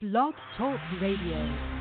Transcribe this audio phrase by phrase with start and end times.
[0.00, 1.77] Blog Talk Radio.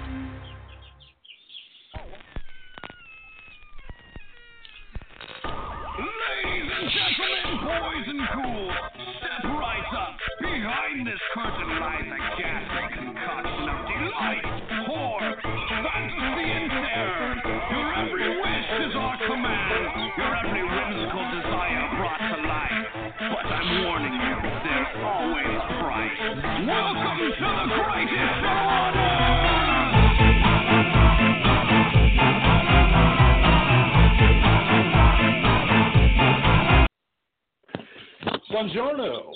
[38.77, 39.31] Buongiorno,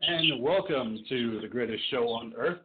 [0.00, 2.60] and welcome to the greatest show on earth.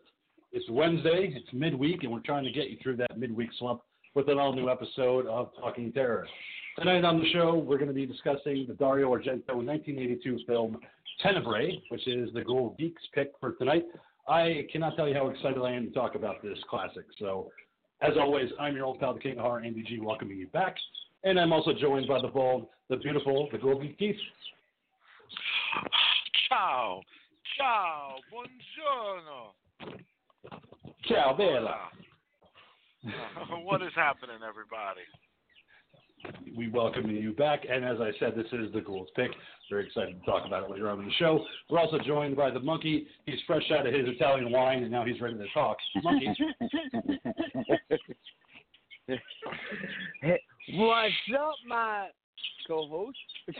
[0.53, 3.81] It's Wednesday, it's midweek, and we're trying to get you through that midweek slump
[4.15, 6.25] with an all new episode of Talking Terror.
[6.79, 10.77] Tonight on the show, we're going to be discussing the Dario Argento 1982 film
[11.21, 13.83] Tenebrae, which is the Ghoul Geeks pick for tonight.
[14.29, 17.07] I cannot tell you how excited I am to talk about this classic.
[17.19, 17.51] So,
[18.01, 20.77] as always, I'm your old pal, the King of Horror, Andy G, welcoming you back.
[21.25, 24.15] And I'm also joined by the bold, the beautiful, the Ghoul Geek Keith.
[26.47, 27.01] Ciao,
[27.57, 29.53] ciao, buongiorno.
[31.03, 31.89] Ciao, Bella.
[33.63, 35.01] What is happening, everybody?
[36.55, 37.63] we welcome you back.
[37.69, 39.31] And as I said, this is the Ghouls pick.
[39.69, 41.43] Very excited to talk about it later on in the show.
[41.69, 43.07] We're also joined by the monkey.
[43.25, 45.77] He's fresh out of his Italian wine, and now he's ready to talk.
[46.03, 46.27] Monkey.
[50.21, 50.39] Hey,
[50.73, 52.07] What's up, my
[52.67, 53.17] co-host?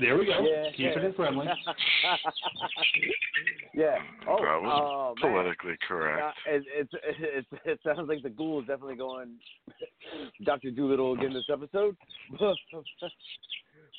[0.00, 0.40] There we go.
[0.40, 1.08] Yeah, Keeping yeah.
[1.08, 1.46] it friendly.
[3.74, 3.96] yeah.
[4.28, 5.32] Oh, that was oh, man.
[5.32, 6.22] politically correct.
[6.22, 9.34] Uh, it, it's it's it sounds like the ghoul is definitely going
[10.44, 11.96] Doctor Doolittle again this episode.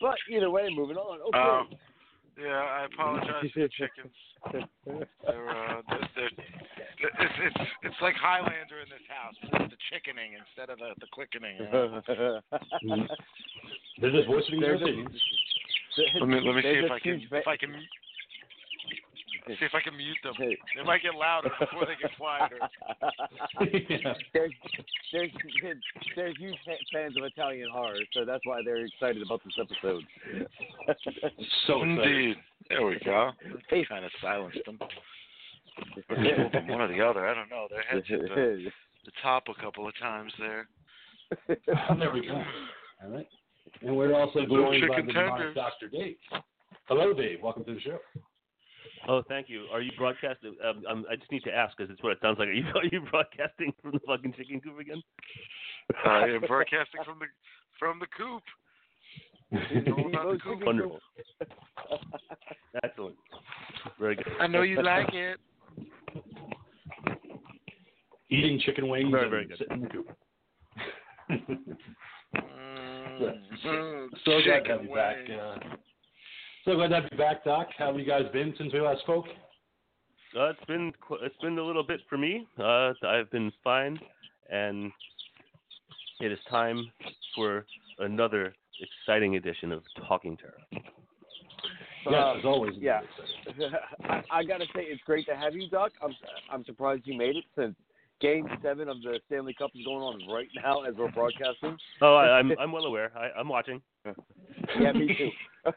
[0.01, 1.21] but either way, moving on.
[1.21, 1.39] Okay.
[1.39, 1.69] Um,
[2.37, 4.15] yeah, I apologize for the chickens.
[4.51, 6.29] They're, uh, they're, they're,
[7.19, 9.35] it's, it's it's like Highlander in this house.
[9.41, 11.57] It's the chickening instead of the, the quickening.
[11.59, 12.01] You know?
[14.01, 15.11] They're just voicing their There's.
[16.19, 17.71] Let me let me see if I, can huge va- if I can
[19.47, 20.33] see if I can mute them.
[20.39, 22.59] They might get louder before they get quieter.
[23.89, 24.13] yeah.
[24.33, 24.53] there's
[25.11, 25.31] there's
[26.15, 26.57] there's huge
[26.91, 30.03] fans of Italian horror, so that's why they're excited about this episode.
[31.67, 31.81] So.
[31.81, 32.35] Indeed.
[32.69, 33.31] There we go.
[33.69, 34.79] They Kind of silenced them.
[36.09, 37.27] Or killed them, one or the other.
[37.27, 37.67] I don't know.
[37.69, 38.65] Their heads hit the,
[39.05, 40.67] the top a couple of times there.
[41.47, 42.43] there we go.
[43.03, 43.27] All right.
[43.81, 45.55] And we're also joined by the tenders.
[45.55, 45.89] Dr.
[45.89, 46.15] Dave.
[46.85, 47.39] Hello, Dave.
[47.43, 47.99] Welcome to the show.
[49.07, 49.65] Oh, thank you.
[49.71, 50.55] Are you broadcasting?
[50.67, 52.47] Um, um, I just need to ask because it's what it sounds like.
[52.47, 55.01] Are you are you broadcasting from the fucking chicken coop again?
[56.05, 57.25] I am broadcasting from the
[57.79, 58.43] from the coop.
[59.85, 60.65] Going out the coop.
[60.65, 60.99] Wonderful.
[62.83, 63.15] Excellent.
[63.99, 64.27] Very good.
[64.39, 65.39] I know you like it.
[68.29, 69.57] Eating chicken wings Very, and very good.
[69.59, 70.09] sitting in the coop.
[73.65, 75.15] Mm, So glad to have chicken you back.
[75.29, 75.59] Uh,
[76.65, 77.67] so glad to have you back, Doc.
[77.77, 79.25] How have you guys been since we last spoke?
[80.37, 82.45] Uh, it's been it's been a little bit for me.
[82.59, 83.97] Uh, I've been fine,
[84.49, 84.91] and
[86.19, 86.85] it is time
[87.35, 87.65] for
[87.99, 90.57] another exciting edition of Talking Terror.
[90.71, 90.81] yes,
[92.07, 92.73] Um, as always.
[92.79, 93.01] yeah.
[94.03, 95.91] I, I gotta say it's great to have you, Doc.
[96.03, 96.13] I'm
[96.51, 97.75] I'm surprised you made it since
[98.21, 101.77] Game Seven of the Stanley Cup is going on right now as we're broadcasting.
[102.01, 103.11] Oh, I, I'm I'm well aware.
[103.17, 103.81] I, I'm watching.
[104.79, 105.29] Yeah, me too.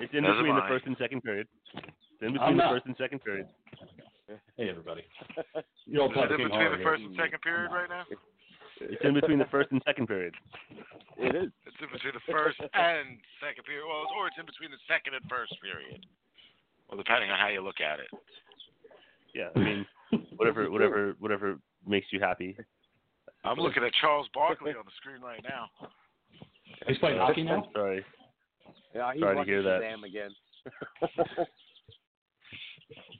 [0.00, 1.48] It's in between the first and second period.
[1.74, 3.46] It's in between the first and second period.
[4.56, 5.02] Hey, everybody.
[5.86, 6.86] You're all Is it in talking between horror the here.
[6.86, 8.04] first and second period right now?
[8.78, 10.34] It's in between the first and second period.
[11.18, 11.50] it is.
[11.66, 13.82] It's in between the first and second period.
[13.90, 16.06] Well, or it's in between the second and first period.
[16.86, 18.06] Well, depending on how you look at it.
[19.34, 19.82] Yeah, I mean,
[20.36, 22.56] whatever, whatever, whatever makes you happy.
[23.44, 25.68] I'm looking at Charles Barkley on the screen right now.
[26.86, 27.68] He's playing hockey now?
[27.72, 28.04] Sorry.
[28.94, 29.80] Yeah, he's Sorry to watching hear that.
[29.80, 30.30] Shazam again.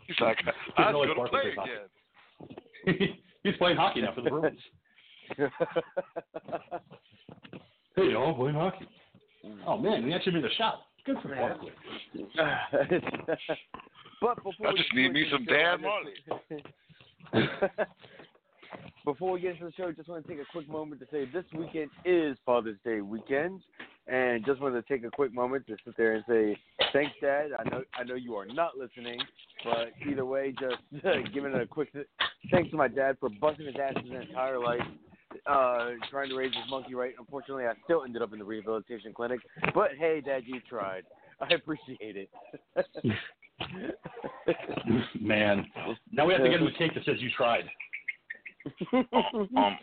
[0.07, 0.39] He's like,
[0.77, 3.09] I'm going to play again.
[3.43, 4.59] He's playing hockey now for the Bruins.
[7.95, 8.89] Hey, y'all, playing hockey.
[9.67, 10.83] Oh, man, we actually made a shot.
[11.09, 11.73] Good for Barkley.
[14.21, 15.81] but before I we just get need into me the some show, I Dan
[17.73, 17.89] just-
[19.07, 21.25] Before we get into the show, just want to take a quick moment to say
[21.33, 23.63] this weekend is Father's Day weekend,
[24.07, 26.59] and just wanted to take a quick moment to sit there and say
[26.93, 27.53] thanks, Dad.
[27.59, 29.19] I know I know you are not listening,
[29.65, 30.77] but either way, just
[31.33, 31.89] giving a quick
[32.51, 34.83] thanks to my dad for busting his ass his entire life,
[35.47, 37.13] uh, trying to raise his monkey right.
[37.19, 39.41] Unfortunately, I still ended up in the rehabilitation clinic,
[39.75, 41.05] but hey, Dad, you tried.
[41.41, 42.31] I appreciate it.
[43.05, 43.93] Man,
[45.21, 45.67] man.
[46.13, 47.65] Now we have to get him a cake that says you tried.
[48.93, 49.07] Um,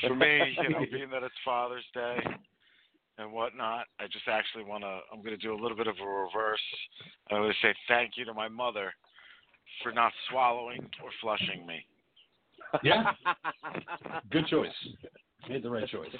[0.00, 2.18] for me, you know, being that it's Father's Day
[3.18, 5.00] and whatnot, I just actually want to.
[5.12, 6.60] I'm going to do a little bit of a reverse.
[7.30, 8.92] I'm going to say thank you to my mother
[9.82, 11.84] for not swallowing or flushing me.
[12.82, 13.12] Yeah,
[14.30, 14.70] good choice.
[15.48, 16.10] Made the right choice.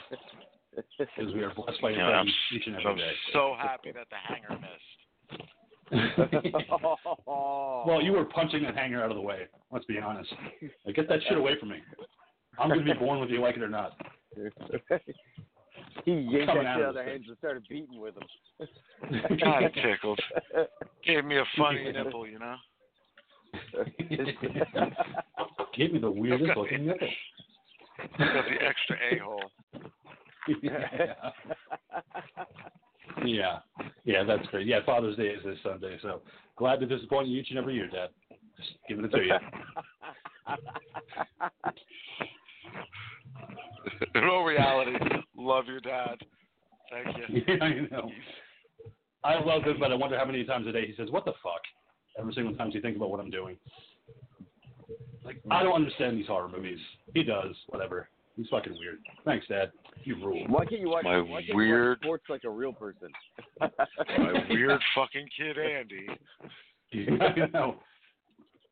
[0.98, 3.12] Because we are blessed by your Yeah, presence each and So every I'm day.
[3.32, 4.96] so happy that the hanger missed.
[7.26, 9.46] well, you were punching that hanger out of the way.
[9.70, 10.32] Let's be honest.
[10.84, 11.78] Like, get that shit away from me.
[12.58, 13.92] I'm going to be born with you, like it or not.
[16.04, 18.22] he yanked that out shit of out of their hands and started beating with him.
[19.40, 20.20] God, it tickled.
[21.04, 22.56] Gave me a funny nipple, you know.
[25.76, 27.08] Give me the weirdest looking nipple.
[28.18, 29.50] Got the extra a hole.
[30.62, 31.14] yeah.
[33.24, 33.60] yeah,
[34.04, 34.66] yeah, that's great.
[34.66, 36.20] Yeah, Father's Day is this Sunday, so
[36.56, 38.08] glad to disappoint you each and every year, Dad.
[38.56, 39.34] Just giving it to you.
[44.14, 44.98] In all reality,
[45.36, 46.16] love your dad.
[46.90, 47.42] Thank you.
[47.48, 48.10] yeah, I know.
[49.24, 51.32] I love him, but I wonder how many times a day he says, "What the
[51.42, 51.62] fuck?"
[52.18, 53.56] Every single time he thinks about what I'm doing.
[55.24, 56.78] Like, I don't understand these horror movies.
[57.14, 58.08] He does, whatever.
[58.36, 58.98] He's fucking weird.
[59.24, 59.72] Thanks, Dad.
[60.04, 60.44] You rule.
[60.48, 61.04] Why can't you watch?
[61.04, 63.08] My why can't weird- you watch sports like a real person?
[63.60, 66.06] My weird fucking kid Andy.
[67.22, 67.76] I know.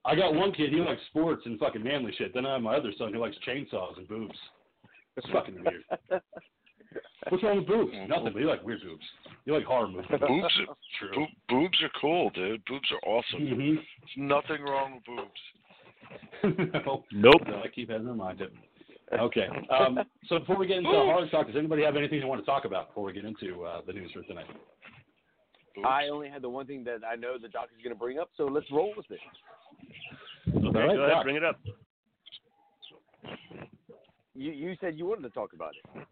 [0.06, 2.34] I got one kid, he likes sports and fucking manly shit.
[2.34, 4.36] Then I have my other son who likes chainsaws and boobs.
[5.16, 5.84] It's fucking weird.
[7.28, 7.92] What's wrong with boobs?
[8.08, 9.04] Nothing, but you like weird boobs.
[9.44, 10.06] You like horror movies.
[10.10, 10.20] Boobs
[10.68, 11.14] are True.
[11.14, 12.64] boob, boobs are cool, dude.
[12.66, 13.46] Boobs are awesome.
[13.46, 13.78] hmm There's
[14.16, 15.40] nothing wrong with boobs.
[16.84, 17.42] no, Nope.
[17.46, 18.52] no, I keep having in mind it.
[19.18, 19.46] Okay.
[19.70, 19.98] Um,
[20.28, 22.64] so before we get into hard talk, does anybody have anything they want to talk
[22.64, 24.46] about before we get into uh, the news for tonight?
[25.74, 25.86] Boobs.
[25.88, 28.18] I only had the one thing that I know the doc is going to bring
[28.18, 29.20] up, so let's roll with it.
[30.48, 31.58] Okay, All right, go ahead, bring it up.
[34.34, 36.06] You you said you wanted to talk about it.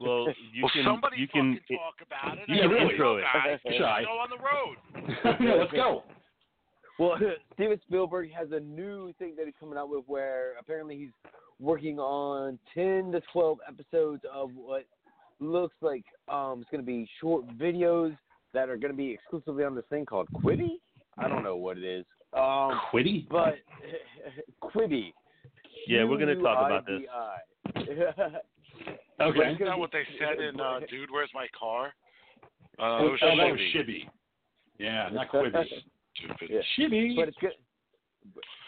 [0.00, 2.44] Well, you well, can somebody you can fucking talk about it.
[2.48, 2.92] Yeah, I don't really.
[2.92, 3.24] Intro it.
[3.32, 3.58] guys.
[3.78, 4.02] Shy.
[4.04, 5.36] Go on the road.
[5.40, 6.04] yeah, let's go.
[6.98, 7.16] Well,
[7.54, 11.98] Steven Spielberg has a new thing that he's coming out with where apparently he's working
[11.98, 14.84] on 10 to 12 episodes of what
[15.40, 18.16] looks like um, it's going to be short videos
[18.52, 20.78] that are going to be exclusively on this thing called Quibi.
[21.18, 22.04] I don't know what it is.
[22.34, 23.28] Um, Quiddy?
[23.28, 23.54] but
[24.62, 25.12] Quibi.
[25.86, 27.02] Yeah, we're gonna talk about this.
[28.78, 29.24] Q-U-I-B-I.
[29.24, 29.52] Okay.
[29.52, 31.92] Isn't that what they said in uh, Dude, Where's My Car?
[32.78, 34.04] Uh, oh, it was that was Shibby.
[34.04, 34.08] Shibby.
[34.78, 35.50] Yeah, not Quibby.
[36.16, 36.50] Stupid.
[36.50, 36.60] Yeah.
[36.78, 37.14] Shibby.
[37.16, 37.52] but it's good.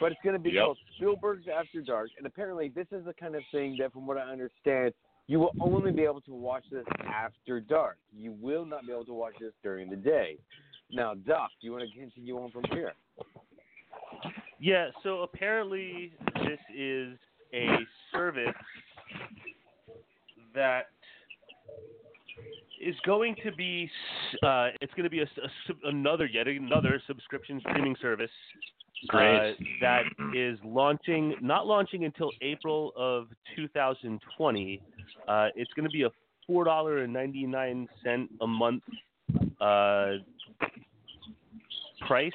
[0.01, 0.65] But it's going to be Yep.
[0.65, 4.19] called Spielberg's After Dark, and apparently this is the kind of thing that, from what
[4.19, 4.93] I understand,
[5.27, 7.97] you will only be able to watch this after dark.
[8.15, 10.37] You will not be able to watch this during the day.
[10.91, 12.93] Now, Doc, do you want to continue on from here?
[14.61, 17.17] Yeah, so apparently this is
[17.55, 17.69] a
[18.13, 18.55] service
[20.55, 20.87] that
[22.81, 23.91] is going to be
[24.43, 28.31] uh, it's going to be a, a another yet another subscription streaming service
[29.09, 29.53] Great.
[29.53, 30.03] uh, that
[30.35, 34.83] is launching not launching until April of 2020.
[35.29, 36.11] Uh, it's going to be a
[36.47, 38.83] four dollar and ninety nine cent a month
[39.61, 40.13] uh,
[42.07, 42.33] price.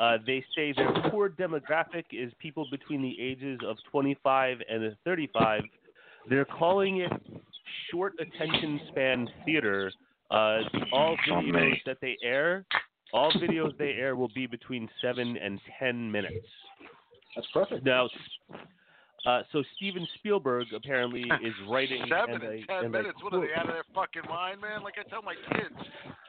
[0.00, 5.62] Uh, they say their core demographic is people between the ages of 25 and 35.
[6.28, 7.12] They're calling it
[7.90, 9.92] short attention span theater.
[10.30, 10.60] Uh,
[10.92, 12.64] all videos that they air,
[13.12, 16.46] all videos they air will be between seven and ten minutes.
[17.34, 17.84] That's perfect.
[17.84, 18.08] Now,
[19.26, 22.04] uh, so Steven Spielberg apparently is writing.
[22.08, 23.18] Seven and and ten and I minutes.
[23.22, 24.82] What are they out of their fucking mind, man?
[24.82, 25.74] Like I tell my kids,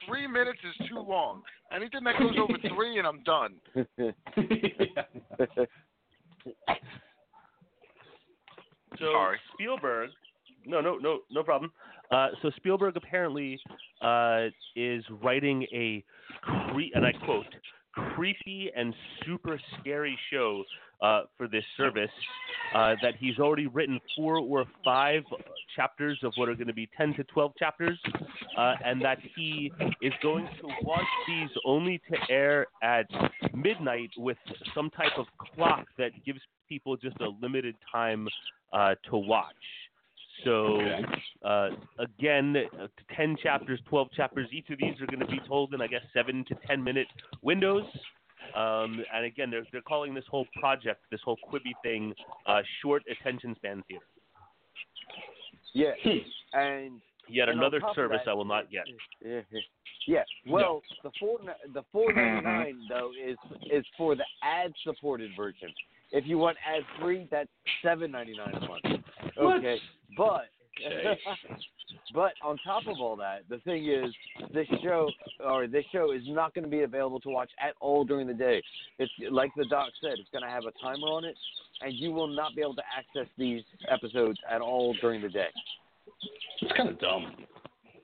[0.08, 1.44] three minutes is too long.
[1.74, 3.56] Anything that goes over three, and I'm done.
[9.00, 9.38] So Sorry.
[9.54, 10.10] Spielberg,
[10.66, 11.72] no, no, no, no problem.
[12.12, 13.60] Uh, so Spielberg apparently
[14.02, 16.04] uh, is writing a,
[16.42, 17.46] cre- and I quote,
[17.94, 18.94] creepy and
[19.26, 20.64] super scary show
[21.02, 22.12] uh, for this service.
[22.76, 25.24] Uh, that he's already written four or five
[25.76, 28.00] chapters of what are going to be 10 to 12 chapters,
[28.58, 29.72] uh, and that he
[30.02, 33.08] is going to want these only to air at
[33.54, 34.38] midnight with
[34.74, 38.28] some type of clock that gives people just a limited time
[38.74, 39.56] uh, to watch.
[40.44, 40.82] So
[41.46, 42.56] uh, again,
[43.16, 44.48] ten chapters, twelve chapters.
[44.52, 47.08] Each of these are going to be told in, I guess, seven to ten minute
[47.42, 47.84] windows.
[48.56, 52.14] Um, and again, they're they're calling this whole project, this whole Quibi thing,
[52.48, 54.06] uh, short attention span theater.
[55.74, 55.92] yeah,
[56.54, 58.86] and Yet And another service that- I will not get.
[59.24, 59.42] Yeah,
[60.08, 60.24] yeah.
[60.48, 61.40] Well, the four
[61.74, 63.38] the four ninety nine though is
[63.72, 65.74] is for the ad supported version.
[66.12, 67.50] If you want ad free, that's
[67.84, 69.04] seven ninety nine a month.
[69.38, 69.58] What?
[69.58, 69.78] Okay,
[70.18, 70.46] but
[70.86, 71.20] Okay.
[72.14, 74.14] but on top of all that, the thing is,
[74.54, 75.10] this show
[75.46, 78.34] or this show is not going to be available to watch at all during the
[78.34, 78.62] day.
[79.00, 81.36] It's like the doc said, it's going to have a timer on it,
[81.82, 85.48] and you will not be able to access these episodes at all during the day.
[86.62, 87.36] It's kind of dumb.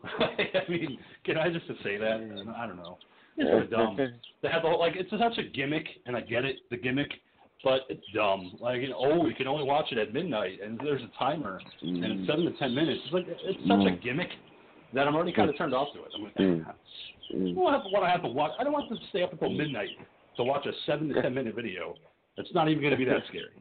[0.20, 2.46] I mean, can I just say that?
[2.58, 2.98] I don't know.
[3.38, 3.98] It's kind of dumb.
[4.44, 7.10] They have the whole like it's such a gimmick, and I get it, the gimmick,
[7.64, 8.54] but it's dumb.
[8.60, 11.60] Like, you know, oh, you can only watch it at midnight, and there's a timer,
[11.82, 13.02] and it's seven to ten minutes.
[13.06, 14.04] It's like it's such a mm.
[14.04, 14.30] gimmick
[14.94, 16.10] that I'm already kind of turned off to it.
[16.16, 16.66] I'm like, Mm.
[16.68, 16.74] Ah,
[17.34, 17.52] mm.
[17.52, 18.52] I don't have to, want to have to watch.
[18.60, 19.90] I don't want to stay up until midnight
[20.38, 21.96] to watch a seven to ten minute video.
[22.38, 23.52] It's not even going to be that scary.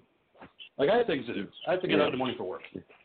[0.78, 1.48] Like I have things to do.
[1.66, 2.62] I have to get out in the morning for work.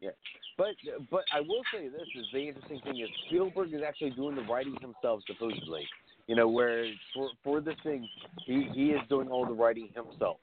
[0.00, 0.10] yeah,
[0.56, 0.68] but
[1.10, 4.42] but I will say this is the interesting thing is Spielberg is actually doing the
[4.42, 5.86] writing himself supposedly.
[6.26, 8.08] You know, where for for this thing
[8.46, 10.38] he he is doing all the writing himself.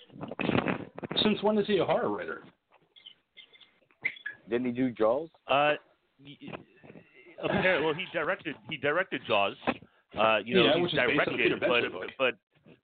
[1.24, 2.44] Since when is he a horror writer?
[4.50, 5.30] Didn't he do Jaws?
[5.48, 5.74] Uh,
[7.44, 9.56] apparently, well, he directed he directed Jaws.
[10.18, 12.36] Uh, you know, Yeah, he's which is based on the directed, Peter but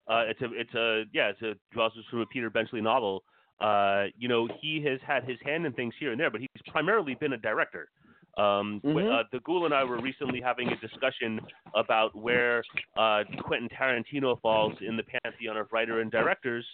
[0.07, 2.81] but uh, it's a it's a yeah, it's a Jaws is from a Peter Benchley
[2.81, 3.25] novel.
[3.61, 6.49] Uh, you know, he has had his hand in things here and there, but he's
[6.69, 7.89] primarily been a director.
[8.37, 9.13] Um, wh- Mhm.
[9.21, 11.41] uh, the Ghoul and I were recently having a discussion
[11.75, 12.65] about where
[12.97, 16.67] uh, Quentin Tarantino falls in the pantheon of writer and directors,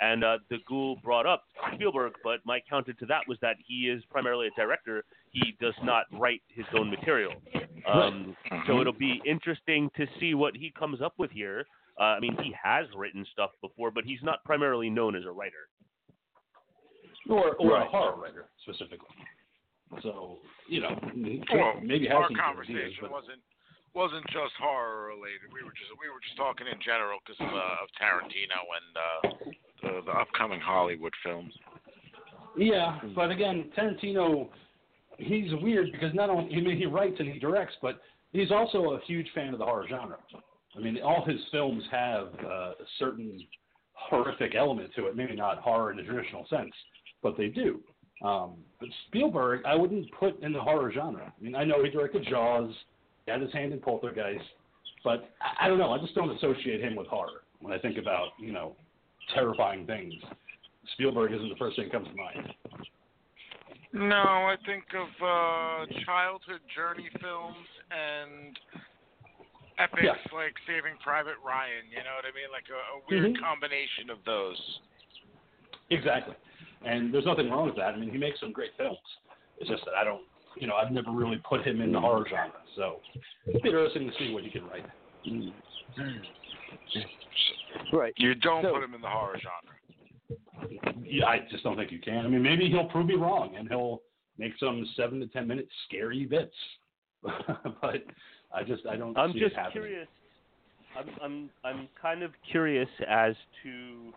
[0.00, 1.44] and uh, the Ghoul brought up
[1.74, 5.04] Spielberg, but my counter to that was that he is primarily a director.
[5.32, 7.32] He does not write his own material.
[7.86, 11.66] Um, So it'll be interesting to see what he comes up with here.
[11.98, 15.32] Uh, I mean, he has written stuff before, but he's not primarily known as a
[15.32, 15.68] writer.
[17.28, 17.86] or or Right.
[17.86, 19.08] a horror writer specifically.
[20.02, 20.94] So you know,
[21.52, 23.40] Well, maybe our some conversation ideas, wasn't
[23.94, 25.48] wasn't just horror related.
[25.52, 28.90] We were just we were just talking in general because of, uh, of Tarantino and
[28.94, 29.50] uh,
[29.82, 31.52] the, the upcoming Hollywood films.
[32.56, 33.00] yeah.
[33.14, 34.48] But again, Tarantino,
[35.18, 38.00] he's weird because not only I mean he writes and he directs, but
[38.32, 40.18] he's also a huge fan of the horror genre.
[40.76, 43.40] I mean, all his films have uh, a certain
[43.94, 45.16] horrific element to it.
[45.16, 46.72] Maybe not horror in the traditional sense,
[47.22, 47.80] but they do.
[48.22, 51.32] Um, but Spielberg, I wouldn't put in the horror genre.
[51.38, 52.72] I mean, I know he directed Jaws,
[53.26, 54.44] he had his hand in Poltergeist,
[55.04, 55.92] but I, I don't know.
[55.92, 58.74] I just don't associate him with horror when I think about you know
[59.34, 60.14] terrifying things.
[60.94, 62.54] Spielberg isn't the first thing that comes to mind.
[63.92, 68.58] No, I think of uh, childhood journey films and
[69.78, 70.36] epics Yeah.
[70.36, 71.88] like Saving Private Ryan.
[71.90, 72.50] You know what I mean?
[72.52, 73.40] Like a, a weird Mhm.
[73.40, 74.80] combination of those.
[75.90, 76.34] Exactly.
[76.84, 77.94] And there's nothing wrong with that.
[77.94, 78.98] I mean, he makes some great films.
[79.58, 80.22] It's just that I don't,
[80.56, 82.52] you know, I've never really put him in the horror genre.
[82.76, 83.00] So
[83.48, 84.84] it'd be interesting to see what he can write.
[85.26, 85.50] Mm-hmm.
[87.96, 88.12] Right.
[88.16, 89.74] You don't So- put him in the horror genre.
[91.04, 92.24] Yeah, I just don't think you can.
[92.26, 94.02] I mean, maybe he'll prove me wrong and he'll
[94.36, 96.54] make some seven to ten minute scary bits.
[97.22, 98.04] but
[98.54, 99.72] I just I don't I'm see just it happening.
[99.84, 100.08] curious.
[100.98, 104.12] I'm I'm I'm kind of curious as to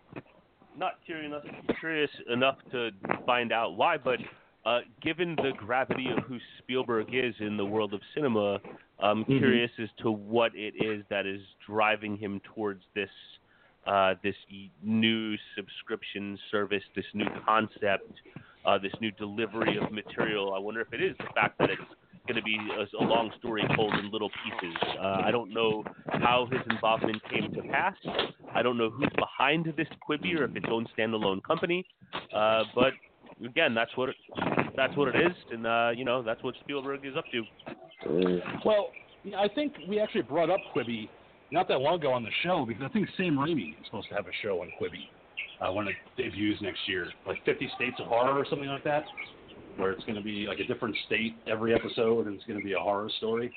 [0.78, 1.44] not curious enough,
[1.80, 2.92] curious enough to
[3.26, 4.20] find out why, but
[4.66, 8.60] uh, given the gravity of who Spielberg is in the world of cinema,
[9.00, 9.40] I'm Mhm.
[9.40, 13.10] curious as to what it is that is driving him towards this
[13.88, 14.36] uh, this
[14.84, 18.22] new subscription service, this new concept,
[18.64, 20.54] uh, this new delivery of material.
[20.54, 21.82] I wonder if it is the fact that it's
[22.28, 24.76] going to be a, a long story told in little pieces.
[25.00, 27.96] Uh, I don't know how his involvement came to pass.
[28.54, 31.86] I don't know who's behind this Quibi or if it's own standalone company.
[32.36, 32.94] Uh, but
[33.46, 34.16] again, that's what it,
[34.76, 38.40] that's what it is, and uh, you know that's what Spielberg is up to.
[38.66, 38.90] Well,
[39.38, 41.10] I think we actually brought up Quibi
[41.52, 44.16] not that long ago on the show because I think Sam Raimi is supposed to
[44.16, 45.06] have a show on Quibi
[45.62, 49.04] uh, when it debuts next year, like 50 States of Horror or something like that,
[49.78, 52.66] where it's going to be like a different state every episode and it's going to
[52.66, 53.54] be a horror story.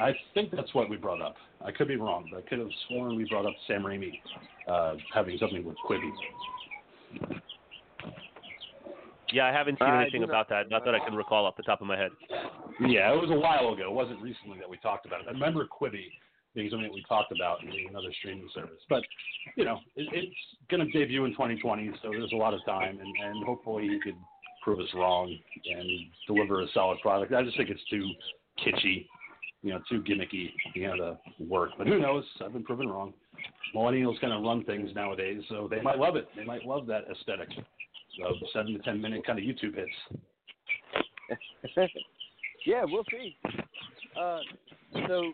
[0.00, 1.34] I think that's what we brought up.
[1.64, 4.12] I could be wrong, but I could have sworn we brought up Sam Raimi
[4.68, 6.10] uh, having something with Quibi.
[9.32, 10.70] Yeah, I haven't seen anything do not- about that.
[10.70, 12.10] Not that I can recall off the top of my head.
[12.80, 13.90] Yeah, it was a while ago.
[13.90, 15.26] It wasn't recently that we talked about it.
[15.28, 16.06] I remember Quibi
[16.54, 18.80] being something that we talked about and being another streaming service.
[18.88, 19.02] But,
[19.56, 20.36] you know, it, it's
[20.70, 24.00] going to debut in 2020, so there's a lot of time, and, and hopefully he
[24.00, 24.16] could
[24.68, 25.34] prove us wrong
[25.64, 25.88] and
[26.26, 27.32] deliver a solid product.
[27.32, 28.06] I just think it's too
[28.62, 29.06] kitschy,
[29.62, 31.70] you know, too gimmicky, you know, to work.
[31.78, 32.22] But who knows?
[32.44, 33.14] I've been proven wrong.
[33.74, 36.28] Millennials kind of run things nowadays, so they might love it.
[36.36, 37.48] They might love that aesthetic
[38.26, 39.90] of seven to ten minute kind of YouTube hits.
[42.66, 43.36] yeah, we'll see.
[44.20, 44.40] Uh,
[45.06, 45.32] so,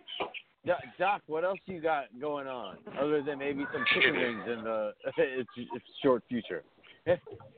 [0.65, 4.63] Doc- Doc, what else you got going on other than maybe some chicken wings in
[4.63, 6.63] the it's, it's short future?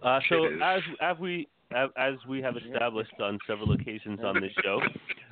[0.02, 4.80] Uh, so as as we as we have established on several occasions on this show,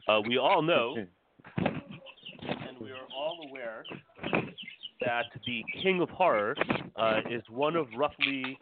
[0.09, 0.97] uh, we all know
[1.59, 3.85] and we are all aware
[5.01, 6.57] that the King of Horror
[6.97, 8.59] uh, is one of roughly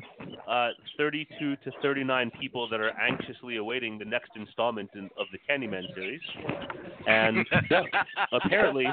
[0.49, 5.38] uh, 32 to 39 people that are anxiously awaiting the next installment in, of the
[5.49, 6.21] Candyman series,
[7.07, 7.47] and
[8.33, 8.87] apparently,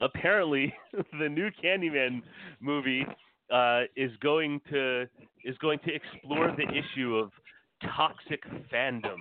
[0.00, 0.74] apparently,
[1.20, 2.22] the new Candyman
[2.60, 3.06] movie
[3.52, 5.06] uh, is going to
[5.44, 7.30] is going to explore the issue of
[7.96, 8.42] toxic
[8.72, 9.20] fandom.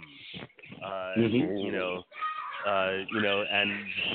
[0.84, 1.64] Uh, Mhm.
[1.64, 2.04] You know,
[2.66, 3.72] uh, you know, and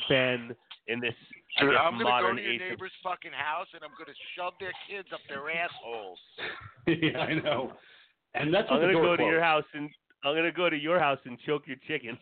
[0.08, 0.56] fan
[0.87, 1.14] in this
[1.56, 3.82] I Dude, guess, I'm gonna go modern to your age of- neighbor's fucking house and
[3.84, 6.18] I'm gonna shove their kids up their assholes.
[6.87, 7.73] yeah, I know.
[8.34, 9.88] And that's what I'm gonna door go to your house and
[10.25, 12.18] I'm gonna go to your house and choke your chicken.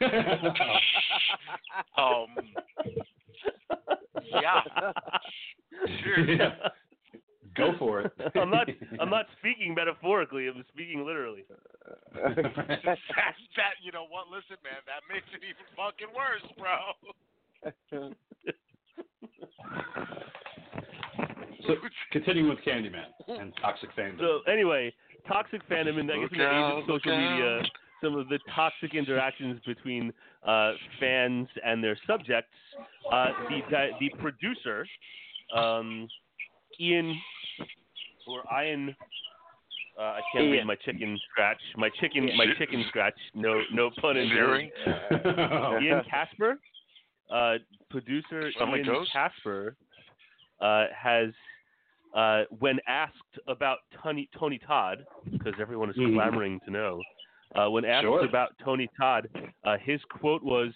[1.98, 2.28] Um,
[4.24, 4.62] yeah.
[6.02, 6.20] Sure.
[6.24, 6.54] Yeah.
[7.58, 8.12] Go for it.
[8.34, 8.68] I'm not.
[9.00, 10.48] I'm not speaking metaphorically.
[10.48, 11.44] I'm speaking literally.
[12.14, 14.28] That, that, you know what?
[14.28, 16.94] Listen, man, that makes it even fucking worse, bro.
[21.66, 21.74] So,
[22.12, 23.10] continuing with Candyman
[23.40, 24.18] and toxic fandom.
[24.18, 24.92] So anyway,
[25.26, 27.62] toxic fandom, and I guess in the age of social media,
[28.02, 30.12] some of the toxic interactions between
[30.46, 32.52] uh, fans and their subjects.
[33.12, 34.86] Uh, the the producer,
[35.54, 36.08] um,
[36.80, 37.16] Ian
[38.26, 38.94] or Ian.
[39.98, 41.60] Uh, I can't read my chicken scratch.
[41.76, 43.14] My chicken, my chicken scratch.
[43.34, 44.36] No, no pun intended.
[44.46, 44.70] Veering?
[45.82, 46.58] Ian Casper,
[47.30, 47.54] uh,
[47.88, 49.08] producer Somebody Ian goes?
[49.10, 49.74] Casper,
[50.60, 51.30] uh, has,
[52.14, 53.14] uh, when asked
[53.48, 56.14] about Tony, Tony Todd, because everyone is Mhm.
[56.14, 57.00] clamoring to know,
[57.54, 58.24] uh, when asked Sure.
[58.24, 59.28] about Tony Todd,
[59.64, 60.74] uh, his quote was,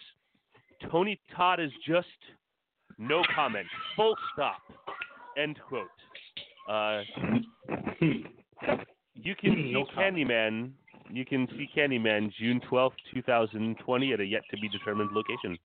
[0.91, 2.09] "Tony Todd is just
[2.97, 4.63] no comment, full stop."
[5.37, 5.91] End quote.
[6.69, 7.03] Uh,
[9.15, 9.87] you can see No.
[9.97, 10.71] Candyman.
[11.13, 15.11] You can see Candyman June twelfth, two thousand twenty, at a yet to be determined
[15.13, 15.59] location.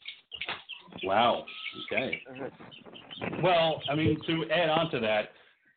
[1.03, 1.45] wow.
[1.93, 2.21] Okay.
[3.43, 5.29] Well, I mean, to add on to that,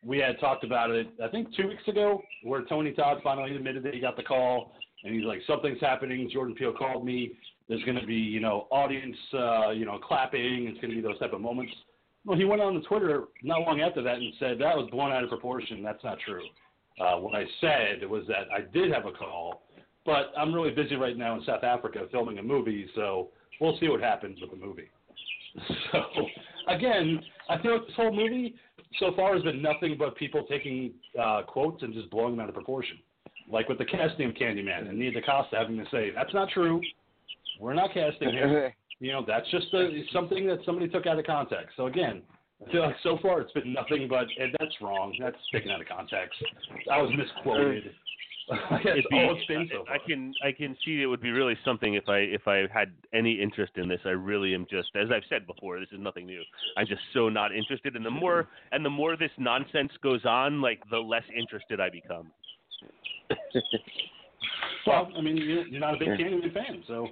[0.03, 3.83] we had talked about it, I think, two weeks ago, where Tony Todd finally admitted
[3.83, 6.29] that he got the call, and he's like, something's happening.
[6.31, 7.33] Jordan Peele called me.
[7.67, 10.67] There's going to be, you know, audience, uh, you know, clapping.
[10.67, 11.73] It's going to be those type of moments.
[12.29, 15.11] Well, he went on the Twitter not long after that and said that was blown
[15.11, 15.81] out of proportion.
[15.81, 16.43] That's not true.
[17.01, 19.63] Uh, what I said was that I did have a call,
[20.05, 23.89] but I'm really busy right now in South Africa filming a movie, so we'll see
[23.89, 24.89] what happens with the movie.
[25.91, 26.03] So,
[26.67, 28.53] again, I feel like this whole movie
[28.99, 32.49] so far has been nothing but people taking uh, quotes and just blowing them out
[32.49, 32.99] of proportion.
[33.51, 36.79] Like with the casting of Candyman and Nia DaCosta having to say, that's not true.
[37.59, 38.71] We're not casting him.
[38.99, 41.75] You know, that's just a, something that somebody took out of context.
[41.77, 42.21] So, again,
[42.73, 45.15] I so far it's been nothing but, and that's wrong.
[45.19, 46.37] That's taken out of context.
[46.91, 47.91] I was misquoted.
[48.83, 49.95] It'd be- all it's been so far.
[49.95, 52.91] I can I can see it would be really something if I if I had
[53.13, 53.99] any interest in this.
[54.05, 55.79] I really am just as I've said before.
[55.79, 56.41] This is nothing new.
[56.75, 57.95] I'm just so not interested.
[57.95, 61.89] And the more and the more this nonsense goes on, like the less interested I
[61.89, 62.31] become.
[64.87, 67.07] Well, I mean, you're, you're not a big Candyman fan, so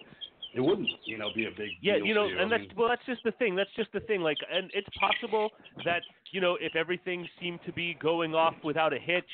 [0.53, 2.39] it wouldn't, you know, be a big Yeah, you know, you.
[2.39, 3.55] and that's well, that's just the thing.
[3.55, 4.21] That's just the thing.
[4.21, 5.49] Like, and it's possible
[5.85, 9.29] that you know, if everything seemed to be going off without a hitch,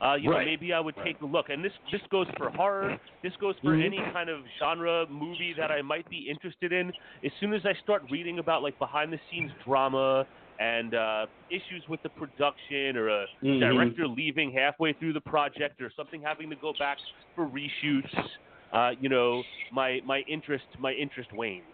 [0.00, 0.38] uh, you Right.
[0.40, 1.06] know, maybe I would Right.
[1.06, 1.50] take a look.
[1.50, 2.98] And this this goes for horror.
[3.22, 3.84] This goes for Mhm.
[3.84, 6.92] any kind of genre movie that I might be interested in.
[7.22, 10.26] As soon as I start reading about like behind the scenes drama
[10.58, 13.60] and uh, issues with the production or a Mhm.
[13.60, 16.98] director leaving halfway through the project or something having to go back
[17.34, 18.14] for reshoots,
[18.72, 21.64] uh, you know, my my interest my interest wanes.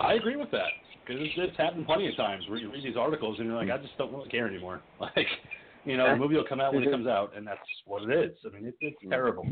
[0.00, 0.70] I agree with that
[1.04, 3.70] because it's, it's happened plenty of times where you read these articles and you're like,
[3.70, 4.82] I just don't really care anymore.
[5.00, 5.26] Like,
[5.84, 6.96] you know, the movie will come out when it mm-hmm.
[6.96, 8.36] comes out, and that's what it is.
[8.44, 9.10] I mean, it, it's mm-hmm.
[9.10, 9.46] terrible.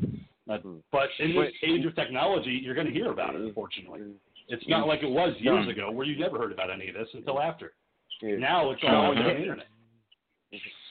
[0.48, 0.78] But, mm-hmm.
[0.90, 3.40] but in this age of technology, you're going to hear about it.
[3.40, 4.00] Unfortunately,
[4.48, 7.08] it's not like it was years ago where you never heard about any of this
[7.14, 7.72] until after.
[8.22, 9.66] Now it's all over the internet.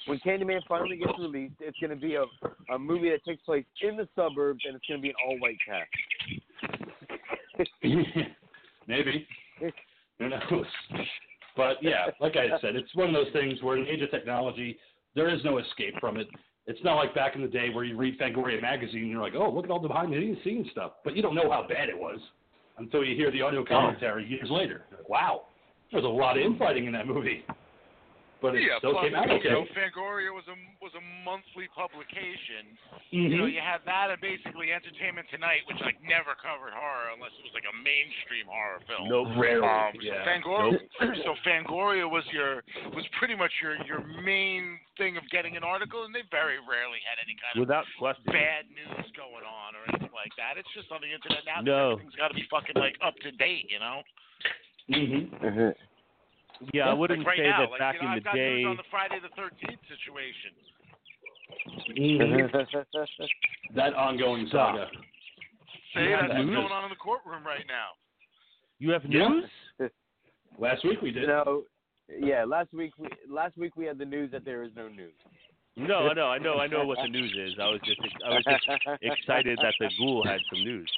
[0.06, 2.26] When Candyman finally gets released, it's going to be a,
[2.74, 5.58] a movie that takes place in the suburbs, and it's going to be an all-white
[5.66, 5.90] cast.
[8.88, 9.28] Maybe.
[10.20, 10.66] Who knows?
[11.56, 14.12] But yeah, like I said, it's one of those things where in the age of
[14.12, 14.78] technology,
[15.16, 16.28] there is no escape from it.
[16.66, 19.36] It's not like back in the day where you read Fangoria magazine and you're like,
[19.36, 20.94] oh, look at all the behind the scenes stuff.
[21.04, 22.20] But you don't know how bad it was
[22.78, 23.66] until you hear the audio oh.
[23.66, 24.86] commentary years later.
[24.92, 25.44] Like, wow,
[25.92, 27.46] there's a lot of infighting in that movie.
[28.44, 29.56] But it yeah, still plus, came out you okay.
[29.56, 32.76] know, Fangoria was a was a monthly publication.
[33.16, 33.32] Mhm.
[33.32, 37.32] You know, you had that and basically Entertainment Tonight, which like never covered horror unless
[37.40, 39.08] it was like a mainstream horror film.
[39.08, 39.40] Nope.
[39.40, 40.20] Rarely, Um, yeah.
[40.20, 40.80] so Fangoria,
[41.24, 46.04] so Fangoria was your was pretty much your your main thing of getting an article,
[46.04, 48.28] and they very rarely had any kind of Without question.
[48.28, 50.60] bad news going on or anything like that.
[50.60, 51.64] It's just on the internet now.
[51.64, 51.92] No.
[51.96, 54.04] everything's got to be fucking like up to date, you know.
[54.92, 55.32] Mhm.
[56.74, 58.30] Yeah, I wouldn't like right say now, that like, back you know, in I've the
[58.30, 58.56] got day.
[58.64, 60.52] news on the Friday the Thirteenth situation.
[61.98, 62.52] Mhm.
[63.76, 64.88] that ongoing saga.
[65.94, 67.90] Say that's that what's going on in the courtroom right now.
[68.80, 69.28] You have Yeah.
[69.30, 69.92] news?
[70.60, 71.28] Last week we did.
[71.28, 71.64] no,
[72.20, 72.44] yeah.
[72.46, 75.14] Last week, we, last week we had the news that there is no news.
[75.76, 77.58] No, I know, I know, I know what the news is.
[77.60, 80.92] I was just, I was just excited that the ghoul had some news.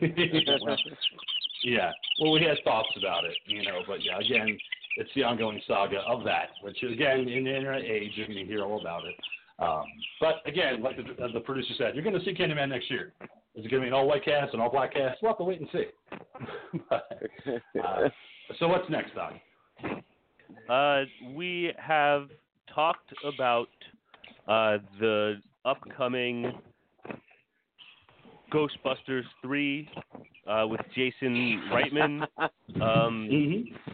[0.00, 0.76] Well,
[1.64, 1.90] yeah.
[2.20, 4.56] Well, we had thoughts about it, you know, but yeah, again,
[4.96, 8.44] it's the ongoing saga of that, which again, in the internet age, you're going to
[8.44, 9.14] hear all about it.
[9.58, 9.84] Um,
[10.20, 13.12] but again, like the, the producer said, you're going to see Candyman next year.
[13.54, 15.22] Is it going to be an all white cast, an all black cast?
[15.22, 15.84] We'll have to wait and see.
[16.90, 17.08] but,
[17.84, 18.08] uh,
[18.58, 19.34] so what's next, Doc?
[20.68, 21.02] Uh,
[21.34, 22.28] we have
[22.74, 23.68] talked about
[24.48, 26.52] uh, the upcoming
[28.52, 29.88] Ghostbusters 3
[30.46, 32.26] uh, with Jason Reitman.
[32.80, 33.92] Um, Mm-hmm.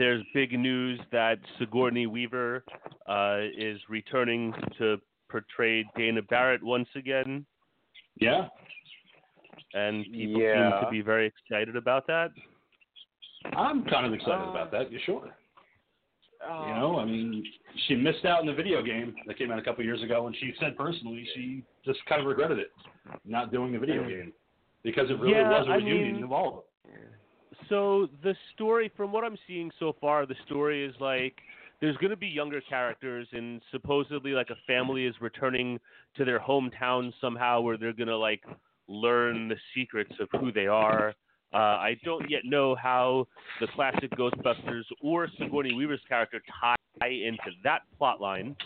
[0.00, 2.64] There's big news that Sigourney Weaver
[3.06, 4.96] uh, is returning to
[5.30, 7.44] portray Dana Barrett once again,
[8.16, 8.48] Yeah.
[9.74, 10.70] and people Yeah.
[10.80, 12.30] seem to be very excited about that.
[13.52, 14.90] I'm kind of excited Uh, about that.
[14.90, 15.36] You sure?
[16.48, 16.66] Oh.
[16.68, 17.44] You know, I mean,
[17.86, 20.34] she missed out in the video game that came out a couple years ago, and
[20.36, 22.72] she said personally she just kind of regretted it,
[23.26, 24.32] not doing the video game,
[24.82, 26.64] because it really Yeah, was a reunion mean- of all of them.
[27.68, 31.34] So the story, from what I'm seeing so far, the story is like
[31.80, 35.78] there's going to be younger characters, and supposedly like a family is returning
[36.16, 38.42] to their hometown somehow, where they're going to like
[38.88, 41.14] learn the secrets of who they are.
[41.52, 43.26] Uh, I don't yet know how
[43.60, 46.76] the classic Ghostbusters or Sigourney Weaver's character tie
[47.08, 48.56] into that plot line.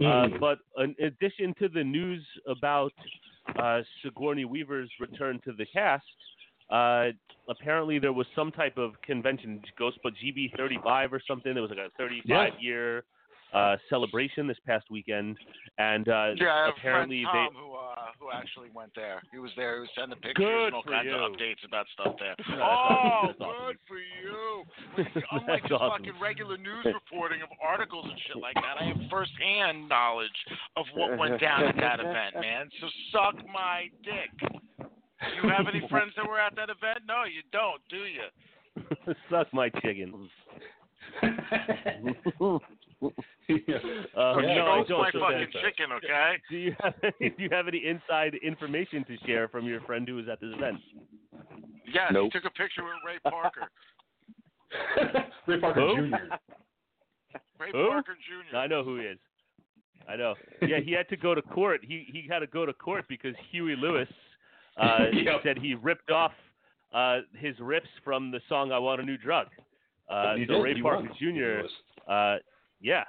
[0.00, 0.40] Uh, Mhm.
[0.40, 2.92] but in addition to the news about
[3.56, 6.04] uh, Sigourney Weaver's return to the cast,
[6.70, 7.08] uh,
[7.48, 11.54] apparently there was some type of convention, Ghost but GB35 or something.
[11.54, 13.04] There was like a 35 year
[13.54, 15.36] uh, celebration this past weekend,
[15.78, 17.58] and uh, Yeah, I have apparently a friend they.
[17.58, 19.22] Who uh, who actually went there.
[19.32, 19.76] He was there.
[19.76, 21.14] He was sending pictures Good and all kinds you.
[21.14, 22.34] of updates about stuff there.
[22.58, 23.34] Oh, awesome.
[23.38, 23.76] good awesome.
[23.86, 24.64] for you.
[25.32, 26.04] Unlike That's just awesome.
[26.04, 30.36] fucking regular news reporting of articles and shit like that, I have firsthand knowledge
[30.76, 32.68] of what went down at that event, man.
[32.80, 34.90] So suck my dick.
[35.42, 37.00] You have any friends that were at that event?
[37.06, 39.14] No, you don't, do you?
[39.30, 40.28] Suck my chicken.
[41.22, 41.28] yeah.
[44.16, 44.98] Uh, Yeah, no, I don't.
[44.98, 46.36] my fucking chicken, okay?
[46.50, 50.06] do you have any, do you have any inside information to share from your friend
[50.06, 50.78] who was at this event?
[51.92, 52.30] Yes, Nope.
[52.32, 53.68] he took a picture with Ray Parker.
[55.46, 56.08] Ray Parker Who?
[56.10, 56.16] Jr.
[57.58, 57.88] Ray Who?
[57.88, 58.16] Parker
[58.50, 58.56] Jr.
[58.56, 59.18] I know who he is.
[60.08, 60.34] I know.
[60.62, 61.80] Yeah, he had to go to court.
[61.86, 64.08] He he had to go to court because Huey Lewis
[64.82, 65.40] uh, Yep.
[65.42, 66.32] said he ripped off
[66.94, 69.46] uh, his riffs from the song "I Want a New Drug."
[70.08, 70.62] Uh, so did.
[70.62, 71.16] Ray He Parker won.
[71.18, 72.10] Jr.
[72.10, 72.36] Uh,
[72.80, 73.04] yeah,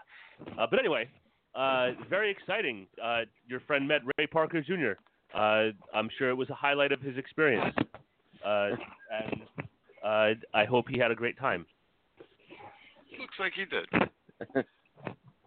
[0.60, 1.08] uh, but anyway,
[1.56, 2.88] uh, very exciting.
[3.02, 4.94] Uh, your friend met Ray Parker Jr.
[5.38, 7.74] Uh, I'm sure it was a highlight of his experience,
[8.46, 8.70] uh,
[9.12, 9.42] and
[10.04, 11.66] uh, I hope he had a great time.
[13.20, 14.66] Looks like he did.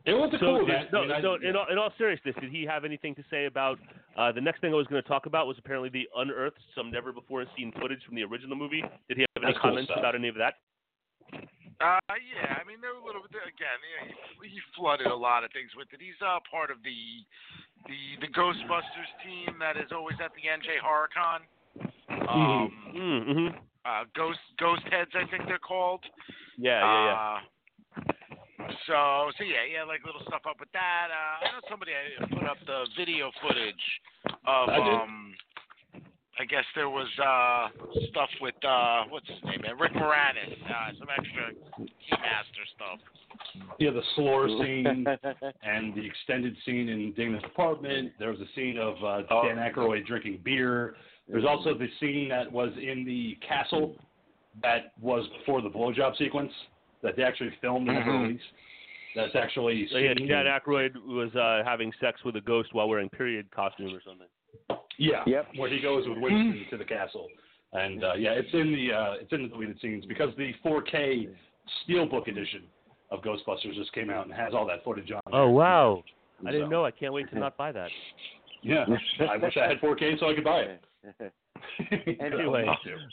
[0.04, 0.92] It was a So, cool did- event.
[0.92, 3.22] no, I mean, I- no, in, all, in all seriousness, did he have anything to
[3.30, 3.78] say about
[4.16, 6.90] uh, the next thing I was going to talk about was apparently the unearthed some
[6.90, 8.83] never before seen footage from the original movie.
[9.09, 9.98] Did he have any That's comments stuff.
[9.98, 10.55] about any of that?
[11.81, 13.79] Uh, yeah, I mean, they're a little bit again.
[13.83, 15.98] Yeah, he, he flooded a lot of things with it.
[15.98, 16.94] He's uh, part of the
[17.90, 21.42] the the Ghostbusters team that is always at the NJ HorrorCon.
[22.29, 23.57] Um, Mm-hmm.
[23.85, 26.05] uh, Ghost Ghost Heads, I think they're called.
[26.57, 27.38] Yeah, yeah, yeah.
[28.87, 31.09] So, so yeah, yeah, like little stuff up with that.
[31.11, 33.85] Uh, I know somebody uh, put up the video footage
[34.46, 35.35] of I um.
[36.40, 37.68] I guess there was uh
[38.11, 39.79] stuff with uh what's his name, man?
[39.79, 42.98] Rick Moranis, uh, some extra Keymaster stuff.
[43.79, 45.07] yeah, the slore scene
[45.62, 48.12] and the extended scene in Dana's apartment.
[48.18, 49.42] There was a scene of uh, Oh.
[49.46, 50.94] Dan Aykroyd drinking beer.
[51.29, 53.94] There's also the scene that was in the castle
[54.62, 56.53] that was before the blowjob sequence
[57.02, 58.44] that they actually filmed in the released.
[59.14, 60.28] That's actually So yeah, seen.
[60.28, 64.26] Dan Aykroyd was uh, having sex with a ghost while wearing period costume or something.
[64.98, 65.22] Yeah.
[65.26, 65.48] Yep.
[65.56, 67.28] Where he goes with Winston to the castle,
[67.72, 71.28] and uh, yeah, it's in the uh, it's in the deleted scenes because the 4K
[71.86, 72.62] Steelbook edition
[73.10, 75.18] of Ghostbusters just came out and has all that footage on.
[75.18, 75.22] It.
[75.32, 75.48] Oh there.
[75.48, 76.02] wow!
[76.40, 76.84] I So, didn't know.
[76.84, 77.90] I can't wait to not buy that.
[78.64, 78.84] Yeah,
[79.28, 80.84] I wish I had 4K so I could buy it.
[82.20, 82.66] Anyway,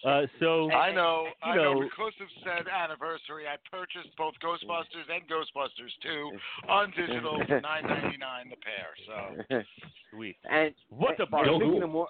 [0.05, 1.73] uh, so I know, You I know.
[1.75, 6.31] know- Because of said anniversary, I purchased both Ghostbusters and Ghostbusters 2
[6.69, 8.93] on digital for nine ninety nine the pair.
[9.07, 9.63] So
[10.11, 10.37] sweet.
[10.49, 11.53] and What the a bargain.
[11.53, 12.07] and speaking of more,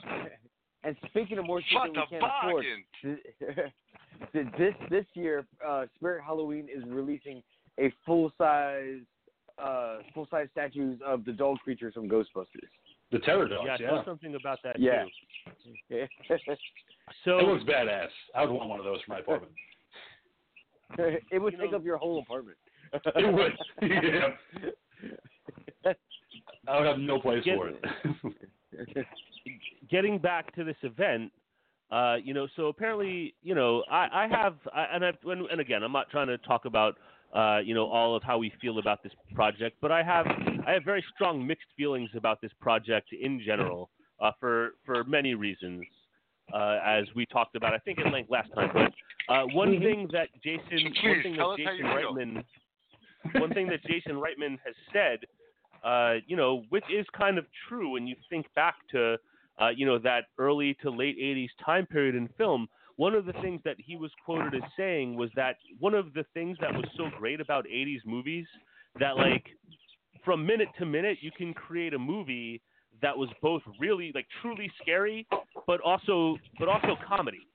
[0.84, 2.32] and speaking of more shit what that the we can't
[3.04, 3.72] bargain!
[4.34, 7.42] th- this this year, uh, Spirit Halloween is releasing
[7.80, 9.00] a full size
[9.58, 12.70] uh, full size statues of the dog creatures from Ghostbusters.
[13.12, 13.90] The Terror Dogs, Yeah, I yeah.
[13.90, 15.04] saw something about that Yeah.
[15.90, 16.06] too.
[17.26, 18.10] It looks badass.
[18.36, 19.52] I would want one of those for my apartment.
[21.32, 22.58] it would You take know- up your whole apartment.
[22.94, 23.58] It would.
[25.84, 25.94] yeah.
[26.68, 29.08] I would have no place Get- for it.
[29.90, 31.32] getting back to this event,
[31.92, 35.60] uh, you know, so apparently, you know, I, I have, I, and I, and, and
[35.60, 36.98] again, I'm not trying to talk about,
[37.34, 40.26] uh, you know, all of how we feel about this project, but I have,
[40.68, 43.90] I have very strong mixed feelings about this project in general,
[44.20, 45.86] uh, for for many reasons,
[46.54, 48.70] uh, as we talked about, I think at length last time.
[48.74, 51.86] But uh, one thing that Jason, one thing that Jason.
[51.86, 52.44] Reitman,
[53.40, 55.20] one thing that Jason Reitman has said,
[55.84, 59.18] uh, you know, which is kind of true when you think back to,
[59.62, 62.68] uh, you know, that early to late 80s time period in film.
[63.00, 66.26] One of the things that he was quoted as saying was that one of the
[66.34, 68.46] things that was so great about 80s movies
[69.00, 69.46] that, like,
[70.26, 72.62] from minute to minute, you can create a movie
[73.02, 75.26] that was both really, like, truly scary,
[75.66, 77.48] but also, but also comedy.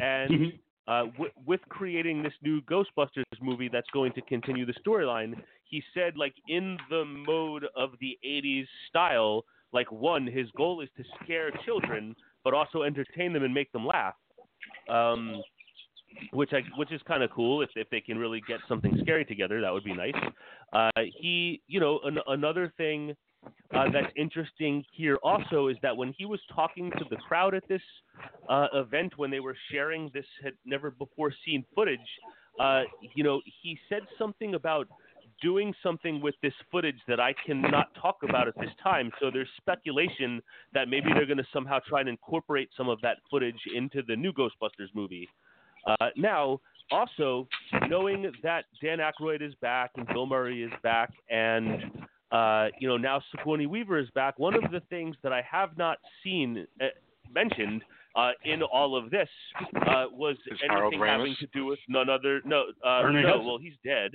[0.00, 0.58] And Mhm.
[0.88, 5.84] uh, w- with creating this new Ghostbusters movie that's going to continue the storyline, he
[5.94, 11.04] said, like, in the mode of the 80s style, like, one, his goal is to
[11.22, 14.16] scare children, but also entertain them and make them laugh.
[14.88, 15.42] Um,
[16.32, 19.24] which I, which is kind of cool if if they can really get something scary
[19.24, 20.14] together, that would be nice.
[20.72, 23.14] Uh, he, you know, an, another thing
[23.74, 27.66] uh, that's interesting here also is that when he was talking to the crowd at
[27.68, 27.80] this
[28.48, 31.98] uh, event, when they were sharing this had never before seen footage,
[32.58, 32.82] uh,
[33.14, 34.88] you know, he said something about
[35.40, 39.10] doing something with this footage that I cannot talk about at this time.
[39.20, 40.40] So there's speculation
[40.74, 44.16] that maybe they're going to somehow try and incorporate some of that footage into the
[44.16, 45.28] new Ghostbusters movie.
[45.86, 47.48] Uh, now, also
[47.88, 51.90] knowing that Dan Aykroyd is back and Bill Murray is back, and
[52.32, 54.38] uh, you know now Sigourney Weaver is back.
[54.38, 56.86] One of the things that I have not seen uh,
[57.32, 57.82] mentioned
[58.16, 59.28] uh, in all of this
[59.86, 62.40] uh, was Is anything having to do with none other.
[62.44, 63.28] No, uh, Ernie no.
[63.28, 63.46] Hudson.
[63.46, 64.12] Well, he's dead.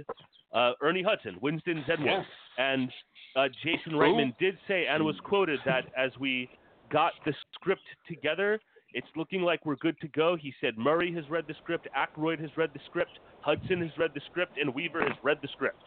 [0.53, 2.23] Uh, Ernie Hudson, Winston Zeddemore, Yeah.
[2.57, 2.91] and
[3.35, 6.49] uh, Jason Reitman did say and was quoted that as we
[6.91, 8.59] got the script together,
[8.93, 10.37] it's looking like we're good to go.
[10.39, 14.11] He said Murray has read the script, Aykroyd has read the script, Hudson has read
[14.13, 15.81] the script, and Weaver has read the script.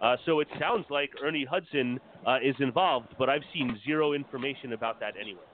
[0.00, 4.72] Uh, so it sounds like Ernie Hudson uh, is involved, but I've seen zero information
[4.72, 5.44] about that anywhere.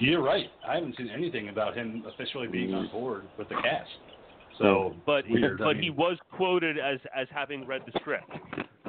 [0.00, 0.46] You're right.
[0.66, 3.88] I haven't seen anything about him officially being on board with the cast.
[4.58, 5.60] So, But weird.
[5.62, 8.30] I mean, he was quoted as as having read the script.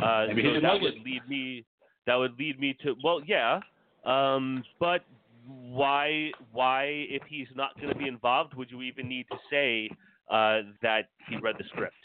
[0.02, 1.04] Uh, Maybe so that would it.
[1.06, 1.66] lead me
[2.08, 3.60] that would lead me to well yeah,
[4.06, 5.04] um, but
[5.48, 9.90] why why if he's not going to be involved would you even need to say
[10.30, 11.96] uh, that he read the script?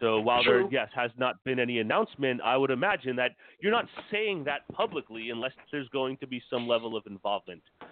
[0.00, 0.68] So while True.
[0.70, 4.60] there yes has not been any announcement, I would imagine that you're not saying that
[4.72, 7.62] publicly unless there's going to be some level of involvement.
[7.80, 7.85] Uh,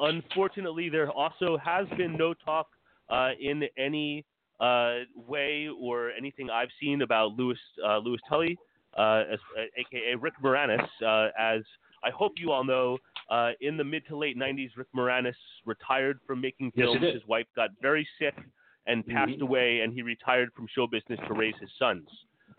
[0.00, 2.68] unfortunately, there also has been no talk
[3.08, 4.24] uh, in any
[4.60, 8.58] uh, way or anything I've seen about Louis uh, Louis Tully,
[8.96, 11.62] uh, as, uh, aka Rick Moranis, uh, as
[12.04, 12.98] I hope you all know.
[13.30, 17.00] Uh, in the mid to late 90s, Rick Moranis retired from making films.
[17.00, 17.14] did.
[17.14, 18.34] His wife got very sick
[18.86, 19.42] and passed Mhm.
[19.42, 22.08] away, and he retired from show business to raise his sons.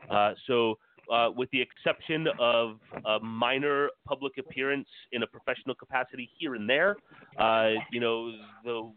[0.10, 0.80] Uh, so,
[1.14, 6.68] uh, with the exception of a minor public appearance in a professional capacity here and
[6.70, 6.96] there,
[7.40, 8.32] uh, you know,
[8.64, 8.92] the,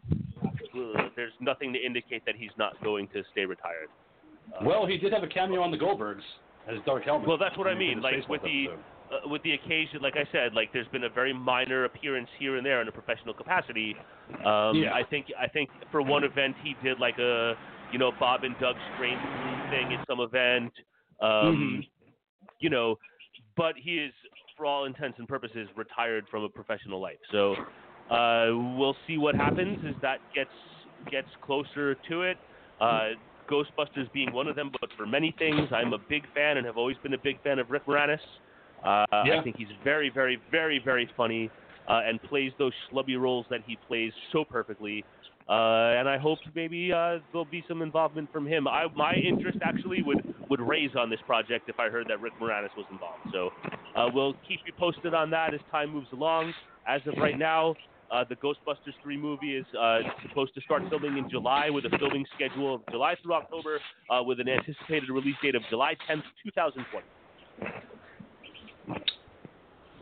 [0.75, 3.89] uh, there's nothing to indicate that he's not going to stay retired.
[4.53, 6.25] Uh, well, he did have a cameo on the Goldbergs
[6.67, 7.27] as Dark Helmet.
[7.27, 8.67] Well, that's what I mean, like, with the-
[9.09, 12.57] uh, with the occasion, like I said, like there's been a very minor appearance here
[12.57, 13.95] and there in a professional capacity.
[14.43, 14.93] Um, Yeah.
[14.93, 17.55] I think I think for one event he did like a
[17.93, 19.21] you know Bob and Doug Strange
[19.69, 20.73] thing at some event.
[21.21, 21.87] Um, Mhm.
[22.59, 22.97] You know,
[23.55, 24.13] but he is
[24.55, 27.19] for all intents and purposes retired from a professional life.
[27.31, 27.55] So
[28.09, 30.49] uh, we'll see what happens as that gets
[31.11, 32.37] gets closer to it.
[32.81, 33.09] Uh,
[33.49, 36.77] Ghostbusters being one of them, but for many things, I'm a big fan and have
[36.77, 38.19] always been a big fan of Rick Moranis.
[38.83, 39.39] Uh, Yeah.
[39.39, 41.49] I think he's very, very, very, very funny
[41.87, 45.05] uh, and plays those schlubby roles that he plays so perfectly.
[45.49, 48.67] Uh, and I hope maybe uh, there'll be some involvement from him.
[48.67, 52.33] I, my interest actually would, would raise on this project if I heard that Rick
[52.41, 53.21] Moranis was involved.
[53.31, 53.51] So
[53.95, 56.53] uh, we'll keep you posted on that as time moves along.
[56.85, 57.75] As of right now,
[58.11, 61.97] uh, the Ghostbusters 3 movie is uh, supposed to start filming in July with a
[61.97, 63.79] filming schedule of July through October
[64.09, 67.05] uh, with an anticipated release date of July 10th, 2020.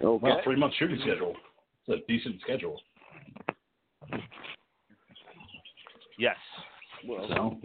[0.03, 0.27] Okay.
[0.27, 1.35] Well, three month shooting schedule.
[1.87, 2.81] It's a decent schedule.
[6.17, 6.35] Yes.
[7.05, 7.57] So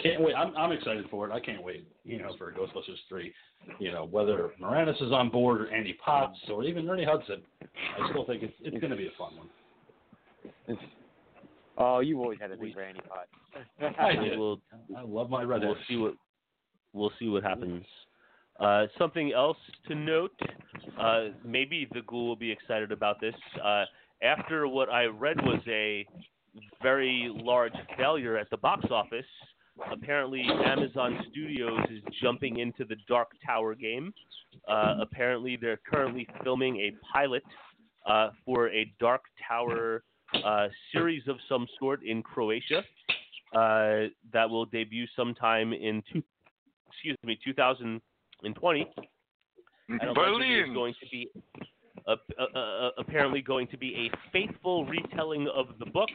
[0.00, 0.34] can't wait.
[0.34, 1.32] I'm I'm excited for it.
[1.32, 1.88] I can't wait.
[2.04, 3.32] You know, for Ghostbusters three.
[3.78, 8.10] You know, whether Moranis is on board or Annie Potts or even Ernie Hudson, I
[8.10, 10.78] still think it's it's going to be a fun one.
[11.78, 13.96] Oh, you always had a thing for Annie Potts.
[13.98, 14.38] I did.
[14.38, 14.60] We'll,
[14.96, 15.62] I love my red.
[15.62, 16.14] we'll see what
[16.92, 17.84] we'll see what happens.
[18.58, 19.56] Uh, something else
[19.88, 20.38] to note,
[21.00, 23.34] uh, maybe the ghoul will be excited about this.
[23.64, 23.84] Uh,
[24.22, 26.06] after what I read was a
[26.82, 29.26] very large failure at the box office,
[29.92, 34.12] apparently Amazon Studios is jumping into the Dark Tower game.
[34.68, 37.42] Uh, apparently, they're currently filming a pilot
[38.06, 40.02] uh, for a Dark Tower
[40.44, 42.82] uh, series of some sort in Croatia
[43.54, 46.22] uh, that will debut sometime in two,
[46.88, 48.90] excuse me 2020.
[49.88, 51.28] And allegedly is going to be
[52.12, 56.08] uh, uh, uh, apparently going to be a faithful retelling of the book.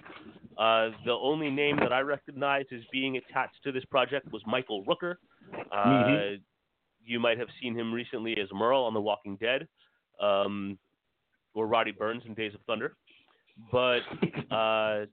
[0.58, 4.84] Uh, the only name that I recognize as being attached to this project was Michael
[4.86, 5.16] Rooker.
[5.72, 6.42] Uh, Mhm.
[7.08, 9.68] You might have seen him recently as Merle on The Walking Dead,
[10.20, 10.80] um,
[11.54, 12.96] or Rowdy Burns in Days of Thunder.
[13.72, 14.02] But
[14.52, 15.06] uh,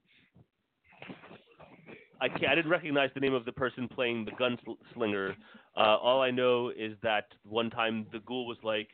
[2.20, 5.36] I, can't, I didn't recognize the name of the person playing the gunslinger.
[5.76, 8.88] Uh, all I know is that one time the ghoul was like,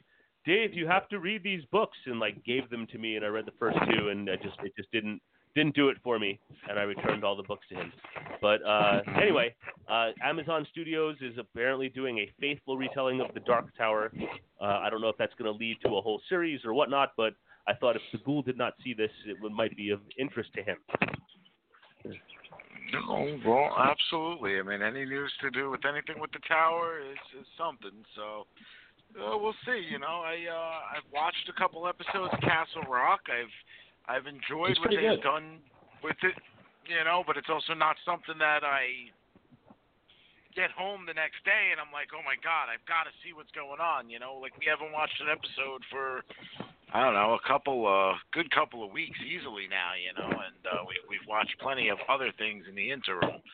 [0.48, 3.28] "Dave, you have to read these books," and like gave them to me, and I
[3.28, 5.20] read the first two, and I just it just didn't
[5.54, 7.92] didn't do it for me, and I returned all the books to him.
[8.40, 9.54] But uh, anyway,
[9.90, 14.10] uh, Amazon Studios is apparently doing a faithful retelling of the Dark Tower.
[14.60, 17.12] Uh, I don't know if that's going to lead to a whole series or whatnot,
[17.16, 17.34] but
[17.66, 20.62] I thought if the ghoul did not see this, it might be of interest to
[20.62, 20.78] him.
[22.92, 24.58] No, well, absolutely.
[24.58, 27.92] I mean, any news to do with anything with the tower is, is something.
[28.16, 28.46] So
[29.16, 29.80] uh, we'll see.
[29.90, 33.20] You know, I uh, I've watched a couple episodes of Castle Rock.
[33.32, 33.54] I've
[34.08, 35.22] I've enjoyed It's what they've good.
[35.22, 35.58] done
[36.02, 36.36] with it.
[36.88, 39.12] You know, but it's also not something that I
[40.56, 43.36] get home the next day and I'm like, oh my god, I've got to see
[43.36, 44.08] what's going on.
[44.08, 46.24] You know, like we haven't watched an episode for
[46.88, 50.60] I don't know, a couple, uh, good couple of weeks easily now, you know, and
[50.64, 53.44] uh, we, we've watched plenty of other things in the interim.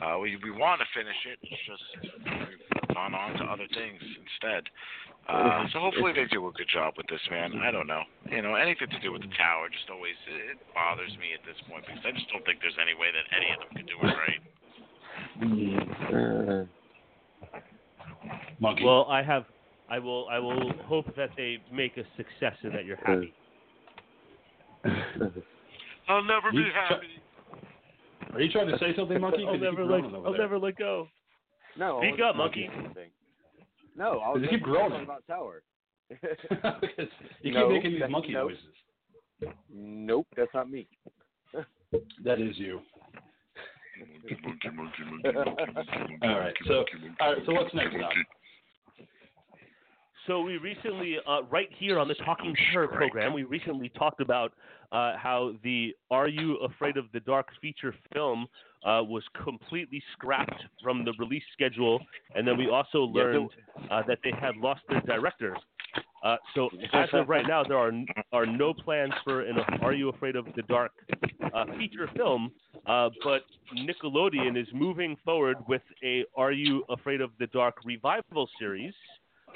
[0.00, 1.84] Uh, we we want to finish it, it's just
[3.08, 4.64] we've on to other things instead.
[5.28, 7.54] Uh, so hopefully they do a good job with this, man.
[7.62, 11.12] I don't know, you know, anything to do with the tower just always it bothers
[11.20, 13.58] me at this point because I just don't think there's any way that any of
[13.62, 14.40] them can do it right.
[18.60, 18.84] Monkey.
[18.84, 19.44] Well, I have.
[19.88, 20.28] I will.
[20.28, 23.32] I will hope that they make a success and that you're happy.
[26.08, 27.06] I'll never be happy.
[28.32, 29.44] Are you trying to say something, monkey?
[29.44, 30.00] I'll 'Cause you never keep let.
[30.00, 30.42] groaning over I'll there.
[30.42, 31.08] never let go.
[31.78, 32.68] No, Speak up, monkey.
[32.70, 33.10] saying anything.
[33.96, 35.62] No, I was Does it keep just talking about tower.
[36.08, 37.08] Because
[37.42, 38.48] you No, keep making these monkey no.
[38.48, 39.54] noises.
[39.72, 40.86] nope, that's not me.
[42.24, 42.80] That is you.
[46.22, 46.54] All right.
[46.66, 46.84] So,
[47.20, 47.42] all right.
[47.44, 48.12] So what's next, Doc?
[50.26, 54.52] So we recently, uh, right here on the Talking Terror program, we recently talked about
[54.92, 58.46] uh, how the "Are You Afraid of the Dark" feature film
[58.84, 62.00] uh, was completely scrapped from the release schedule,
[62.34, 63.50] and then we also learned
[63.90, 65.56] uh, that they had lost their director.
[66.22, 67.92] Uh, so as of right now, there are
[68.32, 70.92] are no plans for an "Are You Afraid of the Dark"
[71.54, 72.52] uh, feature film,
[72.86, 73.42] uh, but
[73.74, 78.92] Nickelodeon is moving forward with a "Are You Afraid of the Dark" revival series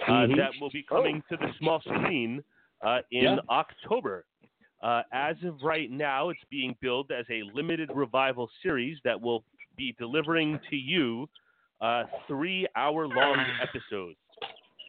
[0.03, 0.37] uh, Mhm.
[0.37, 2.43] that will be coming to the small screen
[2.83, 3.39] uh, in Yeah.
[3.49, 4.27] October.
[4.83, 9.43] Uh, as of right now, it's being billed as a limited revival series that will
[9.77, 11.29] be delivering to you
[11.81, 14.19] uh, three hour long episodes.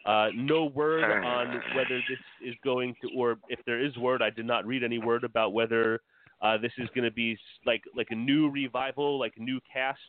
[0.04, 4.30] Uh, no word on whether this is going to, or if there is word, I
[4.30, 6.00] did not read any word about whether
[6.42, 10.00] uh, this is going to be like like a new revival, like a new cast,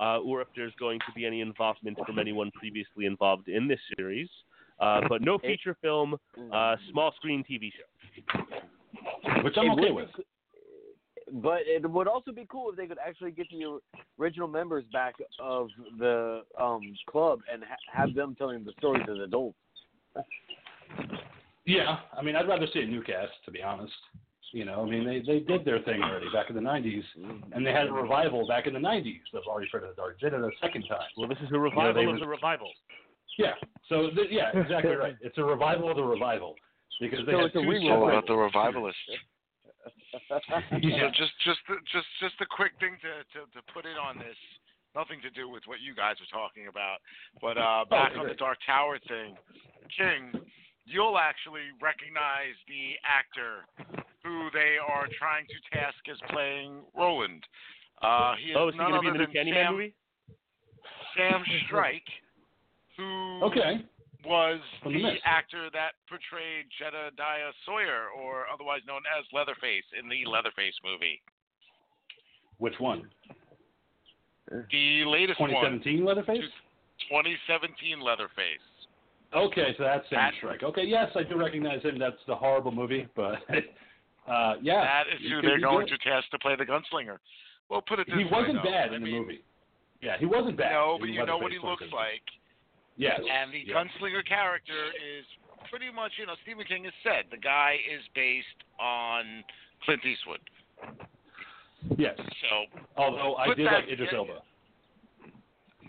[0.00, 3.80] uh, or if there's going to be any involvement from anyone previously involved in this
[3.96, 4.28] series.
[4.80, 6.16] Uh, but no feature film,
[6.52, 9.42] uh, small screen TV show.
[9.42, 10.08] Which I'm It okay with.
[11.30, 13.80] But it would also be cool if they could actually get the
[14.18, 15.68] original members back of
[15.98, 19.58] the um, club and ha- have them telling the stories as adults.
[21.66, 21.98] Yeah.
[22.16, 23.92] I mean, I'd rather see a new cast, to be honest.
[24.52, 27.04] You know, I mean, they they did their thing already back in the '90s,
[27.52, 29.94] and they had a revival back in the '90s of Are You Afraid of the
[29.96, 30.18] Dark.
[30.20, 31.04] Did it a second time.
[31.18, 32.70] Well, this is a revival they of were- the revival.
[33.36, 33.52] Yeah.
[33.88, 35.16] So th- yeah, exactly right.
[35.22, 36.56] It's a revival of the revival
[37.00, 37.90] because they So had it's a two remake.
[37.92, 38.98] All about the revivalists.
[40.82, 41.06] Yeah.
[41.06, 41.60] So just just
[41.92, 44.36] just just a quick thing to, to to put in on this.
[44.96, 46.98] Nothing to do with what you guys are talking about,
[47.40, 48.34] but uh, back on the.
[48.34, 49.36] Dark Tower thing,
[49.96, 50.32] King,
[50.86, 53.68] you'll actually recognize the actor
[54.28, 57.42] who they are trying to task as playing Roland.
[58.02, 59.72] Uh, he is Oh, is he going to be in the new than Candyman Sam,
[59.72, 59.94] movie?
[61.16, 62.08] Sam Strike,
[62.96, 63.80] who Okay.
[64.24, 70.08] was From The the actor that portrayed Jedediah Sawyer, or otherwise known as Leatherface, in
[70.08, 71.20] the Leatherface movie.
[72.58, 73.08] Which one?
[74.70, 76.44] The latest one, 2017 Leatherface.
[77.10, 78.64] 2017 Leatherface.
[79.34, 80.62] Okay, so that's Sam That- Strike.
[80.62, 81.98] Okay, yes, I do recognize him.
[81.98, 83.38] That's the horrible movie, but
[84.30, 85.98] uh, yeah, That is who they're going good.
[86.00, 87.18] to task to play the gunslinger.
[87.68, 88.70] Well, put it this He way, wasn't though.
[88.70, 89.42] bad I in the mean, movie.
[90.00, 90.72] Yeah, he wasn't bad.
[90.72, 92.22] No, but you know what he looks like.
[92.96, 93.20] Yes.
[93.20, 95.24] And the gunslinger character is
[95.70, 98.46] pretty much, you know, Stephen King has said the guy is based
[98.80, 99.44] on
[99.84, 100.40] Clint Eastwood.
[101.96, 102.16] Yes.
[102.18, 104.42] So Although I did that- like Idris Elba.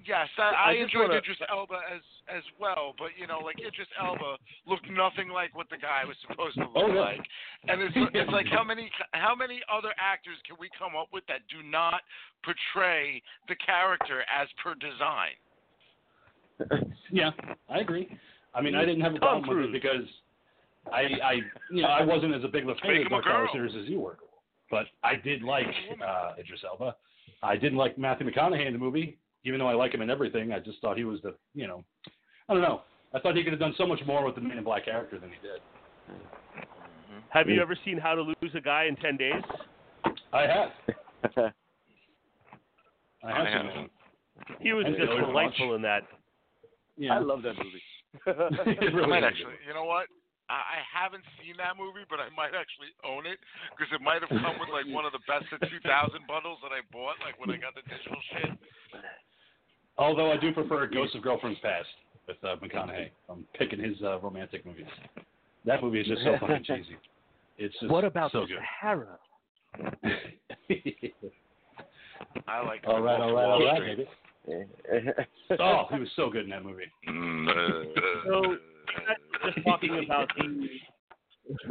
[0.10, 2.02] Yes, I, I I, enjoyed wanna- Idris Elba as
[2.34, 6.18] as well, but you know, like Idris Elba looked nothing like what the guy was
[6.28, 7.00] supposed to look Oh, no.
[7.00, 7.22] like,
[7.70, 11.26] and it's it's like how many how many other actors can we come up with
[11.28, 12.02] that do not
[12.44, 15.38] portray the character as per design?
[17.12, 17.32] Yeah,
[17.70, 18.08] I agree.
[18.54, 20.06] I mean, I didn't have a Tom problem with it because
[20.92, 21.34] I, I,
[21.72, 23.74] you know, I wasn't as a big of a fan of the Dark Tower series
[23.76, 24.18] as you were,
[24.70, 25.66] but I did like
[26.06, 26.96] uh, Idris Elba.
[27.42, 30.52] I didn't like Matthew McConaughey in the movie, even though I like him in everything.
[30.52, 31.84] I just thought he was the, you know,
[32.48, 32.82] I don't know.
[33.14, 35.20] I thought he could have done so much more with the Man in Black character
[35.20, 35.62] than he did.
[36.10, 37.20] Mm-hmm.
[37.30, 39.44] Have you ever seen How to Lose a Guy in 10 Days?
[40.34, 40.70] I have.
[43.24, 43.92] I have I seen haven't.
[44.62, 46.04] He was And just Billy delightful in that.
[46.10, 46.20] that.
[46.98, 47.16] Yeah.
[47.16, 47.84] I love that movie.
[48.66, 50.08] It I might actually, you know what?
[50.50, 53.38] I I haven't seen that movie, but I might actually own it
[53.74, 55.86] because it might have come with like one of the best of 2000
[56.26, 58.50] bundles that I bought, like when I got the digital shit.
[60.00, 61.88] Although I do prefer Ghosts of Girlfriends Past
[62.28, 63.10] with uh, McConaughey.
[63.30, 64.86] I'm picking his uh, romantic movies.
[65.66, 66.96] That movie is just so fucking cheesy.
[67.58, 68.58] It's just What about so the good.
[68.82, 69.20] Sahara?
[72.48, 72.84] I like.
[72.88, 73.98] all right, all right, all Wall right, Street.
[73.98, 74.10] baby.
[75.60, 76.86] Oh, he was so good in that movie.
[78.26, 78.56] So,
[79.46, 80.68] just talking about the.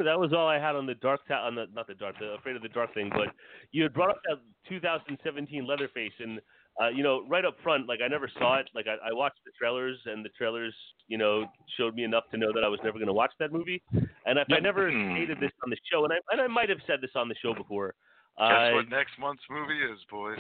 [0.05, 2.35] That was all I had on the dark ta- on the not the dark the
[2.35, 3.29] afraid of the dark thing, but
[3.72, 6.41] you had brought up that 2017 Leatherface, and
[6.81, 8.68] uh, you know right up front, like I never saw it.
[8.74, 10.74] Like I, I watched the trailers, and the trailers,
[11.09, 13.53] you know, showed me enough to know that I was never going to watch that
[13.53, 13.83] movie.
[14.26, 15.12] And if I never Hmm.
[15.12, 17.35] stated this on the show, and I and I might have said this on the
[17.43, 17.95] show before,
[18.39, 20.39] Guess uh, what next month's movie is, boys?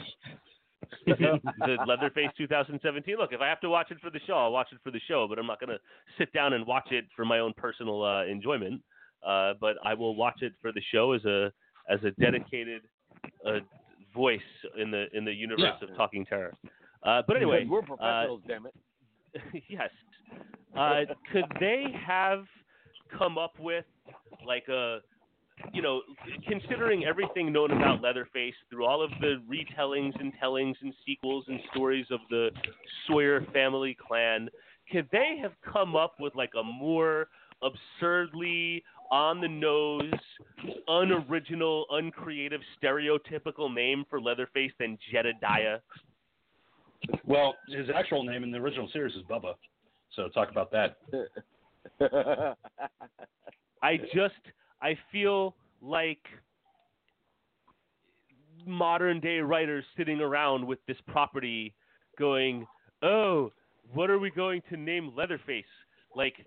[1.06, 3.16] the Leatherface 2017.
[3.16, 5.00] Look, if I have to watch it for the show, I'll watch it for the
[5.08, 5.26] show.
[5.28, 5.78] But I'm not going to
[6.16, 8.82] sit down and watch it for my own personal uh, enjoyment.
[9.26, 11.52] Uh, but I will watch it for the show as a
[11.90, 12.82] as a dedicated
[13.46, 13.58] uh,
[14.18, 15.88] voice in the in the universe Yeah.
[15.88, 16.52] of Talking Terror.
[17.04, 18.74] Uh, but anyway, we're professionals, damn it.
[19.68, 19.90] yes.
[20.76, 21.02] Uh,
[21.32, 22.44] could they have
[23.16, 23.84] come up with
[24.44, 24.98] like a,
[25.72, 26.02] you know,
[26.48, 31.60] considering everything known about Leatherface through all of the retellings and tellings and sequels and
[31.72, 32.50] stories of the
[33.06, 34.48] Sawyer family clan,
[34.90, 37.28] could they have come up with like a more
[37.62, 40.12] absurdly on the nose,
[40.86, 45.78] unoriginal, uncreative, stereotypical name for Leatherface than Jedediah?
[47.24, 49.54] Well, his actual name in the original series is Bubba.
[50.14, 50.98] So talk about that.
[53.82, 54.34] I just
[54.82, 56.18] I feel like
[58.66, 61.74] modern day writers sitting around with this property
[62.18, 62.66] going,
[63.02, 63.52] "Oh,
[63.92, 65.64] what are we going to name Leatherface?"
[66.14, 66.46] Like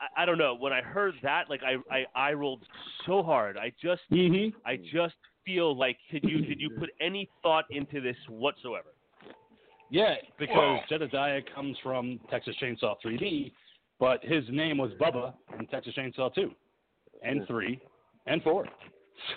[0.00, 0.54] I, I don't know.
[0.54, 2.62] When I heard that, like I I, I rolled
[3.06, 3.56] so hard.
[3.56, 4.56] I just Mm-hmm.
[4.66, 8.88] I just feel like did you did you put any thought into this whatsoever?
[9.90, 13.52] Yeah, because Jedediah comes from Texas Chainsaw 3D,
[14.00, 16.50] but his name was Bubba in Texas Chainsaw 2,
[17.22, 17.80] and 3,
[18.26, 18.66] and 4.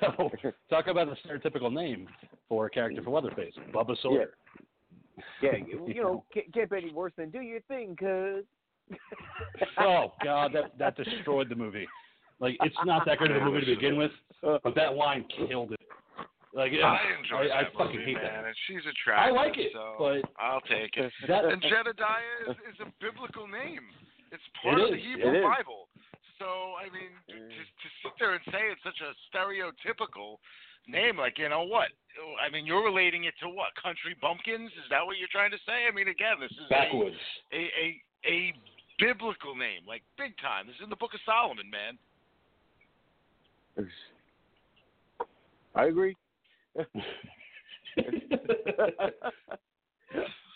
[0.01, 0.29] So
[0.69, 2.09] talk about a stereotypical name
[2.49, 4.31] for a character for Leatherface, Bubba Sawyer.
[5.41, 8.43] yeah, you, you know, can't, can't be any worse than do your thing, cuz.
[9.79, 11.87] Oh God, that that destroyed the movie.
[12.39, 14.11] Like it's not that good of a movie to begin with,
[14.41, 15.79] but that line killed it.
[16.53, 18.45] Like I enjoy I, I that fucking movie, hate man, that.
[18.45, 19.29] and she's attractive.
[19.29, 21.11] I like it, so but I'll take it.
[21.27, 23.85] that And Jedediah is, is a biblical name.
[24.31, 25.43] It's part It of the Hebrew.
[25.45, 25.89] Bible.
[26.41, 30.39] So I mean, to, to sit there and say it's such a stereotypical
[30.87, 31.89] name, like you know what?
[32.41, 33.75] I mean, you're relating it to what?
[33.77, 34.71] Country bumpkins?
[34.73, 35.85] Is that what you're trying to say?
[35.85, 36.81] I mean, again, this is a,
[37.53, 37.85] a a
[38.25, 38.37] a
[38.99, 40.67] biblical name, like big time.
[40.67, 41.97] This is in the Book of Solomon, man.
[45.75, 46.15] I agree.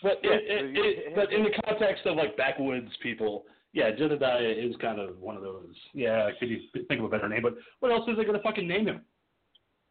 [0.02, 4.76] But it, it, it, but in the context of like backwoods people, yeah, Jedediah is
[4.80, 5.74] kind of one of those.
[5.94, 7.42] Yeah, could you think of a better name?
[7.42, 9.00] But what else is they gonna fucking name him?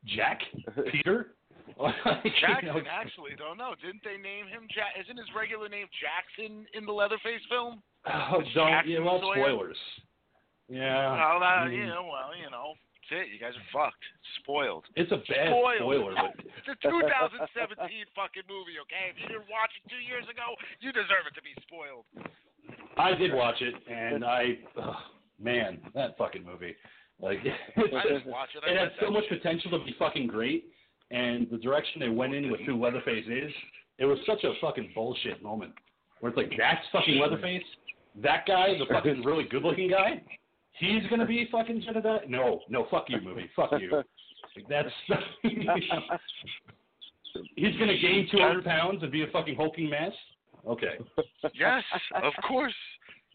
[0.06, 0.41] Jack?
[0.91, 1.36] Peter?
[1.78, 3.74] Like, you Jackson, know, actually, don't know.
[3.82, 4.93] Didn't they name him Jack?
[4.99, 7.82] Isn't his regular name Jackson in the Leatherface film?
[8.05, 8.88] Oh, don't.
[8.88, 9.78] Yeah, well, spoilers.
[10.69, 11.11] Yeah.
[11.11, 12.74] well, that, mm, you know, well, you know,
[13.09, 13.34] that's it.
[13.34, 14.03] You guys are fucked,
[14.41, 14.86] spoiled.
[14.95, 15.84] It's a bad Spoiled.
[15.84, 19.11] spoiler, but It's a 2017 fucking movie, okay?
[19.11, 22.07] If you didn't watch it two years ago, you deserve it to be spoiled.
[22.97, 24.95] I did watch it, and I, oh,
[25.41, 26.76] man, that fucking movie.
[27.19, 27.39] Like,
[27.78, 28.63] I didn't watch it.
[28.65, 30.71] I it had so much potential to be fucking great,
[31.14, 33.51] and the direction they went in with who Leatherface is,
[33.99, 35.72] it was such a fucking bullshit moment.
[36.20, 37.64] Where it's like, that's fucking Leatherface?
[38.22, 40.22] That guy, the fucking really good looking guy?
[40.80, 42.22] He's gonna be fucking Jedediah?
[42.28, 43.47] No, no, fuck you, movie.
[43.55, 43.91] Fuck you.
[43.95, 44.05] Like,
[44.70, 44.89] that's.
[47.55, 50.11] He's gonna gain 200 pounds and be a fucking hulking mass?
[50.68, 50.97] Okay.
[51.53, 51.84] Yes,
[52.16, 52.74] of course.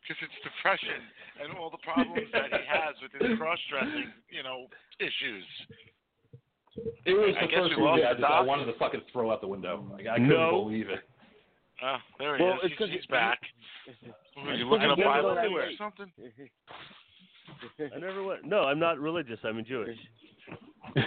[0.03, 1.03] Because it's depression
[1.43, 4.67] and all the problems that he has with his cross-dressing, you know,
[4.99, 5.45] issues.
[7.07, 8.79] It was I the guess first we lost movie I, the just, I wanted to
[8.79, 9.85] fucking throw out the window.
[9.93, 10.63] Like, I couldn't No.
[10.65, 11.01] believe it.
[11.83, 12.61] Oh, there he Well, is.
[12.65, 13.41] it's He's, 'cause he's back.
[14.37, 16.13] I Are you looking up never Bible went or something?
[17.95, 18.45] I never went.
[18.45, 19.39] No, I'm not religious.
[19.45, 19.97] I'm Jewish.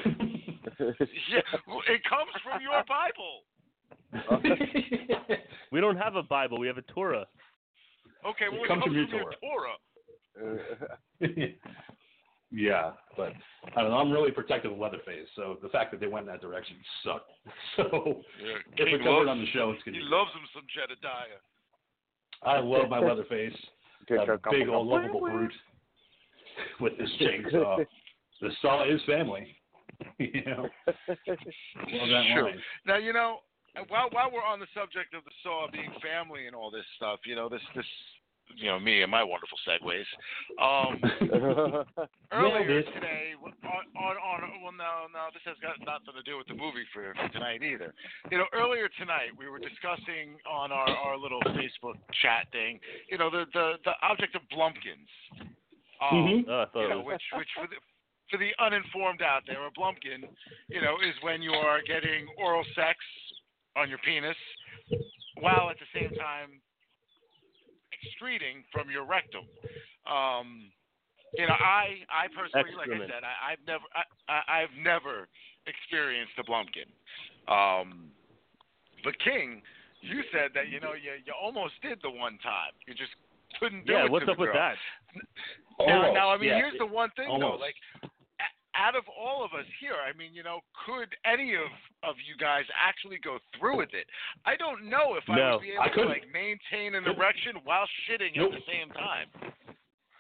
[1.30, 3.44] Yeah, well, it comes from your Bible.
[5.72, 6.58] We don't have a Bible.
[6.60, 7.28] We have a Torah.
[8.26, 9.78] Okay, well, It it comes comes from from your your Torah.
[12.52, 13.34] Yeah, but
[13.76, 13.98] I don't know.
[13.98, 17.32] I'm really protective of Leatherface, so the fact that they went in that direction sucked.
[17.78, 20.10] So Yeah, if he we cover it loves, on the show, it's gonna he be.
[20.10, 21.40] loves him some Jedediah.
[22.44, 23.54] I love my Leatherface,
[24.08, 25.54] Get that big old lovable brute
[26.80, 27.86] with his chainsaw.
[28.42, 29.56] the saw is family.
[30.18, 32.44] you know, love Sure.
[32.46, 32.62] line.
[32.88, 33.40] Now you know,
[33.88, 37.20] while while we're on the subject of the saw being family and all this stuff,
[37.26, 37.86] you know, this this,
[38.58, 40.06] you know, me and my wonderful segues.
[40.62, 41.02] Um,
[42.32, 42.86] earlier it.
[42.94, 46.54] today, on, on on well, no, no, this has got nothing to do with the
[46.54, 47.94] movie for, for tonight either.
[48.32, 52.80] You know, earlier tonight we were discussing on our our little Facebook chat thing,
[53.10, 55.10] you know, the the the object of Blumpkins.
[56.02, 56.70] Um, Mhm.
[56.74, 57.78] Oh, you know, which which for the
[58.30, 60.24] for the uninformed out there, a blumpkin,
[60.70, 62.98] you know, is when you are getting oral sex
[63.76, 64.38] on your penis
[65.40, 66.62] while at the same time
[68.02, 69.46] excreting from your rectum.
[70.10, 70.72] Um,
[71.38, 75.28] you know, I I personally, like I said, I, I've never I, I've never
[75.68, 76.90] experienced a blumpkin.
[77.48, 78.12] Um,
[79.04, 79.62] but King,
[80.02, 82.74] you said that you know you you almost did the one time.
[82.88, 83.12] You just
[83.60, 84.76] couldn't do Yeah, it what's to up the with that?
[85.80, 86.58] Now, now, I mean, yeah.
[86.58, 87.56] here's the one thing though.
[87.56, 87.76] Like,
[88.76, 91.68] out of all of us here, I mean, you know, could any of
[92.04, 94.08] of you guys actually go through with it?
[94.46, 97.56] I don't know if I No, would be I able to like maintain an erection
[97.64, 98.54] while shitting Nope.
[98.54, 99.28] at the same time.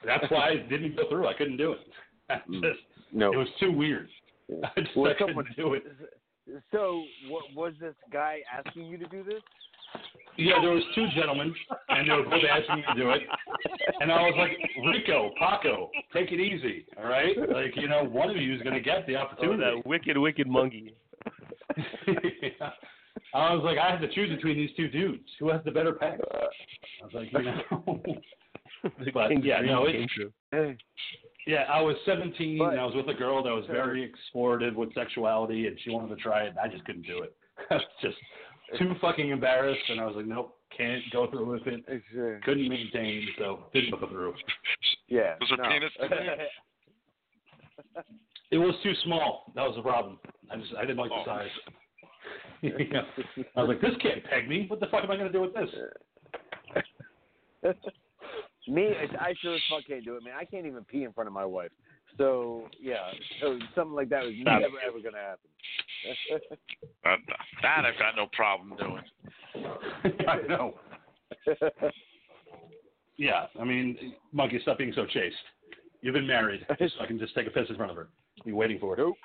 [0.06, 1.28] That's why I didn't go through.
[1.28, 1.80] I couldn't do it.
[2.30, 2.62] I Mm.
[2.62, 2.80] just,
[3.12, 3.32] no.
[3.34, 4.10] it was too weird.
[4.64, 5.84] I just Well, I couldn't someone- do it.
[6.72, 9.42] So, what was this guy asking you to do this?
[10.38, 11.54] Yeah, there was two gentlemen,
[11.90, 13.22] and they were both asking me to do it.
[14.00, 17.38] And I was like, Rico, Paco, take it easy, all right?
[17.38, 19.64] Like, you know, one of you is going to get the oh, opportunity.
[19.64, 19.82] Oh, opportunity.
[19.82, 20.96] that wicked, wicked monkey.
[23.34, 25.24] I was like, I have to choose between these two dudes.
[25.40, 26.20] Who has the better pack?
[26.32, 28.02] I was like, you know.
[29.14, 30.34] But, yeah, no, it- true.
[31.46, 34.74] yeah, I was 17, But- and I was with a girl that was very explorative
[34.74, 37.36] with sexuality, and she wanted to try it, and I just couldn't do it.
[37.70, 38.18] I was just
[38.78, 41.84] too fucking embarrassed, and I was like, nope, can't go through with it.
[41.88, 44.34] It's, uh, Couldn't maintain, so didn't go through.
[45.08, 45.36] yeah.
[45.40, 45.70] Was her no.
[45.70, 45.92] penis?
[48.52, 49.52] It was too small.
[49.56, 50.20] That was the problem.
[50.52, 51.24] I just I didn't like Oh.
[51.26, 51.50] the size.
[52.62, 53.02] Yeah.
[53.56, 54.66] I was like, this can't peg me.
[54.68, 55.70] What the fuck am I gonna do with this?
[58.68, 60.34] Me, it's- I sure as fuck can't do it, man.
[60.40, 61.72] I can't even pee in front of my wife.
[62.22, 63.10] So yeah,
[63.42, 65.50] so something like that was Not- never ever gonna happen.
[67.04, 67.16] Uh,
[67.64, 70.14] that I've got no problem doing.
[70.28, 70.76] I know.
[73.18, 75.36] Yeah, I mean, monkey, stop being so chaste.
[76.02, 78.10] You've been married, so I can just take a piss in front of her.
[78.46, 79.00] Be waiting for it.
[79.00, 79.16] Nope.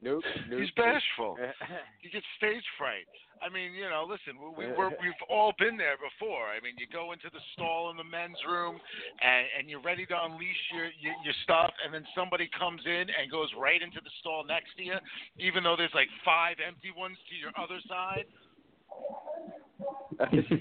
[0.00, 0.22] Nope.
[0.48, 0.60] nope.
[0.60, 1.36] He's bashful.
[2.00, 3.04] He gets stage fright.
[3.42, 6.46] I mean, you know, listen, we, we, we're, we've all been there before.
[6.54, 8.78] I mean, you go into the stall in the men's room,
[9.20, 13.10] and, and you're ready to unleash your, your your stuff, and then somebody comes in
[13.10, 14.96] and goes right into the stall next to you,
[15.38, 18.26] even though there's like five empty ones to your other side.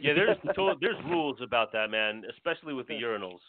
[0.01, 3.43] Yeah, there's to- there's rules about that, man, especially with the urinals.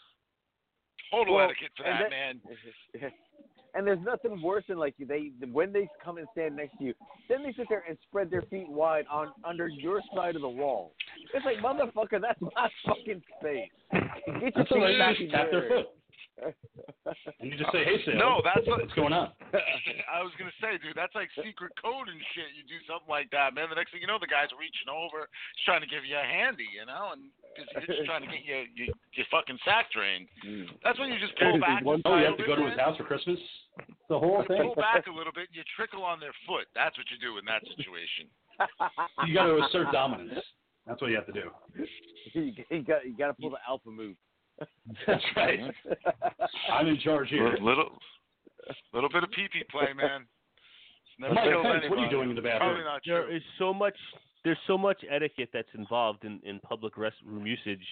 [1.09, 2.41] Total Well, etiquette for and that, man.
[3.73, 6.93] and there's nothing worse than like they when they come and stand next to you,
[7.29, 10.49] then they sit there and spread their feet wide on under your side of the
[10.49, 10.93] wall.
[11.33, 13.69] It's like motherfucker, that's my fucking space.
[13.91, 15.69] Get your That's all feet they back in Tap their there.
[15.69, 15.87] foot.
[17.39, 18.17] And you just say, hey, Sam.
[18.17, 19.31] No, that's what- what's going on.
[20.09, 22.49] I was gonna say, dude, that's like secret code and shit.
[22.57, 23.69] You do something like that, man.
[23.69, 26.25] The next thing you know, the guy's reaching over, just trying to give you a
[26.25, 29.93] handy, you know, and because he's just trying to get you, you your fucking sack
[29.93, 30.25] drained.
[30.41, 30.73] Mm.
[30.81, 31.85] That's when you just pull back.
[31.85, 33.37] Oh, you have to go to his house for Christmas?
[34.13, 34.61] The whole thing?
[34.61, 35.49] Pull back a little bit.
[35.53, 36.67] You trickle on their foot.
[36.75, 38.29] That's what you do in that situation.
[39.25, 40.37] You got to assert dominance.
[40.85, 41.49] That's what you have to do.
[42.33, 44.15] you, you got you got to pull the alpha move.
[45.07, 45.59] That's right.
[46.71, 47.49] I'm in charge here.
[47.53, 47.89] Little, little,
[48.93, 50.27] little bit of pee pee play, man.
[51.17, 51.89] Never Mike, thanks.
[51.89, 52.69] what are you doing in the bathroom?
[52.69, 53.35] Probably not There true.
[53.35, 53.95] is so much
[54.43, 57.85] there's so much etiquette that's involved in, in public restroom usage.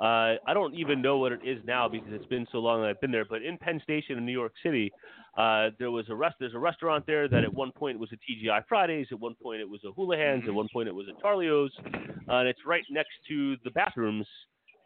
[0.00, 2.88] Uh, I don't even know what it is now because it's been so long that
[2.88, 3.24] I've been there.
[3.24, 4.92] But in Penn Station in New York City,
[5.38, 6.34] uh, there was a rest.
[6.40, 9.06] There's a restaurant there that at one point was a TGI Fridays.
[9.12, 10.48] At one point it was a Houlihan's.
[10.48, 11.70] At one point it was a Charley O's.
[11.86, 14.26] Uh, and it's right next to the bathrooms.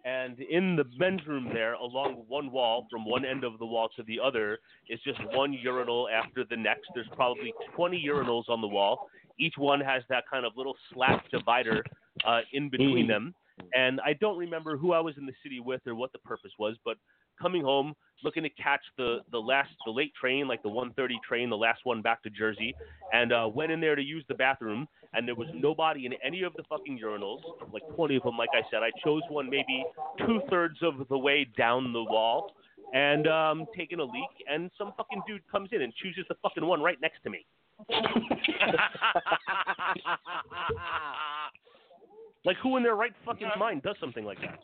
[0.04, 3.88] And in the men's room there, along one wall, from one end of the wall
[3.96, 4.58] to the other,
[4.90, 6.88] is just one urinal after the next.
[6.94, 9.08] There's probably 20 urinals on the wall.
[9.38, 11.82] Each one has that kind of little slat divider
[12.26, 13.34] uh, in between them.
[13.74, 16.52] And I don't remember who I was in the city with or what the purpose
[16.58, 16.96] was, but
[17.42, 21.50] coming home, looking to catch the the last the late train, like the 1:30 train,
[21.50, 22.74] the last one back to Jersey,
[23.12, 26.42] and uh, went in there to use the bathroom, and there was nobody in any
[26.42, 27.40] of the fucking urinals,
[27.72, 28.36] like 20 of them.
[28.38, 29.84] Like I said, I chose one maybe
[30.18, 32.52] two thirds of the way down the wall,
[32.94, 36.64] and um, taking a leak, and some fucking dude comes in and chooses the fucking
[36.64, 37.44] one right next to me.
[42.44, 44.58] Like who in their right fucking mind does something like that?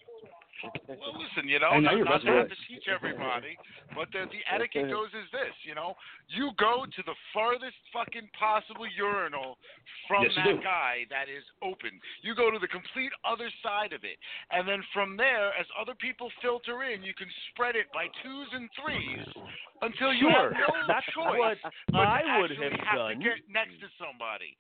[0.63, 3.55] Well, listen, you know, I know not, not to have to teach everybody,
[3.95, 5.95] but the, the etiquette goes is this, you know,
[6.27, 9.55] you go to the farthest fucking possible urinal
[10.11, 11.95] from Yes, that guy that is open.
[12.27, 14.19] You go to the complete other side of it,
[14.51, 18.49] and then from there, as other people filter in, you can spread it by twos
[18.53, 19.27] and threes
[19.83, 23.23] until you Sure, have no that's choice what but I would actually have to done.
[23.23, 24.59] get next to somebody.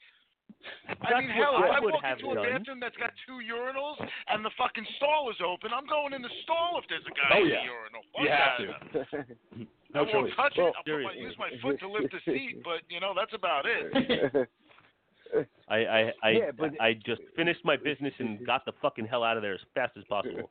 [1.02, 2.44] I mean, hell, I I walk have into a done.
[2.44, 3.96] bathroom that's got two urinals
[4.28, 7.38] and the fucking stall is open, I'm going in the stall if there's a guy
[7.38, 7.62] Oh, in yeah.
[7.62, 8.02] the urinal.
[8.12, 8.56] Fuck You have
[8.92, 9.10] that.
[9.10, 9.18] to.
[9.94, 10.36] I No won't choice.
[10.36, 10.74] touch Well, it.
[10.76, 13.64] I'll put my, use my foot to lift the seat, but you know that's about
[13.66, 14.48] it.
[15.68, 19.22] I I I, Yeah, but- I just finished my business and got the fucking hell
[19.24, 20.50] out of there as fast as possible.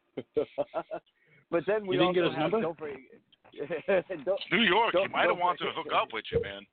[1.51, 2.62] but then we You didn't get also his number?
[2.62, 2.97] Don't forget,
[4.26, 6.66] don't, New York, you Don't- might have wanted to hook up with you, man.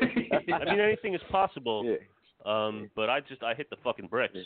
[0.00, 1.84] I mean, anything is possible.
[1.84, 1.96] yeah.
[2.44, 4.36] Um, but I just I hit the fucking bricks.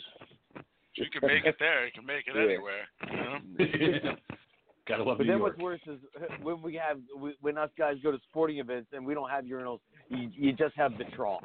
[0.95, 1.85] You can make it there.
[1.85, 2.43] You can make it Yeah.
[2.43, 2.87] anywhere.
[3.09, 4.15] You know?
[4.87, 5.57] Gotta love But New then York.
[5.57, 5.99] what's worse is
[6.41, 6.97] when we have
[7.41, 9.79] when us guys go to sporting events and we don't have urinals,
[10.09, 11.43] you, you just have the trough.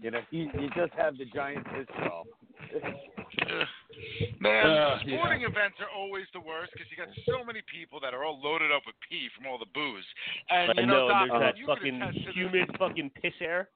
[0.00, 2.26] You know, you, you just have the giant piss trough.
[4.40, 8.14] Man, Uh, sporting events are always the worst because you got so many people that
[8.14, 10.04] are all loaded up with pee from all the booze.
[10.48, 12.34] And I you know, know, and Doc, there's that you fucking attest to this.
[12.34, 13.68] humid fucking piss air.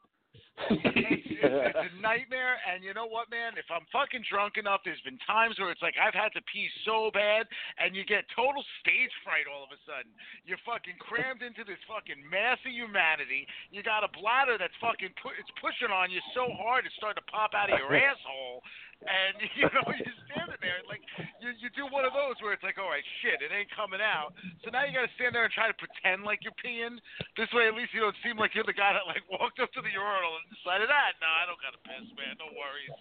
[0.71, 2.57] It's, it's, a nightmare.
[2.65, 3.59] And you know what, man?
[3.59, 6.71] If I'm fucking drunk enough, there's been times where it's like I've had to pee
[6.87, 7.47] so bad,
[7.79, 10.11] and you get total stage fright all of a sudden.
[10.47, 13.47] You're fucking crammed into this fucking mass of humanity.
[13.75, 17.21] You got a bladder that's fucking pu- it's pushing on you so hard it's starting
[17.21, 18.63] to pop out of your asshole.
[19.05, 21.03] And you know you're standing there like
[21.43, 24.01] you you do one of those where it's like, all right, shit, it ain't coming
[24.01, 24.33] out.
[24.63, 26.97] So now you got to stand there and try to pretend like you're peeing.
[27.37, 29.69] This way, at least you don't seem like you're the guy that like walked up
[29.77, 32.97] to the urinal and decided, ah, no, I don't gotta piss, man, no worries.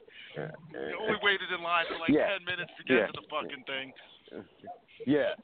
[0.71, 2.37] You only waited in line for like Yeah.
[2.37, 3.07] ten minutes to get Yeah.
[3.07, 3.93] to the fucking thing.
[5.05, 5.35] Yeah.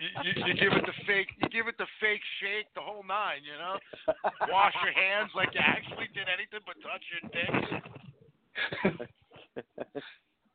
[0.00, 3.02] You, you, you give it the fake, you give it the fake shake, the whole
[3.04, 3.78] nine, you know.
[4.50, 7.52] Wash your hands like you actually did anything but touch your dick.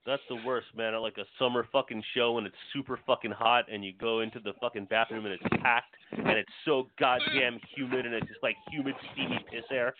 [0.10, 0.96] That's the worst, man.
[0.96, 4.40] At like a summer fucking show and it's super fucking hot, and you go into
[4.40, 8.56] the fucking bathroom and it's packed, and it's so goddamn humid, and it's just like
[8.72, 9.94] humid, steamy piss air.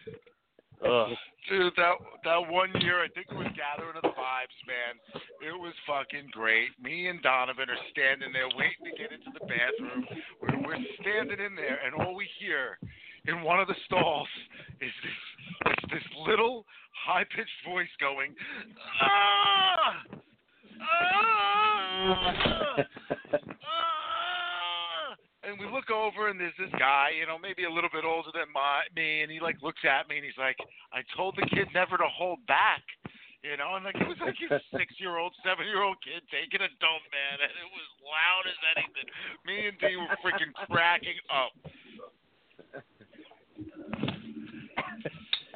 [0.82, 1.14] Ugh.
[1.48, 1.94] Dude, that
[2.24, 4.98] that one year, I think it was Gathering of the Vibes, man.
[5.46, 6.70] It was fucking great.
[6.82, 10.08] Me and Donovan are standing there waiting to get into the bathroom.
[10.42, 12.80] We're, we're standing in there, and all we hear
[13.28, 14.28] in one of the stalls
[14.82, 16.66] is this is this little
[17.06, 18.36] high pitched voice going,
[19.02, 20.04] ah,
[20.82, 21.56] ah,
[23.66, 24.00] ah.
[25.50, 28.30] And we look over and there's this guy, you know, maybe a little bit older
[28.36, 30.60] than my, me, and he like looks at me and he's like,
[30.94, 32.84] I told the kid never to hold back.
[33.42, 36.22] You know, and like it was like a six year old, seven year old kid
[36.28, 39.08] taking a dump, man, and it was loud as anything.
[39.48, 41.56] Me and D were freaking cracking up.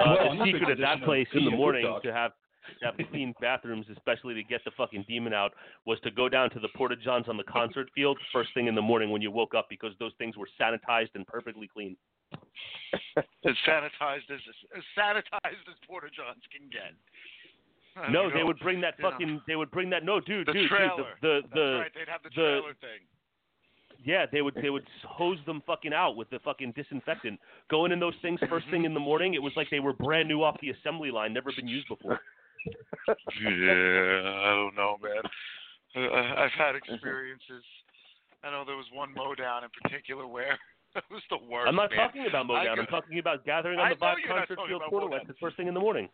[0.03, 2.31] Uh, Well, the secret of that place in the morning to have
[2.79, 5.51] to have clean bathrooms, especially to get the fucking demon out,
[5.85, 8.75] was to go down to the porta johns on the concert field first thing in
[8.75, 11.97] the morning when you woke up because those things were sanitized and perfectly clean.
[13.17, 14.39] As sanitized as
[14.75, 16.93] as sanitized as porta johns can get.
[18.11, 19.41] No, they would bring that fucking.
[19.45, 20.03] They would bring that.
[20.03, 20.95] No, dude, The dude, trailer.
[21.21, 21.21] dude.
[21.21, 21.91] The the, That's the right.
[21.93, 23.01] They'd have the the- trailer thing.
[24.03, 27.39] Yeah, they would they would hose them fucking out with the fucking disinfectant.
[27.69, 30.27] Going in those things first thing in the morning, it was like they were brand
[30.27, 32.19] new off the assembly line, never been used before.
[32.65, 35.23] Yeah, I don't know, man.
[35.95, 37.63] I, I've had experiences.
[38.43, 40.57] I know there was one mow down in particular where
[40.95, 41.67] it was the worst.
[41.67, 41.99] I'm not man.
[41.99, 42.79] talking about I Modown.
[42.79, 45.57] I'm talking about gathering on the Vibe know you're not concert field portal the first
[45.57, 46.09] thing in the morning.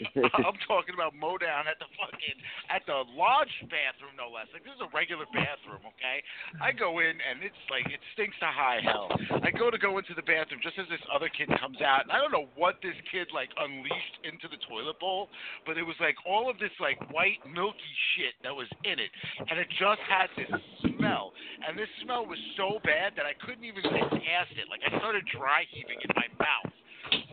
[0.16, 2.38] I'm talking about mow down at the fucking
[2.72, 4.48] at the lodge bathroom, no less.
[4.52, 6.24] Like this is a regular bathroom, okay?
[6.60, 9.12] I go in and it's like it stinks to high hell.
[9.44, 12.12] I go to go into the bathroom just as this other kid comes out, and
[12.12, 15.28] I don't know what this kid like unleashed into the toilet bowl,
[15.68, 19.12] but it was like all of this like white milky shit that was in it,
[19.48, 21.36] and it just had this smell,
[21.66, 24.66] and this smell was so bad that I couldn't even get past it.
[24.72, 26.72] Like I started dry heaving in my mouth.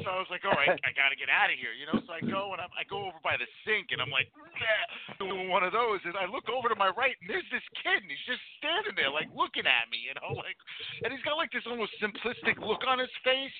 [0.03, 1.99] So I was like, all right, I got to get out of here, you know.
[2.03, 4.27] So I go and I'm, I go over by the sink and I'm like,
[5.19, 7.99] doing one of those, and I look over to my right and there's this kid
[7.99, 10.55] and he's just standing there like looking at me, you know, like,
[11.03, 13.59] and he's got like this almost simplistic look on his face.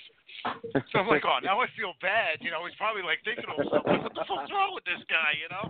[0.94, 2.64] So I'm like, oh, now I feel bad, you know.
[2.64, 5.50] He's probably like thinking to himself, like, what the fuck's wrong with this guy, you
[5.52, 5.66] know?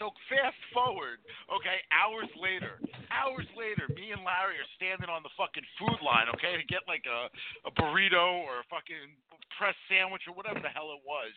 [0.00, 1.20] So fast forward,
[1.52, 2.80] okay, hours later,
[3.12, 6.88] hours later, me and Larry are standing on the fucking food line, okay, to get
[6.88, 7.28] like a,
[7.68, 9.12] a burrito or a fucking
[9.60, 11.36] press sandwich or whatever the hell it was.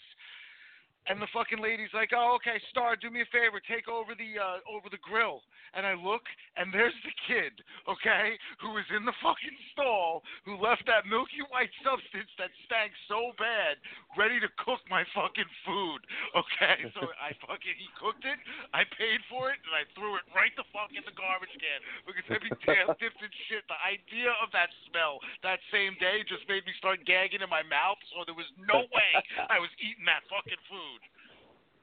[1.07, 4.39] And the fucking lady's like, "Oh, okay, Star, do me a favor, take over the
[4.39, 5.43] uh, over the grill."
[5.73, 6.21] And I look,
[6.55, 7.51] and there's the kid,
[7.89, 12.93] okay, who was in the fucking stall, who left that milky white substance that stank
[13.09, 13.81] so bad,
[14.13, 15.99] ready to cook my fucking food,
[16.37, 16.85] okay.
[16.93, 18.37] So I fucking he cooked it,
[18.69, 21.79] I paid for it, and I threw it right the fuck in the garbage can
[22.05, 22.93] because every damn
[23.25, 23.65] in shit.
[23.65, 27.65] The idea of that smell that same day just made me start gagging in my
[27.65, 27.97] mouth.
[28.13, 29.11] So there was no way
[29.49, 30.92] I was eating that fucking food.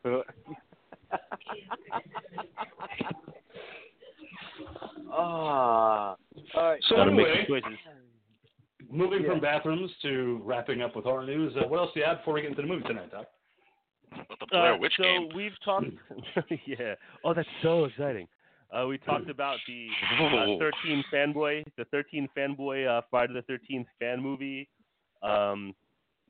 [5.13, 6.17] Ah.
[6.55, 6.81] All right.
[6.89, 7.47] So Gotta anyway,
[8.91, 9.29] moving Yeah.
[9.31, 12.35] from bathrooms to wrapping up with horror news, uh, what else do you have before
[12.35, 13.27] we get into the movie tonight, Doc?
[14.41, 15.29] The Blair Uh, so game.
[15.35, 15.87] we've talked.
[16.67, 16.95] yeah.
[17.25, 18.29] Oh, that's so exciting.
[18.73, 19.89] Uh, we talked about the
[20.21, 24.69] uh, 13 fanboy, the 13 fanboy uh, Friday the 13th fan movie.
[25.23, 25.75] Um,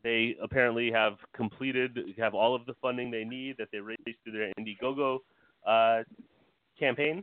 [0.02, 4.32] they apparently have completed, have all of the funding they need that they raised through
[4.32, 5.18] their Indiegogo
[5.66, 6.02] uh,
[6.78, 7.22] campaign,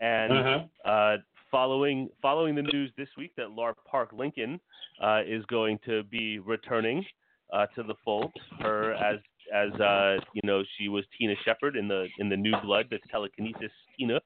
[0.00, 0.90] and Uh-huh.
[0.90, 1.16] uh,
[1.50, 4.60] following following the news this week that Lar Park Lincoln
[5.00, 7.04] uh, is going to be returning
[7.52, 9.18] uh, to the fold, her as
[9.52, 12.98] as uh, you know she was Tina Shepard in the in the New Blood, the
[13.10, 14.20] telekinesis Tina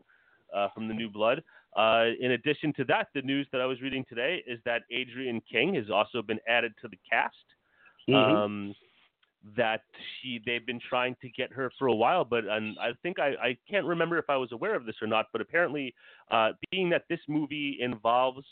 [0.55, 1.43] uh, from the New Blood.
[1.77, 5.43] Uh, in addition to that, the news that I was reading today is that Adrienne
[5.51, 7.37] King has also been added to the cast.
[8.09, 8.15] Mhm.
[8.15, 8.75] Um,
[9.57, 9.83] that
[10.21, 13.29] she they've been trying to get her for a while, but and I think I,
[13.41, 15.27] I can't remember if I was aware of this or not.
[15.33, 15.95] But apparently,
[16.31, 18.45] uh, being that this movie involves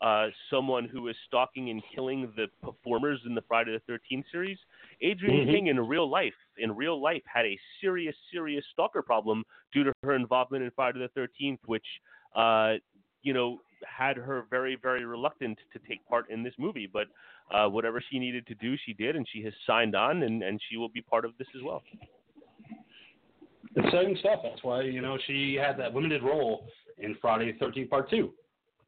[0.00, 4.58] uh, someone who is stalking and killing the performers in the Friday the Thirteenth series,
[5.02, 5.52] Adrienne Mhm.
[5.52, 9.92] King in real life in real life had a serious serious stalker problem due to
[10.02, 11.86] her involvement in Friday the Thirteenth, which
[12.34, 12.74] uh,
[13.22, 17.06] you know had her very very reluctant to take part in this movie, but
[17.50, 20.60] uh, whatever she needed to do, she did, and she has signed on, and, and
[20.70, 21.82] she will be part of this as well.
[23.76, 24.40] Exciting stuff.
[24.42, 26.66] That's why, you know, she had that limited role
[26.98, 28.32] in Friday the 13th Part 2,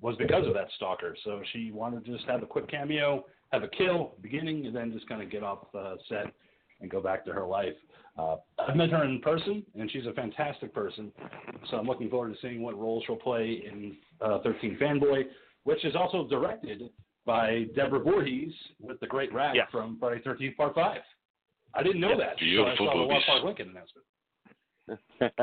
[0.00, 1.16] was because of that stalker.
[1.24, 4.92] So she wanted to just have a quick cameo, have a kill beginning, and then
[4.92, 6.32] just kind of get off the set
[6.80, 7.74] and go back to her life.
[8.18, 11.12] Uh, I've met her in person, and she's a fantastic person.
[11.70, 15.24] So I'm looking forward to seeing what role she'll play in uh, 13 Fanboy,
[15.64, 16.82] which is also directed
[17.26, 19.68] by Deborah Voorhees with the great rat Yes.
[19.70, 21.00] from Friday 13th Part 5.
[21.74, 22.38] I didn't know that.
[22.38, 23.20] Beautiful so I saw the Lar.
[23.26, 24.06] Park Lincoln announcement.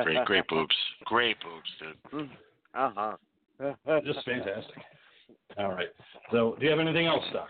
[0.05, 0.75] Great, great boobs.
[1.05, 1.69] Great boobs,
[2.11, 2.29] dude.
[2.73, 4.01] Uh huh.
[4.05, 4.75] Just fantastic.
[5.57, 5.89] All right.
[6.31, 7.49] So, do you have anything else, Doc?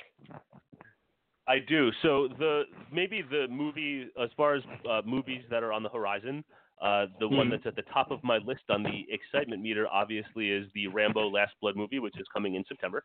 [1.48, 1.92] I do.
[2.02, 6.44] So the maybe the movie as far as uh, movies that are on the horizon,
[6.82, 7.52] uh, the one Mhm.
[7.52, 11.30] that's at the top of my list on the excitement meter obviously is the Rambo
[11.30, 13.04] Last Blood movie, which is coming in September.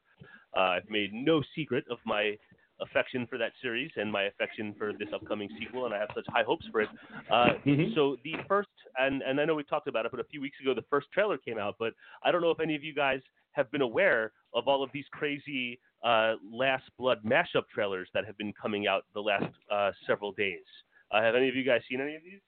[0.57, 2.39] Uh, I've made no secret of my
[2.81, 6.27] affection for that series and my affection for this upcoming sequel, and I have such
[6.29, 6.89] high hopes for it.
[7.29, 7.93] Uh, Mhm.
[7.95, 10.61] So the first, and and I know we talked about it, but a few weeks
[10.61, 11.77] ago the first trailer came out.
[11.77, 13.21] But I don't know if any of you guys
[13.53, 18.37] have been aware of all of these crazy uh, Last Blood mashup trailers that have
[18.39, 20.65] been coming out the last uh, several days.
[21.11, 22.41] Uh, have any of you guys seen any of these?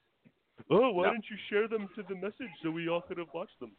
[0.71, 1.13] Oh, why No.
[1.13, 3.73] didn't you share them to the message so we all could have watched them?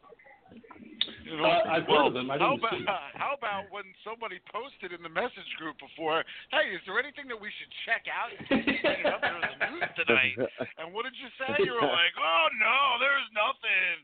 [0.52, 2.28] Uh, I've heard well, them.
[2.30, 3.16] I how didn't about see.
[3.16, 7.40] how about when somebody posted in the message group before, "Hey, is there anything that
[7.40, 10.36] we should check out and bring it up during the news tonight?"
[10.76, 11.56] And what did you say?
[11.64, 13.94] You were like, "Oh no, there's nothing."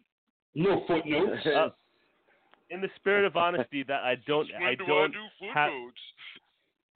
[0.55, 1.45] No footnotes.
[2.71, 5.71] In the spirit of honesty, that I don't, When I do don't I do have-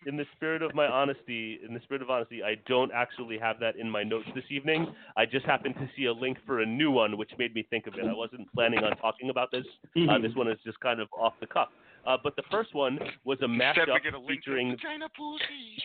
[0.07, 3.61] in the spirit of my honesty, in the spirit of honesty, I don't actually have
[3.61, 4.93] that in my notes this evening.
[5.17, 7.87] I just happened to see a link for a new one, which made me think
[7.87, 8.05] of it.
[8.05, 9.65] I wasn't planning on talking about this.
[9.97, 11.69] Uh, this one is just kind of off the cuff.
[12.05, 15.83] Uh, but the first one was a mashup get a link featuring vagina pussy.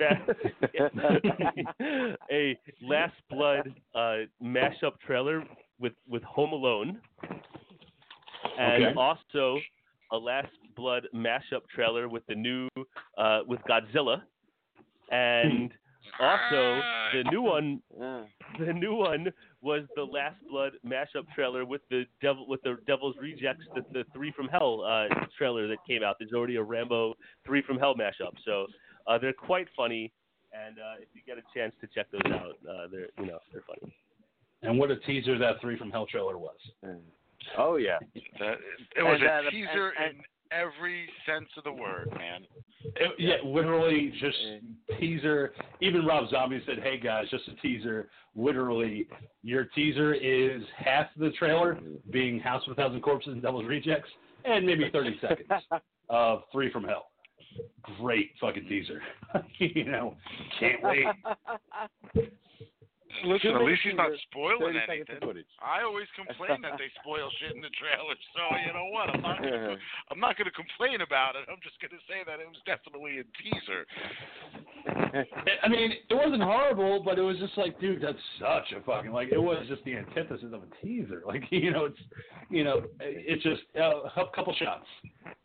[2.30, 5.44] a Last Blood uh, mashup trailer
[5.78, 6.98] with with Home Alone,
[8.58, 8.94] and Okay.
[8.94, 9.60] also
[10.12, 12.68] a Last Blood mashup trailer with the new
[13.16, 14.22] uh, with Godzilla,
[15.10, 15.70] and
[16.20, 16.80] also
[17.14, 17.82] the new one.
[18.58, 19.30] The new one
[19.60, 24.04] was the Last Blood mashup trailer with the devil with the Devil's Rejects, the, the
[24.14, 25.06] Three from Hell uh,
[25.36, 26.16] trailer that came out.
[26.18, 28.66] There's already a Rambo Three from Hell mashup, so
[29.06, 30.12] uh, they're quite funny.
[30.52, 33.38] And uh, if you get a chance to check those out, uh, they're you know
[33.52, 33.92] they're funny.
[34.62, 36.56] and what a teaser that Three from Hell trailer was.
[37.56, 37.98] Oh yeah.
[38.38, 38.54] That,
[38.96, 42.42] it was And, a uh, teaser and- in every sense of the word, man.
[42.96, 44.36] It, yeah, literally just
[44.98, 45.52] teaser.
[45.80, 49.06] Even Rob Zombie said, "Hey guys, just a teaser." Literally,
[49.42, 51.78] your teaser is half the trailer
[52.10, 54.08] being House of a Thousand Corpses and Devil's Rejects,
[54.44, 55.48] and maybe 30 seconds
[56.08, 57.10] of Three from Hell.
[58.00, 59.02] Great fucking teaser.
[59.58, 60.16] you know,
[60.60, 61.06] can't wait.
[63.24, 65.58] Listen, at least he's not spoiling 30 seconds of anything.
[65.58, 69.10] I always complain that they spoil shit in the trailers, so you know what?
[69.10, 69.76] I'm not gonna,
[70.10, 71.48] I'm not gonna complain about it.
[71.50, 73.88] I'm just gonna say that it was definitely a teaser.
[75.62, 79.12] I mean, it wasn't horrible, but it was just like, dude, that's such a fucking
[79.12, 79.28] like.
[79.32, 81.22] It was just the antithesis of a teaser.
[81.28, 81.98] Like, you know, it's,
[82.48, 84.86] you know, it's just uh, a couple shots,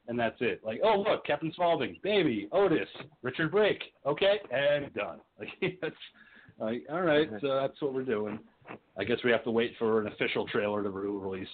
[0.07, 0.61] and that's it.
[0.63, 2.87] Like, oh look, Captain Spaulding, baby, Otis,
[3.21, 5.19] Richard Brake, okay, and done.
[5.39, 5.95] Like, that's
[6.59, 8.39] like, all right, so that's what we're doing.
[8.97, 11.51] I guess we have to wait for an official trailer to be released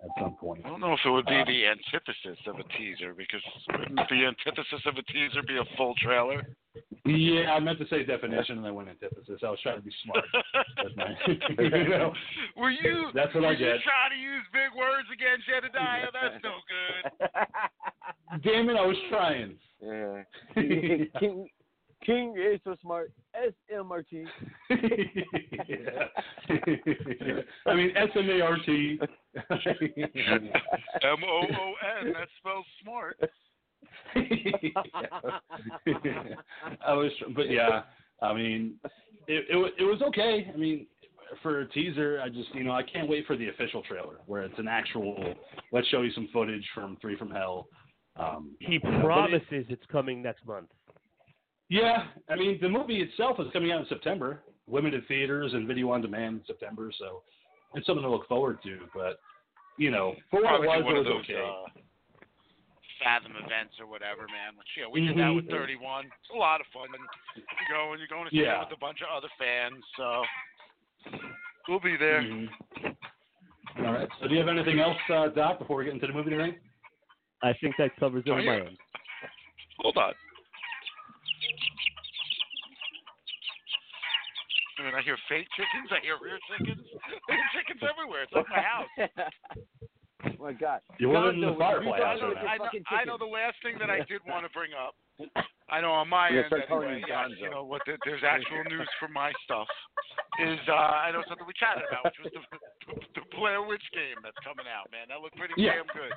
[0.00, 0.62] at some point.
[0.64, 3.40] I don't know if it would be Uh, the antithesis of a teaser because
[3.72, 6.46] wouldn't the antithesis of a teaser be a full trailer?
[7.04, 9.40] Yeah, I meant to say definition, and I went antithesis.
[9.42, 10.24] I was trying to be smart.
[10.76, 11.16] That's my,
[11.84, 12.12] you know.
[12.56, 13.10] Were you?
[13.12, 13.82] That's what were I you get.
[13.82, 16.06] trying to use big words again, Jedediah?
[16.14, 18.42] That's no good.
[18.44, 19.54] Damn it, I was trying.
[19.82, 20.22] Yeah.
[21.18, 21.48] King,
[22.04, 23.12] King, King is so smart.
[23.34, 24.24] S M R T.
[24.70, 26.06] yeah.
[27.66, 28.98] I mean, S M A R T.
[29.34, 32.12] M O O N.
[32.12, 33.18] That spells smart.
[36.86, 37.82] I was, but yeah,
[38.20, 38.74] I mean,
[39.28, 40.50] it, it it was okay.
[40.52, 40.86] I mean,
[41.42, 44.42] for a teaser, I just you know I can't wait for the official trailer where
[44.42, 45.34] it's an actual.
[45.72, 47.68] Let's show you some footage from Three from Hell.
[48.16, 50.68] Um, He but it- promises it's coming next month.
[51.72, 55.90] Yeah, I mean the movie itself is coming out in September, limited theaters and video
[55.90, 57.22] on demand in September, so
[57.74, 58.80] it's something to look forward to.
[58.94, 59.16] But
[59.78, 61.40] you know, for what it Probably was, one it of was those okay.
[61.40, 61.80] uh,
[63.02, 64.52] Fathom events or whatever, man.
[64.58, 65.50] Which yeah, we did that with Mhm.
[65.50, 66.04] 31.
[66.20, 66.88] It's a lot of fun.
[66.92, 67.02] And
[67.36, 68.60] you go and you're going to see Yeah.
[68.60, 70.24] it with a bunch of other fans, so
[71.68, 72.20] we'll be there.
[72.20, 72.48] Mhm.
[73.78, 74.08] All right.
[74.20, 76.60] So, do you have anything else, uh, Doc, before we get into the movie tonight?
[77.42, 78.58] I think that covers it Oh, on yeah.
[78.58, 78.78] my end.
[79.80, 80.14] Hold on.
[84.82, 85.94] I mean, I hear fake chickens.
[85.94, 86.82] I hear real chickens.
[87.30, 88.26] There's chickens everywhere.
[88.26, 88.90] It's like my house.
[90.26, 90.82] oh my God.
[90.98, 92.42] You want it in the Gonzo, Firefly you I know, right it.
[92.42, 92.50] now.
[92.50, 94.98] I, know, I know the last thing that I did want to bring up.
[95.70, 97.06] I know on my end gonna start anyway.
[97.06, 97.86] Yes, you know what?
[97.86, 99.70] The, there's actual news for my stuff.
[100.42, 102.42] Is uh, I know something we chatted about, which was the,
[102.90, 104.90] the, the Blair Witch game that's coming out.
[104.90, 105.78] Man, that looked pretty Yeah.
[105.78, 106.10] damn good.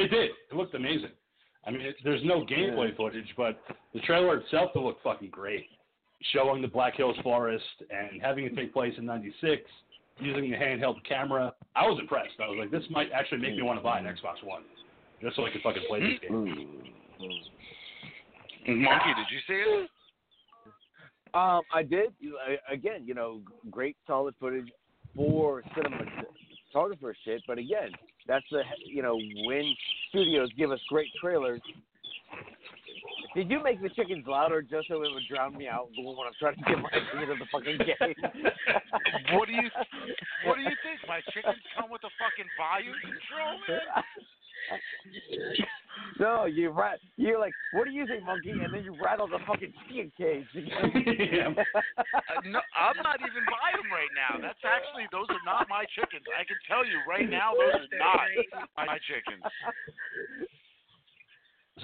[0.00, 0.32] It did.
[0.48, 1.12] It looked amazing.
[1.66, 3.60] I mean, it, there's no gameplay footage, but
[3.92, 5.66] the trailer itself will look fucking great.
[6.32, 9.62] Showing the Black Hills Forest and having it take place in '96,
[10.18, 11.52] using the handheld camera.
[11.74, 12.34] I was impressed.
[12.42, 14.62] I was like, this might actually make me want to buy an Xbox One.
[15.20, 16.32] just so I could fucking play this game.
[18.66, 19.90] Monkey, did you see it?
[21.34, 22.14] Um, I did.
[22.48, 24.68] I- Again, you know, great solid footage
[25.14, 26.04] for cinema
[26.74, 27.42] cinematographer shit.
[27.46, 27.90] But again,
[28.26, 29.74] that's the you know when
[30.08, 31.60] studios give us great trailers.
[33.36, 36.32] Did you make the chickens louder just so it would drown me out when I'm
[36.40, 38.16] trying to get my opinion of the fucking game?
[39.36, 39.68] What do you
[40.48, 41.04] What do you think?
[41.04, 43.84] My chickens come with a fucking volume control, man?
[46.18, 46.96] no, you rat.
[47.20, 48.56] You're like, what do you think, monkey?
[48.56, 50.48] And then you rattle the fucking chicken cage.
[50.56, 51.52] Yeah.
[51.52, 54.40] Uh, no, I'm not even by them right now.
[54.40, 56.24] That's actually those are not my chickens.
[56.32, 58.24] I can tell you right now, those are not
[58.86, 59.44] my chickens.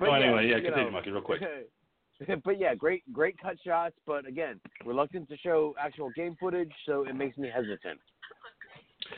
[0.02, 0.90] But yeah, anyway, yeah, continue, know.
[0.90, 1.40] Monkey, real quick.
[2.44, 3.94] but yeah, great, great cut shots.
[4.06, 8.00] But again, reluctant to show actual game footage, so it makes me hesitant.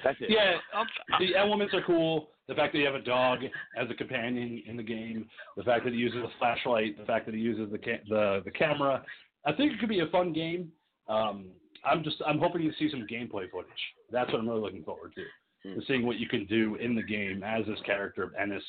[0.02, 0.30] That's it.
[0.30, 0.86] Yeah, um,
[1.20, 2.28] the elements are cool.
[2.48, 3.38] The fact that you have a dog
[3.78, 5.26] as a companion in the game,
[5.56, 8.42] the fact that he uses a flashlight, the fact that he uses the ca- the
[8.44, 9.02] the camera.
[9.46, 10.70] I think it could be a fun game.
[11.08, 11.46] Um,
[11.84, 13.72] I'm just I'm hoping to see some gameplay footage.
[14.10, 15.22] That's what I'm really looking forward to.
[15.64, 18.62] To seeing what you can do in the game as this character of Ellis,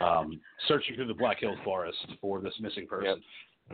[0.00, 3.22] um, searching through the Black Hills Forest for this missing person.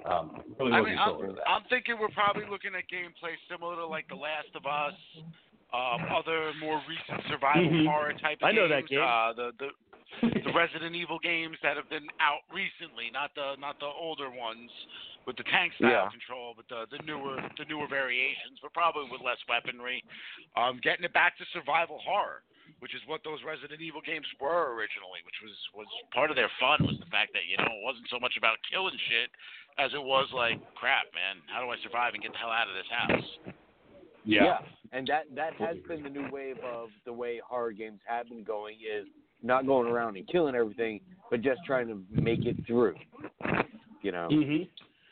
[0.05, 1.49] Um, really I mean, I'm, that.
[1.49, 4.95] I'm thinking we're probably looking at gameplay similar to like The Last of Us,
[5.73, 7.87] um, other more recent survival Mhm.
[7.87, 8.39] horror type.
[8.43, 9.01] Of I know games, that game.
[9.01, 9.71] Uh, the the
[10.23, 14.71] the Resident Evil games that have been out recently, not the not the older ones
[15.27, 16.09] with the tank style Yeah.
[16.09, 20.03] control, but the the newer the newer variations, but probably with less weaponry.
[20.57, 22.41] Um, getting it back to survival horror,
[22.81, 26.51] which is what those Resident Evil games were originally, which was was part of their
[26.59, 29.29] fun was the fact that you know it wasn't so much about killing shit
[29.77, 31.39] as it was like crap, man.
[31.53, 33.55] How do I survive and get the hell out of this house?
[34.25, 34.59] yeah.
[34.93, 38.43] and that that has been the new wave of the way horror games have been
[38.45, 39.07] going is
[39.43, 42.95] not going around and killing everything, but just trying to make it through.
[44.03, 44.63] You know, hmm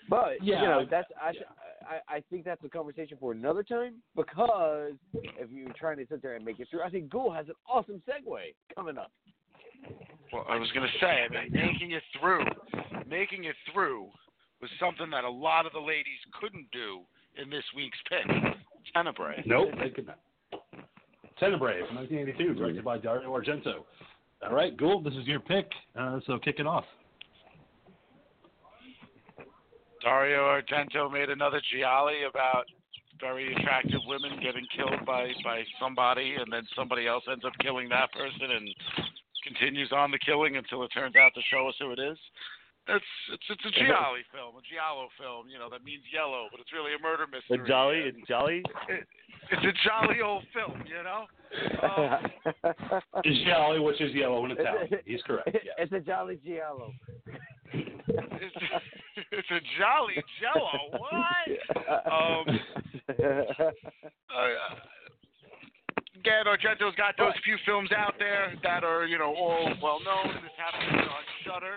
[0.08, 0.62] but Yeah.
[0.62, 1.32] you know that's I,
[1.88, 6.22] I I think that's a conversation for another time because if you're trying to sit
[6.22, 8.38] there and make it through, I think Ghoul has an awesome segue
[8.74, 9.10] coming up.
[10.32, 12.44] Well, I was gonna say, I mean, making it through,
[13.08, 14.08] making it through
[14.60, 17.00] was something that a lot of the ladies couldn't do
[17.40, 18.26] in this week's pick.
[18.94, 19.42] Tenebrae.
[19.46, 20.18] Nope, they could not.
[21.38, 23.84] Tenebrae from 1982, directed by Dario Argento.
[24.42, 25.68] All right, Gould, this is your pick,
[25.98, 26.84] uh, so kick it off.
[30.02, 32.66] Dario Argento made another gialli about
[33.18, 37.88] very attractive women getting killed by by somebody, and then somebody else ends up killing
[37.88, 38.68] that person and
[39.42, 42.18] continues on the killing until it turns out to show us who it is.
[42.88, 45.48] It's it's it's a gialli film, a giallo film.
[45.50, 47.66] You know that means yellow, but it's really a murder A mystery.
[47.66, 48.62] jolly, and a jolly.
[49.50, 51.26] It, it's a jolly old film, you know.
[51.82, 52.30] Um,
[53.24, 54.88] Is Giallo, which is yellow in Italian.
[55.04, 55.48] He's correct.
[55.52, 55.72] Yeah.
[55.78, 56.92] It's a Jolly Giallo.
[57.72, 58.56] it's,
[59.32, 60.70] it's a jolly jello.
[60.92, 61.12] What?
[62.06, 62.60] Um,
[63.08, 63.70] uh,
[66.20, 70.32] again, Argento's got those few films out there that are, you know, all well known.
[70.42, 71.76] This happens on Shutter.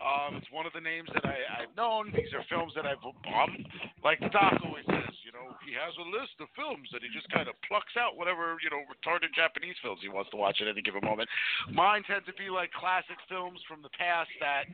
[0.00, 2.12] Um, it's one of the names that I, I've known.
[2.12, 3.64] These are films that I've um,
[4.02, 5.14] like Doc always says.
[5.24, 8.18] You know, he has a list of films that he just kind of plucks out
[8.20, 11.28] whatever you know retarded Japanese films he wants to watch at any given moment.
[11.72, 14.68] Mine tend to be like classic films from the past that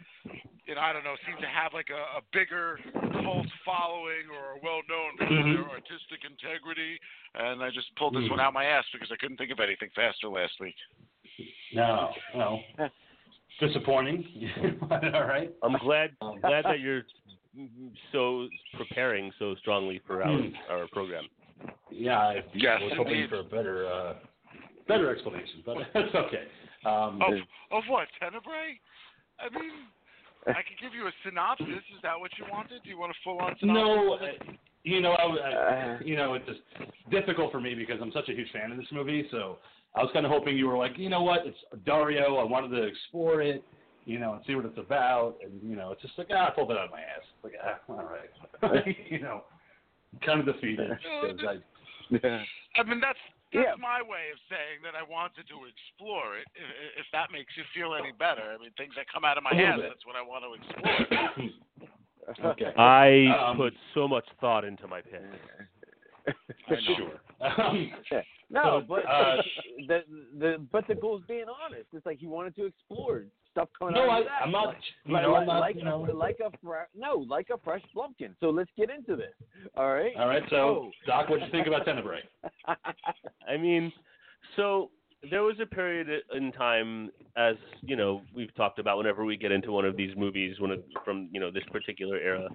[0.70, 2.78] you know, I don't know, seem to have like a, a bigger
[3.26, 6.94] cult following or are well known because of their artistic integrity.
[7.34, 9.90] And I just pulled this one out my ass because I couldn't think of anything
[9.96, 10.76] faster last week.
[11.74, 12.60] No, no.
[13.58, 14.24] Disappointing.
[15.12, 15.50] All right.
[15.64, 16.10] I'm glad
[16.40, 17.02] glad that you're
[18.12, 18.46] so
[18.76, 20.54] preparing so strongly for our Hmm.
[20.70, 21.26] our program.
[21.90, 23.28] Yeah, I Yes, was hoping indeed.
[23.28, 24.14] for a better, uh,
[24.86, 26.44] better explanation, but it's okay.
[26.84, 27.34] Um, Of,
[27.72, 28.06] of what?
[28.20, 28.78] Tenebrae?
[29.40, 29.72] I mean,
[30.46, 31.66] I could give you a synopsis.
[31.68, 32.82] Is that what you wanted?
[32.82, 33.84] Do you want a full on synopsis?
[33.84, 36.60] no, uh, you know, I, I, you know, it's just
[37.10, 39.26] difficult for me because I'm such a huge fan of this movie.
[39.30, 39.58] So
[39.94, 42.36] I was kind of hoping you were like, you know what, it's Dario.
[42.36, 43.62] I wanted to explore it,
[44.06, 45.36] you know, and see what it's about.
[45.44, 47.24] And you know, it's just like, ah, I pulled it out of my ass.
[47.44, 48.08] Like, ah, all
[48.72, 49.42] right, you know,
[50.24, 50.90] kind of defeated.
[50.90, 51.58] I,
[52.76, 53.18] I mean, that's
[53.52, 53.74] that's Yeah.
[53.80, 56.46] my way of saying that I wanted to explore it.
[56.54, 59.44] If, if that makes you feel any better, I mean, things that come out of
[59.44, 59.90] my A little ass, bit.
[59.90, 62.50] that's what I want to explore.
[62.54, 62.72] okay.
[62.78, 65.20] I Um, put so much thought into my pick.
[66.96, 67.20] Sure.
[67.58, 67.90] Um,
[68.50, 69.36] No, but uh,
[69.88, 70.00] the
[70.38, 71.86] the but the goal's being honest.
[71.94, 74.24] It's like he wanted to explore stuff coming no, out.
[74.24, 74.44] That.
[74.44, 74.74] I'm not.
[75.06, 75.60] You like, know, like, I'm not.
[75.60, 76.06] like, You know.
[76.06, 78.34] a, like a fre- no, like a fresh blumpkin.
[78.40, 79.32] So let's get into this.
[79.76, 80.12] All right.
[80.18, 80.42] All right.
[80.50, 80.90] So, Oh.
[81.06, 82.20] Doc, what do you think about Tenebrae?
[83.48, 83.92] I mean,
[84.56, 84.90] so
[85.28, 89.52] there was a period in time, as you know, we've talked about whenever we get
[89.52, 92.48] into one of these movies, one of, from you know this particular era,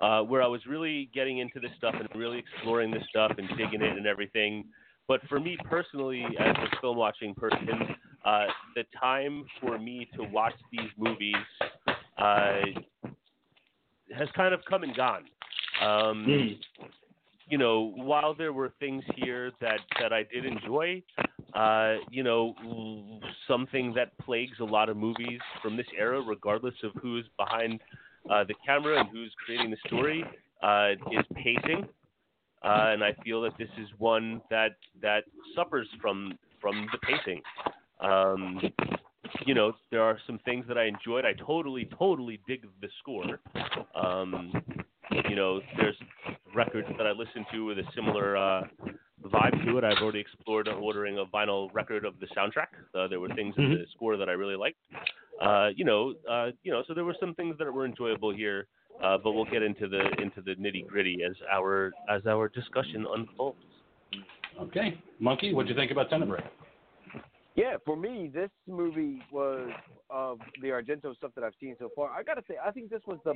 [0.00, 3.48] uh, where I was really getting into this stuff and really exploring this stuff and
[3.56, 4.64] digging it and everything.
[5.08, 8.46] But for me personally, as a film watching person, uh,
[8.76, 11.34] the time for me to watch these movies
[12.18, 12.60] uh,
[14.16, 15.24] has kind of come and gone.
[15.80, 16.58] Um, Mm.
[17.48, 21.02] you know, while there were things here that that I did enjoy,
[21.54, 22.54] uh, you know,
[23.46, 27.80] something that plagues a lot of movies from this era, regardless of who's behind
[28.30, 30.24] uh, the camera and who's creating the story,
[30.62, 31.86] uh, is pacing.
[32.64, 35.24] Uh, and I feel that this is one that that
[35.54, 37.42] suffers from from the pacing.
[38.00, 38.60] Um,
[39.46, 41.24] you know, there are some things that I enjoyed.
[41.24, 43.40] I totally, totally dig the score.
[43.94, 44.52] Um,
[45.28, 45.96] you know, there's
[46.54, 48.62] records that I listen to with a similar uh,
[49.28, 49.84] vibe to it.
[49.84, 52.68] I've already explored ordering a vinyl record of the soundtrack.
[52.94, 54.78] Uh, there were things in the score that I really liked.
[55.40, 58.66] Uh, you know, uh, you know, so there were some things that were enjoyable here.
[59.02, 63.06] Uh, but we'll get into the into the nitty gritty as our as our discussion
[63.14, 63.56] unfolds.
[64.60, 66.44] Okay, Monkey, what'd you think about Tenebrae?
[67.54, 69.70] Yeah, for me, this movie was
[70.08, 72.10] of the Argento stuff that I've seen so far.
[72.10, 73.34] I gotta say, I think this was the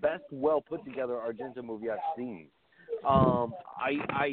[0.00, 2.46] best, well put together Argento movie I've seen.
[3.06, 4.28] Um, I I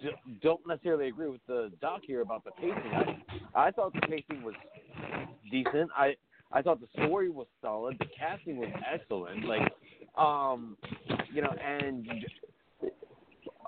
[0.00, 0.10] d-
[0.42, 2.92] don't necessarily agree with the doc here about the pacing.
[3.54, 4.54] I, I thought the pacing was
[5.50, 5.90] decent.
[5.96, 6.16] I
[6.52, 7.96] I thought the story was solid.
[7.98, 9.44] The casting was excellent.
[9.44, 9.72] Like,
[10.16, 10.76] um,
[11.32, 12.08] you know, and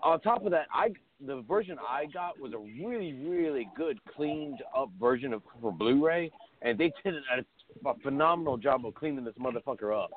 [0.03, 0.89] on top of that, I
[1.25, 6.33] the version I got was a really, really good, cleaned up version of for Blu-ray,
[6.63, 10.11] and they did a, a phenomenal job of cleaning this motherfucker up.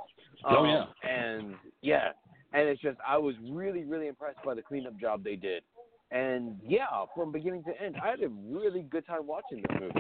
[0.43, 0.85] Oh, Um, yeah.
[1.07, 2.09] and yeah,
[2.55, 5.63] and it's just I was really, really impressed by the cleanup job they did,
[6.11, 9.91] and yeah, from beginning to end, I had a really good time watching this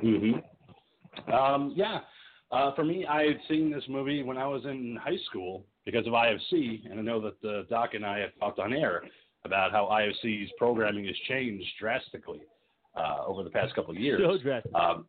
[0.00, 0.38] movie.
[1.26, 2.00] hmm Um, yeah.
[2.50, 6.06] Uh, for me, I had seen this movie when I was in high school because
[6.06, 9.02] of IFC, and I know that the Doc and I have talked on air
[9.44, 12.40] about how IFC's programming has changed drastically
[12.96, 14.20] uh, over the past couple of years.
[14.24, 14.74] So drastic.
[14.74, 15.06] Um,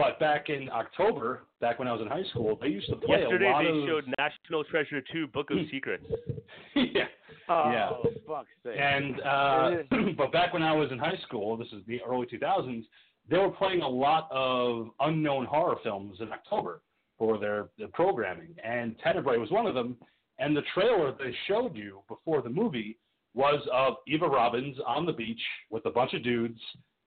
[0.00, 3.20] but back in October, back when I was in high school, they used to play
[3.20, 6.04] Yesterday a lot they of showed National Treasure 2: Book of Secrets.
[6.74, 7.04] yeah.
[7.48, 7.90] Oh, Yeah.
[8.26, 8.78] fuck's sake.
[8.78, 9.70] And uh,
[10.16, 12.84] but back when I was in high school, this is the early 2000s,
[13.28, 16.80] they were playing a lot of unknown horror films in October
[17.18, 19.96] for their, their programming, and Tenebrae was one of them.
[20.38, 22.98] And the trailer they showed you before the movie
[23.34, 26.58] was of Eva Robins on the beach with a bunch of dudes,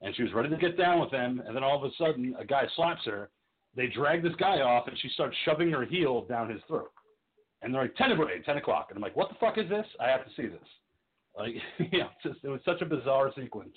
[0.03, 2.35] and she was ready to get down with him, And then all of a sudden,
[2.37, 3.29] a guy slaps her.
[3.75, 6.91] They drag this guy off, and she starts shoving her heel down his throat.
[7.61, 8.87] And they're like, Tenebrae, 10 o'clock.
[8.89, 9.85] And I'm like, what the fuck is this?
[9.99, 10.67] I have to see this.
[11.37, 11.53] Like,
[11.91, 13.75] yeah, just, it was such a bizarre sequence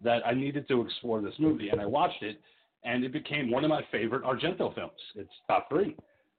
[0.00, 2.40] that I needed to explore this movie, and I watched it,
[2.84, 4.92] and it became one of my favorite Argento films.
[5.16, 5.96] It's top three,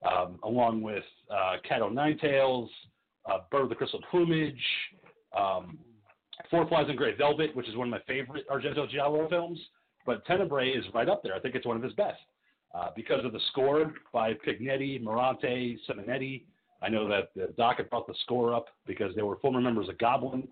[0.09, 2.69] um, along with uh, Cat O' Nine Tails,
[3.29, 4.55] uh, Bird of the Crystal Plumage,
[5.37, 5.77] um,
[6.49, 9.59] Four Flies on Grey Velvet, which is one of my favorite Argento Giallo films.
[10.05, 11.35] But Tenebrae is right up there.
[11.35, 12.19] I think it's one of his best
[12.73, 16.43] uh, because of the score by Pignetti, Morante, Simonetti.
[16.81, 19.89] I know that the doc had brought the score up because they were former members
[19.89, 20.47] of Goblin.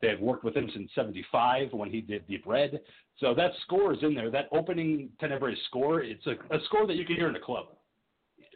[0.00, 2.80] They had worked with him since '75 when he did Deep Red.
[3.18, 4.30] So that score is in there.
[4.30, 7.66] That opening Tenebrae score, it's a, a score that you can hear in a club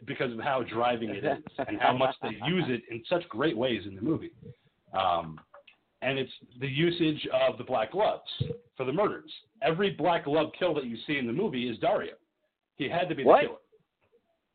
[0.05, 3.57] because of how driving it is and how much they use it in such great
[3.57, 4.31] ways in the movie.
[4.93, 5.39] Um,
[6.01, 8.29] and it's the usage of the black gloves
[8.75, 9.31] for the murders.
[9.61, 12.13] Every black glove kill that you see in the movie is Dario.
[12.75, 13.41] He had to be the What?
[13.41, 13.57] killer.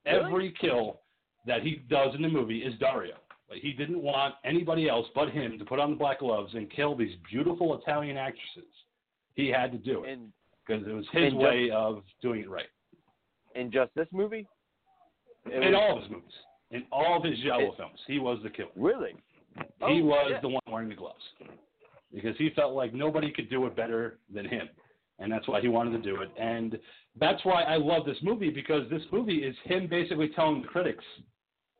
[0.06, 1.00] Every kill
[1.46, 3.14] that he does in the movie is Dario.
[3.50, 6.70] Like, he didn't want anybody else but him to put on the black gloves and
[6.70, 8.70] kill these beautiful Italian actresses.
[9.34, 10.18] He had to do it
[10.66, 12.66] because it was his way of doing it right.
[13.54, 14.46] in just this movie,
[15.46, 16.32] it In was- all of his movies,
[16.70, 18.70] in all of his Giallo It- films, he was the killer.
[18.76, 19.14] really,
[19.56, 20.42] he Oh, was shit.
[20.42, 21.22] the one wearing the gloves
[22.12, 24.68] because he felt like nobody could do it better than him,
[25.18, 26.30] and that's why he wanted to do it.
[26.38, 26.78] And
[27.18, 31.04] that's why I love this movie because this movie is him basically telling the critics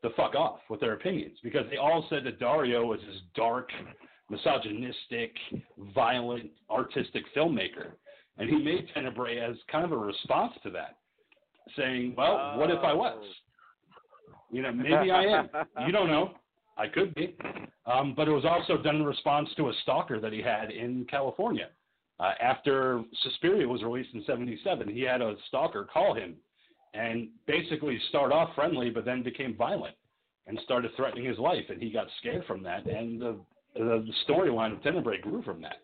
[0.03, 3.71] to fuck off with their opinions because they all said that Dario was this dark,
[4.31, 5.35] misogynistic,
[5.95, 7.93] violent, artistic filmmaker,
[8.39, 10.97] and he made Tenebrae as kind of a response to that,
[11.77, 13.23] saying, "Well, what if I was?"
[14.51, 15.49] You know, maybe I am.
[15.87, 16.35] You don't know.
[16.77, 17.37] I could be.
[17.87, 21.05] Um, but it was also done in response to a stalker that he had in
[21.11, 21.69] California.
[22.21, 26.35] Uh, after Suspiria was released in 77, he had a stalker call him
[26.95, 29.97] and basically start off friendly, but then became violent
[30.47, 31.65] and started threatening his life.
[31.69, 32.87] And he got scared from that.
[32.87, 33.37] And the,
[33.75, 35.77] the, the storyline of Tenebrae grew from that.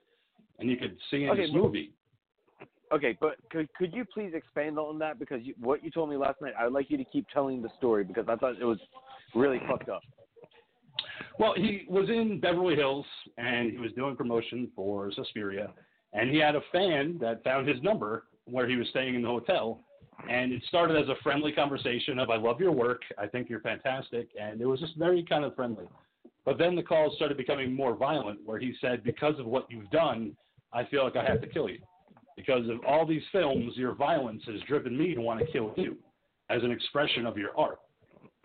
[0.59, 1.93] And you could see in Okay, this movie
[2.93, 6.17] Okay, but could could you please expand on that because you, what you told me
[6.17, 6.55] last night?
[6.59, 8.79] I'd like you to keep telling the story because I thought it was
[9.35, 10.03] really fucked up.
[11.39, 13.07] Well, he was in Beverly Hills
[13.37, 15.73] and he was doing promotion for Suspiria,
[16.13, 19.29] and he had a fan that found his number where he was staying in the
[19.29, 19.81] hotel,
[20.29, 23.61] and it started as a friendly conversation of "I love your work, I think you're
[23.61, 25.87] fantastic," and it was just very kind of friendly.
[26.45, 29.91] But then the calls started becoming more violent, where he said, "Because of what you've
[29.91, 30.37] done,
[30.73, 31.81] I feel like I have to kill you."
[32.37, 35.99] Because of all these films, your violence has driven me to want to kill you
[36.51, 37.81] as an expression of your art.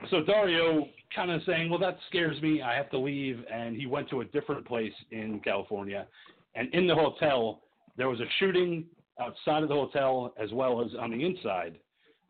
[0.09, 2.61] So Dario kind of saying, well, that scares me.
[2.61, 3.43] I have to leave.
[3.51, 6.07] And he went to a different place in California.
[6.55, 7.61] And in the hotel,
[7.97, 8.85] there was a shooting
[9.19, 11.77] outside of the hotel as well as on the inside.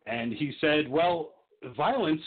[0.06, 1.36] And he said, well,
[1.78, 2.22] violence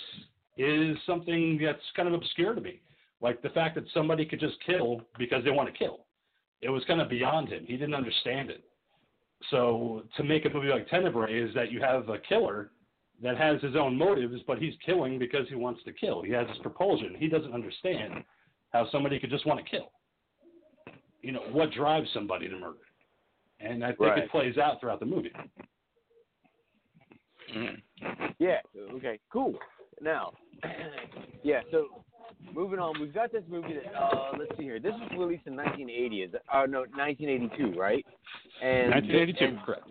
[0.56, 2.81] is something that's kind of obscure to me.
[3.20, 6.01] Like the fact that somebody could just kill because they want to kill.
[6.62, 7.64] It was kind of beyond him.
[7.66, 8.64] He didn't understand it.
[9.51, 12.70] So to make a movie like Tenebrae is that you have a killer
[13.22, 16.22] that has his own motives, but he's killing because he wants to kill.
[16.22, 17.14] He has his propulsion.
[17.18, 18.24] He doesn't understand
[18.72, 19.90] how somebody could just want to kill.
[21.22, 22.78] You know, what drives somebody to murder?
[23.60, 24.18] And I think Right.
[24.18, 25.32] it plays out throughout the movie.
[28.38, 28.59] Yeah.
[28.94, 29.18] Okay.
[29.32, 29.55] Cool.
[30.01, 30.32] Now,
[31.43, 31.60] yeah.
[31.70, 31.86] So,
[32.55, 34.78] moving on, we've got this movie that uh, let's see here.
[34.78, 36.22] This was released in 1980.
[36.22, 38.05] Is it, uh, no, 1982, right?
[38.62, 39.88] And 1982, and- correct.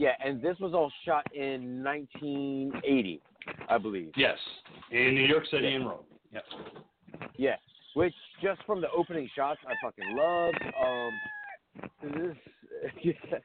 [0.00, 3.20] Yeah, and this was all shot in 1980,
[3.68, 4.12] I believe.
[4.16, 4.38] Yes,
[4.90, 6.04] in New York City and Rome.
[6.32, 6.42] Yes.
[7.36, 7.56] Yeah,
[7.92, 10.56] which just from the opening shots, I fucking loved.
[10.82, 11.10] Um,
[12.02, 12.36] this,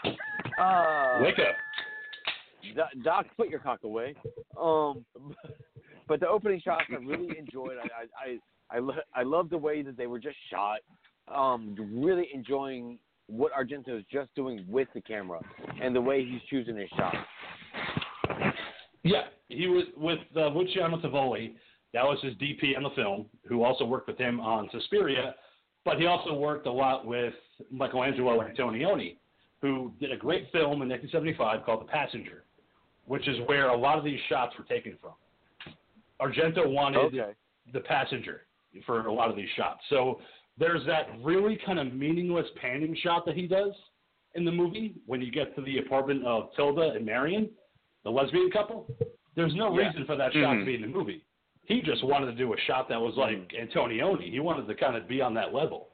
[0.58, 1.56] uh, Wake up.
[2.74, 4.16] Doc, Doc, put your cock away.
[4.58, 5.04] Um,
[6.08, 7.76] but the opening shots I really enjoyed.
[7.84, 8.30] I I
[8.72, 10.80] I, I, lo- I love the way that they were just shot.
[11.28, 15.40] Um, really enjoying what Argento is just doing with the camera
[15.82, 17.18] and the way he's choosing his shots.
[19.04, 21.54] Yeah, he was with uh, Luciano Tovoli.
[21.94, 25.36] That was his DP on the film, who also worked with him on Suspiria.
[25.86, 27.34] But he also worked a lot with
[27.72, 29.18] Michelangelo Antonioni,
[29.62, 32.44] who did a great film in 1975 called The Passenger,
[33.06, 35.14] which is where a lot of these shots were taken from.
[36.20, 37.34] Argento wanted Okay.
[37.72, 38.46] the passenger
[38.86, 39.82] for a lot of these shots.
[39.90, 40.20] So
[40.58, 43.74] there's that really kind of meaningless panning shot that he does
[44.36, 47.50] in the movie when you get to the apartment of Tilda and Marion,
[48.04, 48.88] the lesbian couple.
[49.36, 49.88] There's no Yeah.
[49.88, 51.22] reason for that shot to be in the movie.
[51.66, 54.30] He just wanted to do a shot that was like Antonioni.
[54.32, 55.90] He wanted to kind of be on that level.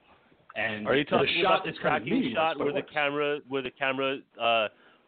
[0.55, 2.81] And Are you talking the shot about the is kind of tracking shot where the
[2.81, 4.67] camera where the camera uh,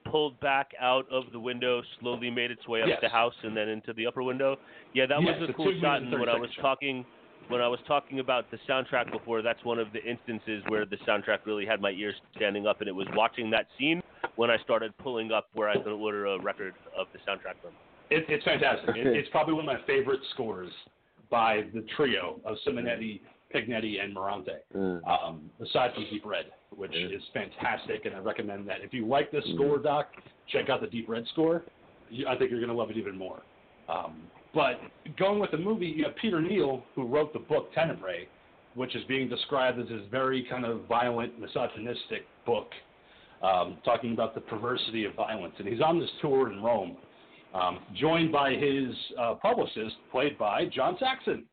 [0.09, 3.01] pulled back out of the window, slowly made its way up Yes.
[3.01, 4.57] the house and then into the upper window?
[4.93, 5.97] Yeah, that Yes, was a cool shot.
[6.01, 6.61] And and when I was shot.
[6.61, 7.05] talking
[7.49, 10.97] when I was talking about the soundtrack before, that's one of the instances where the
[11.07, 14.01] soundtrack really had my ears standing up, and it was watching that scene
[14.35, 17.71] when I started pulling up where I could order a record of the soundtrack from.
[18.09, 18.95] It, it's fantastic.
[18.95, 20.71] It, it's probably one of my favorite scores
[21.29, 23.21] by the trio of Simonetti,
[23.53, 24.59] Pignetti, and Morante.
[25.07, 26.45] Um, aside from Deep Red,
[26.75, 28.81] which is fantastic, and I recommend that.
[28.81, 30.07] If you like this score, Doc,
[30.51, 31.63] check out the Deep Red score.
[32.27, 33.41] I think you're going to love it even more.
[33.89, 34.79] Um, but
[35.17, 38.27] going with the movie, you have Peter Neal, who wrote the book Tenebrae,
[38.75, 42.69] which is being described as this very kind of violent, misogynistic book,
[43.41, 45.53] um, talking about the perversity of violence.
[45.59, 46.97] And he's on this tour in Rome,
[47.53, 51.45] um, joined by his uh, publicist, played by John Saxon,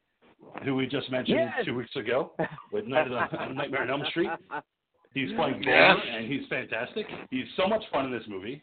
[0.65, 1.65] who we just mentioned Yes.
[1.67, 2.33] two weeks ago
[2.73, 4.31] with Night of the, Nightmare on Elm Street.
[5.13, 5.95] He's playing Yeah.
[5.97, 7.07] Bulmer, and he's fantastic.
[7.31, 8.63] He's so much fun in this movie.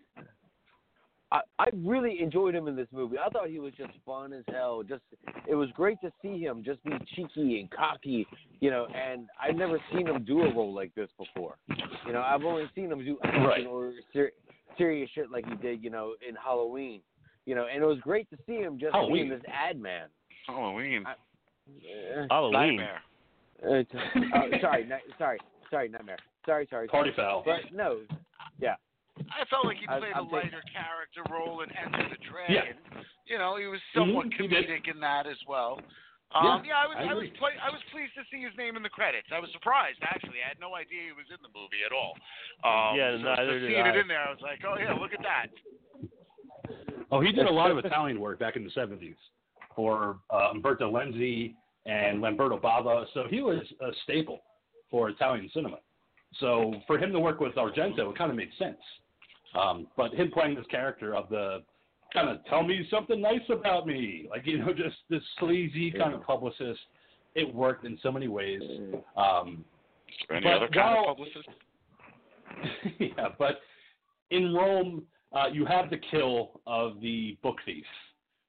[1.32, 3.18] I, I really enjoyed him in this movie.
[3.18, 4.82] I thought he was just fun as hell.
[4.88, 5.02] Just
[5.48, 8.26] it was great to see him just be cheeky and cocky,
[8.62, 8.88] you know.
[8.95, 11.58] And I've never seen him do a role like this before.
[12.06, 13.66] You know, I've only seen him do action Right.
[13.68, 14.32] or ser-
[14.78, 17.02] serious shit like he did, you know, in Halloween.
[17.45, 19.28] You know, and it was great to see him just Halloween.
[19.28, 20.08] being this ad man.
[20.48, 21.06] Halloween.
[21.06, 22.54] Uh, Halloween.
[22.78, 23.02] Nightmare.
[23.64, 25.40] it's- oh, sorry, ni- sorry,
[25.70, 26.18] sorry, nightmare.
[26.45, 26.88] Sorry, sorry.
[26.88, 27.28] Party sorry.
[27.28, 27.44] foul.
[27.45, 27.99] But no,
[28.60, 28.76] yeah.
[29.31, 32.30] I felt like he played I'm a lighter character role in Enter the Yeah.
[32.31, 32.77] Dragon.
[33.26, 35.80] You know, he was somewhat Mhm, comedic in that as well.
[36.31, 37.60] Um, Yeah, yeah, I was I I, was agree.
[37.61, 39.27] I was pleased to see his name in the credits.
[39.31, 40.44] I was surprised actually.
[40.44, 42.18] I had no idea he was in the movie at all.
[42.64, 44.94] Um, Yeah, so, neither so did seeing it in there, I was like, oh yeah,
[44.94, 45.48] look at that.
[47.11, 49.15] Oh, he did a lot of Italian work back in the 70s
[49.76, 53.06] for uh, Umberto Lenzi and Lamberto Bava.
[53.14, 54.41] So he was a staple
[54.91, 55.77] for Italian cinema.
[56.39, 58.77] So for him to work with Argento, it kind of made sense.
[59.57, 61.63] Um, but him playing this character of the
[62.13, 66.13] kind of tell me something nice about me, like, you know, just this sleazy kind
[66.13, 66.79] of publicist,
[67.35, 68.61] it worked in so many ways.
[69.15, 69.65] Um,
[70.31, 71.49] Any But other kind while- of publicist?
[72.99, 73.59] yeah, but
[74.31, 75.03] in Rome,
[75.34, 77.85] uh, you have the kill of the book thief,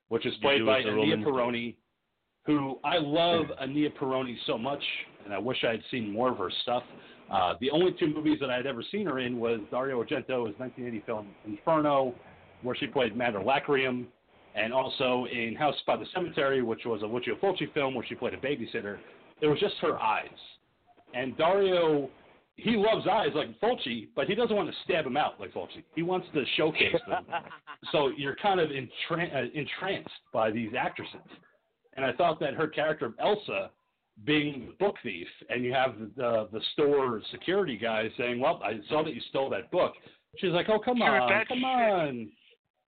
[0.09, 1.75] which is played by it the Ania Pieroni,
[2.49, 4.83] who I love Ania Pieroni so much,
[5.27, 6.83] and I wish I had seen more of her stuff.
[7.31, 10.59] Uh, the only two movies that I had ever seen her in was Dario Argento's
[10.59, 12.15] 1980 film Inferno,
[12.63, 14.07] where she played Madre Lacrium,
[14.55, 18.15] and also in House by the Cemetery, which was a Lucio Fulci film where she
[18.15, 18.97] played a babysitter.
[19.43, 20.29] It was just her eyes.
[21.13, 22.09] And Dario,
[22.57, 25.85] he loves eyes like Fulci, but he doesn't want to stab him out like Fulci.
[25.95, 27.27] He wants to showcase them.
[27.93, 31.21] so you're kind of entran- uh, entranced by these actresses.
[31.99, 33.71] And I thought that her character of Elsa
[34.25, 38.79] being the book thief, and you have the the store security guy saying, "Well, I
[38.89, 39.95] saw that you stole that book."
[40.37, 42.33] She's like, "Oh, come Dude, on, come shit- on."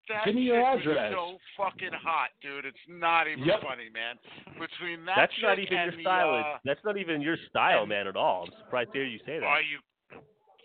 [0.09, 1.13] That Give me your chick was address.
[1.15, 2.65] so fucking hot, dude.
[2.65, 3.61] It's not even Yep.
[3.63, 4.19] funny, man.
[4.59, 6.35] Between that That's not even and your the, style.
[6.35, 8.45] uh, That's not even your style, and- man, at all.
[8.47, 9.47] I'm surprised to hear you say that.
[9.47, 9.79] Are you?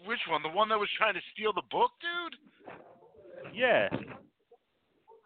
[0.05, 0.41] Which one?
[0.43, 2.37] The one that was trying to steal the book, dude?
[3.53, 3.89] Yeah.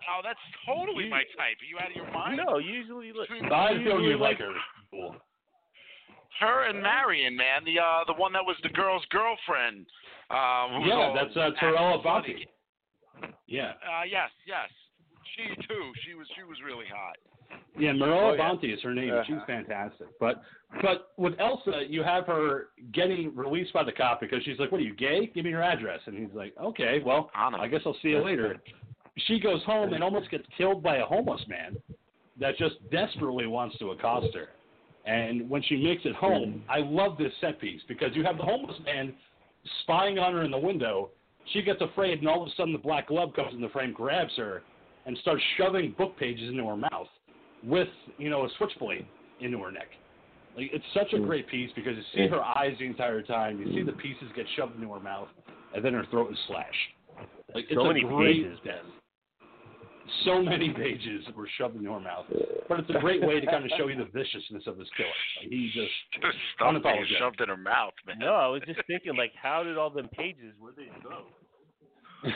[0.09, 1.57] Oh, that's totally You- my type.
[1.61, 2.41] Are you out of your mind?
[2.45, 3.27] No, usually look.
[3.29, 4.53] Between I feel usually you like her.
[4.91, 5.15] Cool.
[6.39, 7.63] her and Marion, man.
[7.65, 9.85] The uh, the one that was the girl's girlfriend.
[10.29, 12.47] Uh, who Yeah, that's uh, acting Torella funny.
[13.21, 13.31] Bonte.
[13.47, 14.69] Yeah, Uh, yes, yes.
[15.35, 15.91] She too.
[16.05, 17.17] She was she was really hot.
[17.77, 17.91] yeah.
[17.93, 18.37] Marilla Oh, yeah.
[18.49, 19.11] Bonte is her name.
[19.11, 19.23] Uh-huh.
[19.27, 20.07] She's fantastic.
[20.19, 20.41] But
[20.81, 24.79] but with Elsa, you have her getting released by the cop because she's like, "What
[24.79, 25.27] are you gay?
[25.35, 28.23] Give me your address." And he's like, "Okay, well, I, I guess I'll see you
[28.23, 28.57] later."
[29.17, 31.77] She goes home and almost gets killed by a homeless man
[32.39, 34.49] that just desperately wants to accost her.
[35.05, 36.71] And when she makes it home, mm-hmm.
[36.71, 39.13] I love this set piece because you have the homeless man
[39.83, 41.09] spying on her in the window.
[41.53, 43.93] She gets afraid, and all of a sudden, the black glove comes in the frame,
[43.93, 44.61] grabs her,
[45.05, 47.07] and starts shoving book pages into her mouth
[47.63, 49.07] with, you know, a switchblade
[49.39, 49.87] into her neck.
[50.55, 51.25] Like it's such a mm-hmm.
[51.25, 53.59] great piece because you see her eyes the entire time.
[53.59, 54.01] You see the mm-hmm.
[54.01, 55.29] pieces get shoved into her mouth,
[55.73, 57.27] and then her throat is slashed.
[57.55, 58.59] Like it's So many pages.
[58.65, 58.75] death.
[60.25, 62.25] So many pages were shoved in her mouth,
[62.67, 65.09] but it's a great way to kind of show you the viciousness of this killer.
[65.41, 68.19] Like, he just Just stuff being shoved in her mouth, man.
[68.19, 70.53] No, I was just thinking, like, how did all them pages?
[70.59, 71.23] Where did they go?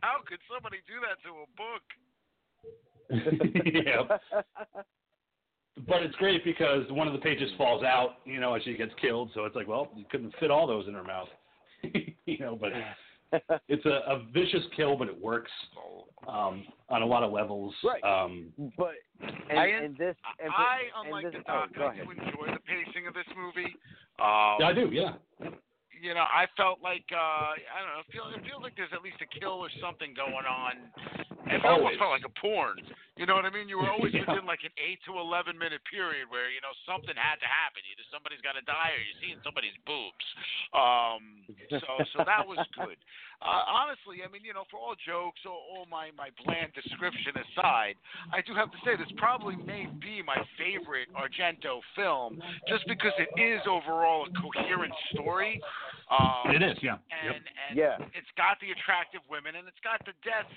[0.00, 1.82] How could somebody do that to a book?
[3.74, 4.02] yeah.
[5.86, 8.92] But it's great because one of the pages falls out, you know, as she gets
[9.00, 9.30] killed.
[9.34, 11.28] So it's like, well, you couldn't fit all those in her mouth,
[12.26, 12.58] you know.
[12.60, 12.72] But
[13.68, 15.50] it's a, a vicious kill, but it works
[16.28, 17.74] um, on a lot of levels.
[17.84, 18.02] Right.
[18.02, 18.94] Um, But
[19.48, 22.10] and, I- and this and I, and unlike this, the oh, doc, go I do
[22.10, 23.74] enjoy the pacing of this movie.
[24.18, 24.90] Um, yeah, I do.
[24.92, 25.12] Yeah.
[26.02, 28.02] you know, I felt like uh, I don't know.
[28.06, 30.90] It feels it feels like there's at least a kill or something going on.
[31.46, 32.76] It almost felt like a porn.
[33.20, 33.68] You know what I mean?
[33.68, 34.24] You were always Yeah.
[34.24, 37.84] within like an eight to eleven minute period where you know something had to happen.
[37.84, 40.24] Either somebody's got to die or you're seeing somebody's boobs.
[40.72, 42.96] Um, so so that was good.
[43.44, 47.36] Uh, honestly, I mean, you know, for all jokes or all my my bland description
[47.36, 48.00] aside,
[48.32, 52.40] I do have to say this probably may be my favorite Argento film,
[52.72, 55.60] just because it is overall a coherent story.
[56.10, 56.76] Um, It is.
[56.82, 56.98] Yeah.
[57.14, 57.36] and
[57.68, 57.96] and Yeah.
[58.14, 60.50] it's got the attractive women and it's got the deaths.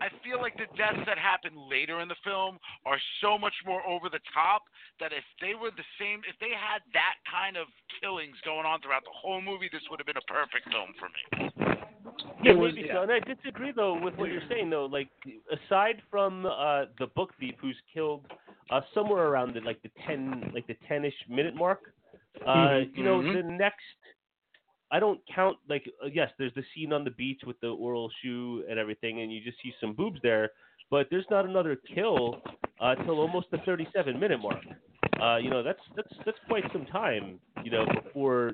[0.00, 3.84] I feel like the deaths that happen later in the film are so much more
[3.86, 4.62] over the top
[4.98, 7.68] that if they were the same, if they had that kind of
[8.00, 11.08] killings going on throughout the whole movie, this would have been a perfect film for
[11.12, 11.50] me.
[12.42, 13.02] Yeah, was- maybe so.
[13.02, 14.86] And I disagree though with what you're saying though.
[14.86, 15.10] Like
[15.52, 18.24] aside from uh, the book thief who's killed
[18.70, 21.92] uh, somewhere around the like the ten like the ten ish minute mark,
[22.46, 22.96] uh, Mhm.
[22.96, 23.34] you know Mhm.
[23.34, 23.84] the next.
[24.90, 28.10] I don't count like uh, yes, there's the scene on the beach with the oral
[28.22, 30.50] shoe and everything, and you just see some boobs there,
[30.90, 32.40] but there's not another kill
[32.80, 34.62] uh, till almost the 37 minute mark.
[35.20, 38.52] Uh, you know that's that's that's quite some time, you know, before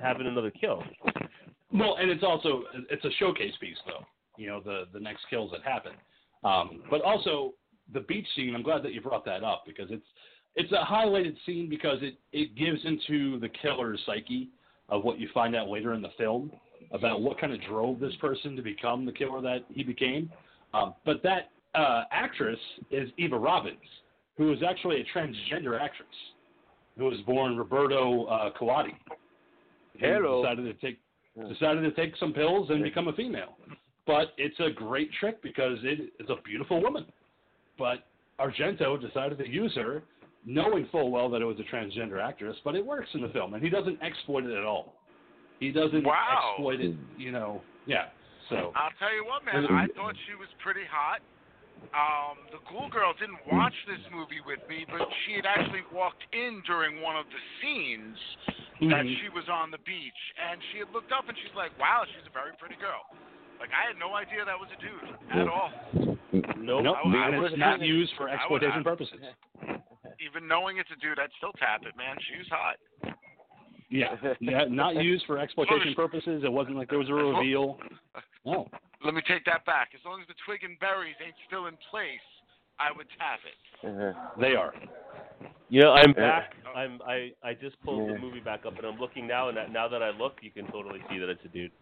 [0.00, 0.82] having another kill.
[1.72, 4.04] Well, and it's also it's a showcase piece, though.
[4.36, 5.92] You know, the the next kills that happen,
[6.42, 7.54] um, but also
[7.92, 8.54] the beach scene.
[8.54, 10.06] I'm glad that you brought that up because it's
[10.56, 14.50] it's a highlighted scene because it it gives into the killer's psyche
[14.88, 16.50] of what you find out later in the film
[16.92, 20.30] about what kind of drove this person to become the killer that he became.
[20.72, 22.58] Um, but that uh, actress
[22.90, 23.78] is Eva Robins,
[24.36, 26.08] who is actually a transgender actress
[26.96, 28.94] who was born Roberto uh, Coatti.
[29.94, 30.42] who Hello.
[30.42, 30.98] Decided to take
[31.48, 33.56] decided to take some pills and become a female.
[34.06, 37.06] But it's a great trick because it is a beautiful woman.
[37.76, 38.06] But
[38.38, 40.04] Argento decided to use her,
[40.46, 43.54] knowing full well that it was a transgender actress, but it works in the film,
[43.54, 44.94] and he doesn't exploit it at all.
[45.60, 46.52] He doesn't Wow.
[46.54, 47.62] exploit it, you know.
[47.86, 48.08] Yeah.
[48.50, 49.64] So I'll tell you what, man.
[49.66, 51.20] I thought she was pretty hot.
[51.92, 56.22] Um, the Ghoul Girl didn't watch this movie with me, but she had actually walked
[56.32, 58.18] in during one of the scenes
[58.88, 59.20] that Mhm.
[59.20, 62.26] she was on the beach, and she had looked up and she's like, "Wow, she's
[62.26, 63.04] a very pretty girl."
[63.60, 65.72] Like I had no idea that was a dude at all.
[66.56, 66.84] Nope.
[66.84, 69.20] Nope, I- I and would- it's not used for exploitation I- purposes.
[70.20, 72.16] Even knowing it's a dude, I'd still tap it, man.
[72.28, 72.76] She's hot.
[73.90, 76.42] Yeah, yeah, not used for exploitation purposes.
[76.44, 77.78] It wasn't like there was a reveal.
[78.46, 78.68] No.
[79.02, 79.92] Let me take that back.
[79.94, 82.20] As long as the twig and berries ain't still in place,
[82.78, 83.56] I would tap it.
[84.38, 84.74] They are.
[85.70, 86.52] You know, I'm back.
[86.76, 88.16] I'm I I just pulled Yeah.
[88.16, 90.50] the movie back up and I'm looking now and that, now that I look, you
[90.50, 91.72] can totally see that it's a dude.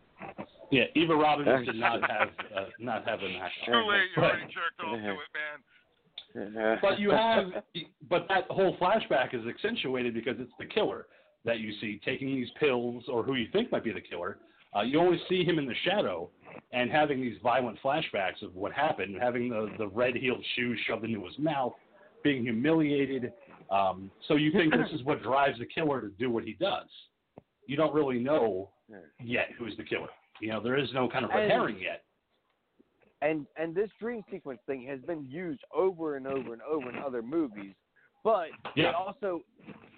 [0.70, 3.66] Yeah, Eva Robins did not have uh, not have an accent.
[3.66, 4.06] Too late.
[4.14, 5.58] You But- already jerked off to it, man.
[6.80, 7.46] But you have,
[8.08, 11.06] but that whole flashback is accentuated because it's the killer
[11.44, 14.38] that you see taking these pills, or who you think might be the killer.
[14.74, 16.30] Uh, you always see him in the shadow
[16.72, 21.04] and having these violent flashbacks of what happened, having the the red heeled shoes shoved
[21.04, 21.74] into his mouth,
[22.22, 23.32] being humiliated.
[23.70, 26.88] Um, so you think this is what drives the killer to do what he does.
[27.66, 28.70] You don't really know
[29.22, 30.08] yet who's the killer.
[30.40, 32.02] You know, there is no kind of red herring yet.
[33.22, 36.96] And and this dream sequence thing has been used over and over and over in
[36.96, 37.74] other movies,
[38.24, 38.88] but Yeah.
[38.88, 39.42] they also,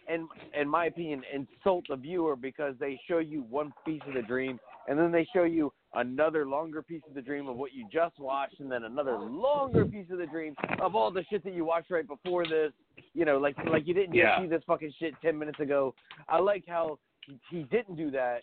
[0.08, 4.22] in in my opinion, insult the viewer because they show you one piece of the
[4.22, 7.86] dream and then they show you another longer piece of the dream of what you
[7.90, 11.54] just watched and then another longer piece of the dream of all the shit that
[11.54, 12.72] you watched right before this.
[13.14, 14.38] You know, like like you didn't Yeah.
[14.38, 15.94] see this fucking shit ten minutes ago.
[16.28, 18.42] I like how he, he didn't do that.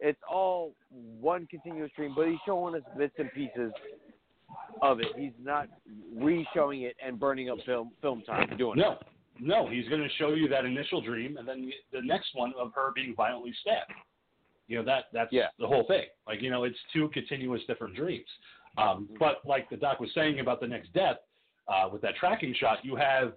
[0.00, 3.72] It's all one continuous dream, but he's showing us bits and pieces
[4.80, 5.08] of it.
[5.16, 5.68] He's not
[6.14, 8.98] re-showing it and burning up film film time doing No,
[9.40, 12.72] no, he's going to show you that initial dream, and then the next one of
[12.74, 13.92] her being violently stabbed.
[14.68, 15.48] You know that that's Yeah.
[15.58, 16.06] the whole thing.
[16.26, 18.28] Like you know, it's two continuous different dreams.
[18.78, 21.18] Um, but like the doc was saying about the next death,
[21.68, 23.34] uh, with that tracking shot, you have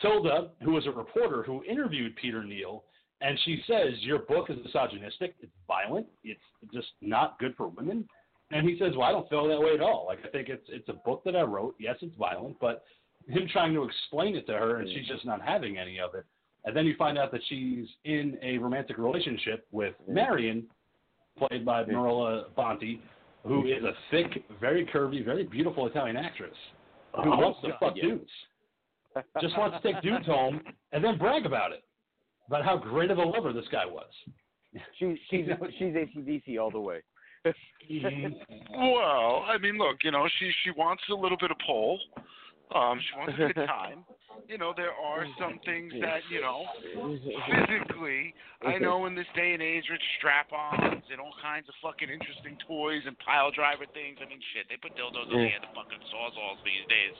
[0.00, 2.84] Tilda, who was a reporter who interviewed Peter Neal,
[3.20, 6.40] and she says your book is misogynistic, it's violent, it's
[6.72, 8.08] just not good for women.
[8.52, 10.04] And he says, well, I don't feel that way at all.
[10.06, 11.74] Like I think it's it's a book that I wrote.
[11.78, 12.84] Yes, it's violent, but
[13.26, 16.24] him trying to explain it to her and she's just not having any of it.
[16.64, 20.14] And then you find out that she's in a romantic relationship with mm-hmm.
[20.14, 20.66] Marion,
[21.38, 21.92] played by mm-hmm.
[21.92, 23.00] Marilla Bonte,
[23.44, 23.68] who mm-hmm.
[23.68, 26.54] is a thick, very curvy, very beautiful Italian actress
[27.16, 28.02] who Oh, wants to God, fuck yeah.
[28.02, 28.30] dudes.
[29.40, 30.60] Just wants to take dudes home
[30.92, 31.82] and then brag about it.
[32.48, 34.10] About how great of a lover this guy was.
[34.98, 35.46] She's she's
[35.78, 37.02] she's ACDC all the way.
[38.70, 41.98] Well, I mean, look, you know, she she wants a little bit of pull.
[42.74, 44.04] Um, she wants a good time.
[44.48, 46.64] You know, there are some things that you know
[47.46, 48.34] physically.
[48.64, 52.56] I know in this day and age with strap-ons and all kinds of fucking interesting
[52.66, 54.18] toys and pile driver things.
[54.22, 57.14] I mean, shit, they put dildos on the end of fucking sawzalls these days.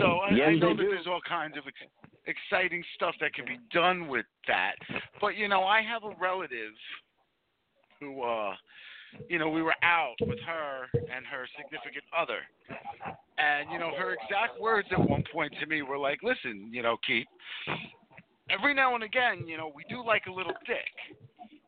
[0.00, 0.90] So I, Yes, I know that do.
[0.90, 1.92] there's all kinds of ex-
[2.26, 4.76] exciting stuff that can be done with that.
[5.20, 6.72] But you know, I have a relative
[8.00, 8.54] who uh
[9.28, 12.40] you know, we were out with her and her significant other.
[13.38, 16.82] And, you know, her exact words at one point to me were like, listen, you
[16.82, 17.26] know, Keith,
[18.50, 20.94] every now and again, you know, we do like a little dick.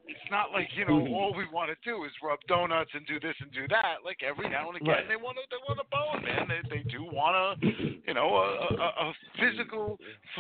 [0.09, 1.13] It's not like, you know, mm-hmm.
[1.13, 4.01] all we want to do is rub donuts and do this and do that.
[4.05, 5.09] Like every now and again, Right.
[5.09, 6.49] they want to they want a bone, man.
[6.49, 7.67] They they do want a,
[8.07, 9.99] you know, a, a, a physical,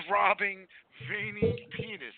[0.08, 0.66] throbbing,
[1.04, 2.16] veiny penis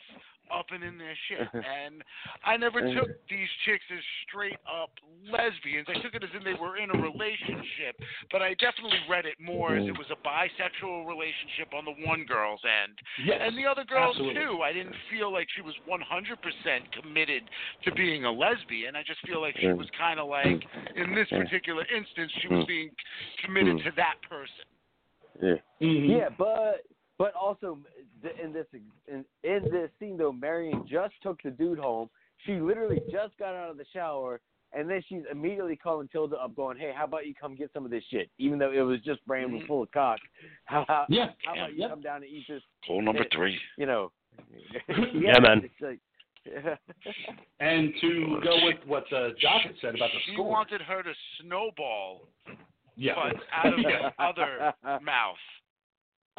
[0.53, 1.49] up and in their shit.
[1.71, 2.03] And
[2.45, 4.91] I never took these chicks as straight up
[5.31, 5.87] lesbians.
[5.89, 7.97] I took it as in they were in a relationship,
[8.33, 9.95] but I definitely read it more as mm-hmm.
[9.95, 12.99] it was a bisexual relationship on the one girl's end.
[13.25, 13.39] Yes.
[13.41, 14.43] And the other girl absolutely.
[14.43, 14.61] too.
[14.63, 16.03] I didn't feel like she was 100%
[17.01, 17.43] committed
[17.85, 18.97] to being a lesbian.
[18.97, 20.03] I just feel like she was mm-hmm.
[20.03, 20.61] kind of like,
[20.97, 21.43] in this mm-hmm.
[21.45, 22.91] particular instance, she was being
[23.45, 24.67] committed to that person.
[25.41, 25.55] Yeah.
[25.81, 26.09] Mhm.
[26.09, 26.85] Yeah, but
[27.21, 27.79] but also
[28.43, 28.65] in this
[29.07, 32.09] in, in this scene though, Marion just took the dude home.
[32.47, 34.41] She literally just got out of the shower,
[34.73, 37.85] and then she's immediately calling Tilda up, going, "Hey, how about you come get some
[37.85, 39.67] of this shit?" Even though it was just brand Mhm.
[39.67, 40.19] full of cock.
[40.65, 41.33] How how, Yeah.
[41.45, 41.91] how about you Yep.
[41.91, 42.63] come down and eat this?
[42.87, 43.61] Hole number three.
[43.77, 44.13] You know.
[45.13, 45.63] Yeah, man.
[45.69, 46.01] It's like,
[47.61, 50.49] And to go with what the doc had said about the She score.
[50.49, 52.23] wanted her to snowball,
[52.97, 53.13] yeah.
[53.15, 54.73] but out of the other
[55.03, 55.37] mouth.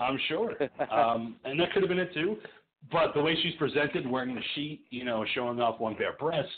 [0.02, 0.53] I'm sure.
[0.91, 2.38] Um, and that could have been it too.
[2.91, 6.49] But the way she's presented, wearing the sheet, you know, showing off one bare breast,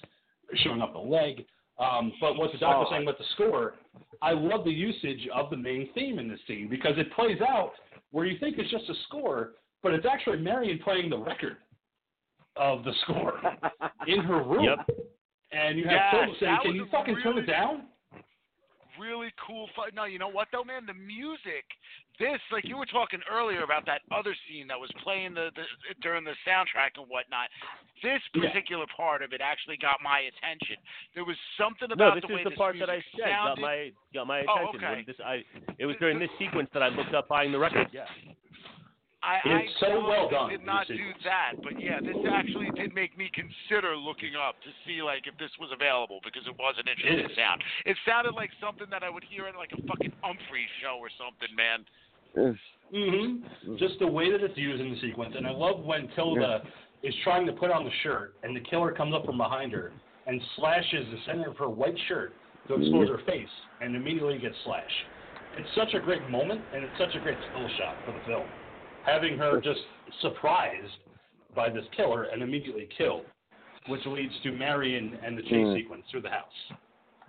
[0.64, 1.46] showing off the leg.
[1.78, 2.94] Um, but what the doctor was Oh.
[2.94, 3.76] saying about the score,
[4.22, 7.74] I love the usage of the main theme in this scene because it plays out
[8.12, 11.58] where you think it's just a score, but it's actually Marion playing the record
[12.56, 13.42] of the score
[14.08, 14.64] in her room.
[14.66, 14.90] Yep.
[15.52, 17.88] And you have Yes, Tilda saying, "Can you a fucking turn it down?"
[19.00, 19.94] Really cool fight.
[19.94, 20.86] No, you know what though, man?
[20.86, 21.66] The music,
[22.20, 25.64] this like you were talking earlier about that other scene that was playing the, the
[26.02, 27.50] during the soundtrack and whatnot.
[28.02, 28.50] This Yeah.
[28.50, 30.78] particular part of it actually got my attention.
[31.16, 33.30] There was something No, about this the way is the this part that I said
[33.30, 34.70] got my got my oh, attention.
[34.74, 34.96] Oh, okay.
[34.96, 35.44] When this I
[35.80, 37.88] it was during this sequence that I looked up buying the record.
[37.92, 38.06] Yeah.
[39.24, 42.68] I, It's I so well totally done, Did not do that, but yeah, this actually
[42.76, 46.56] did make me consider looking up to see like if this was available because it
[46.60, 47.38] was an interesting It is.
[47.40, 47.64] sound.
[47.88, 51.08] It sounded like something that I would hear at like a fucking Humphrey show or
[51.16, 51.88] something, man.
[52.92, 56.64] hmm Just the way that it's used in the sequence, and I love when Tilda
[57.02, 59.92] is trying to put on the shirt, and the killer comes up from behind her
[60.28, 62.34] and slashes the center of her white shirt
[62.68, 63.50] to expose her face,
[63.82, 65.04] and immediately gets slashed.
[65.58, 68.48] It's such a great moment, and it's such a great still shot for the film.
[69.06, 69.80] Having her just
[70.22, 70.94] surprised
[71.56, 73.26] by this killer and immediately killed,
[73.88, 75.76] which leads to Marion and the chase Mm.
[75.76, 76.72] sequence through the house,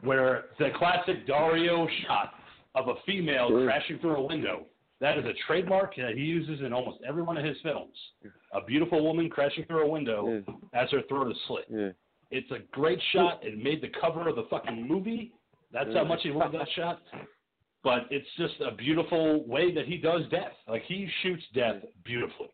[0.02, 2.34] where the classic Dario shot
[2.74, 3.66] of a female Mm.
[3.66, 4.66] crashing through a window.
[5.00, 8.12] That is a trademark that he uses in almost every one of his films.
[8.52, 10.54] A beautiful woman crashing through a window Yeah.
[10.72, 11.66] as her throat is slit.
[11.68, 11.90] Yeah.
[12.30, 13.44] It's a great shot.
[13.44, 15.32] It made the cover of the fucking movie.
[15.72, 17.02] That's how much he loved that shot.
[17.84, 20.52] But it's just a beautiful way that he does death.
[20.66, 22.48] Like he shoots death beautifully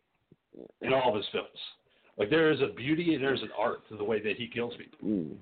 [0.83, 1.49] in all of his films.
[2.19, 4.75] Like there is a beauty and there's an art to the way that he kills
[4.77, 4.99] people.
[5.09, 5.37] Mm.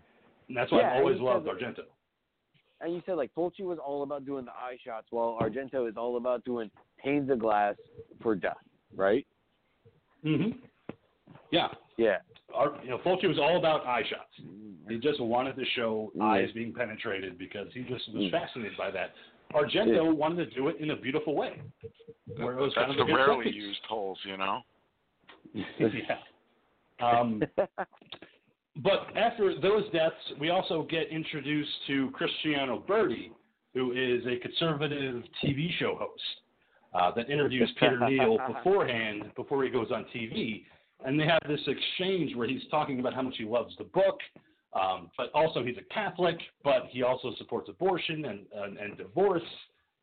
[0.48, 1.80] And that's why Yeah, I've always loved Argento.
[2.80, 5.96] And you said like Fulci was all about doing the eye shots, while Argento is
[5.96, 6.70] all about doing
[7.02, 7.74] panes of glass
[8.22, 8.58] for death,
[8.94, 9.26] right?
[10.22, 10.50] hmm
[11.50, 11.68] Yeah.
[11.96, 12.18] Yeah.
[12.54, 14.48] Art, you know, Fulci was all about eye shots.
[14.88, 16.22] He just wanted to show Mm.
[16.22, 18.30] eyes being penetrated because he just was Mm.
[18.30, 19.14] fascinated by that.
[19.54, 21.60] Argento wanted to do it in a beautiful way.
[22.36, 23.52] Where it was kind That's of the rarely focus.
[23.54, 24.60] used holes, you know.
[25.54, 26.18] yeah.
[27.00, 33.30] Um, but after those deaths, we also get introduced to Cristiano Berti,
[33.74, 36.22] who is a conservative TV show host
[36.94, 40.64] uh, that interviews Peter Neal beforehand, before he goes on TV.
[41.04, 44.18] And they have this exchange where he's talking about how much he loves the book,
[44.74, 49.42] um, but also he's a Catholic, but he also supports abortion and, and, and divorce.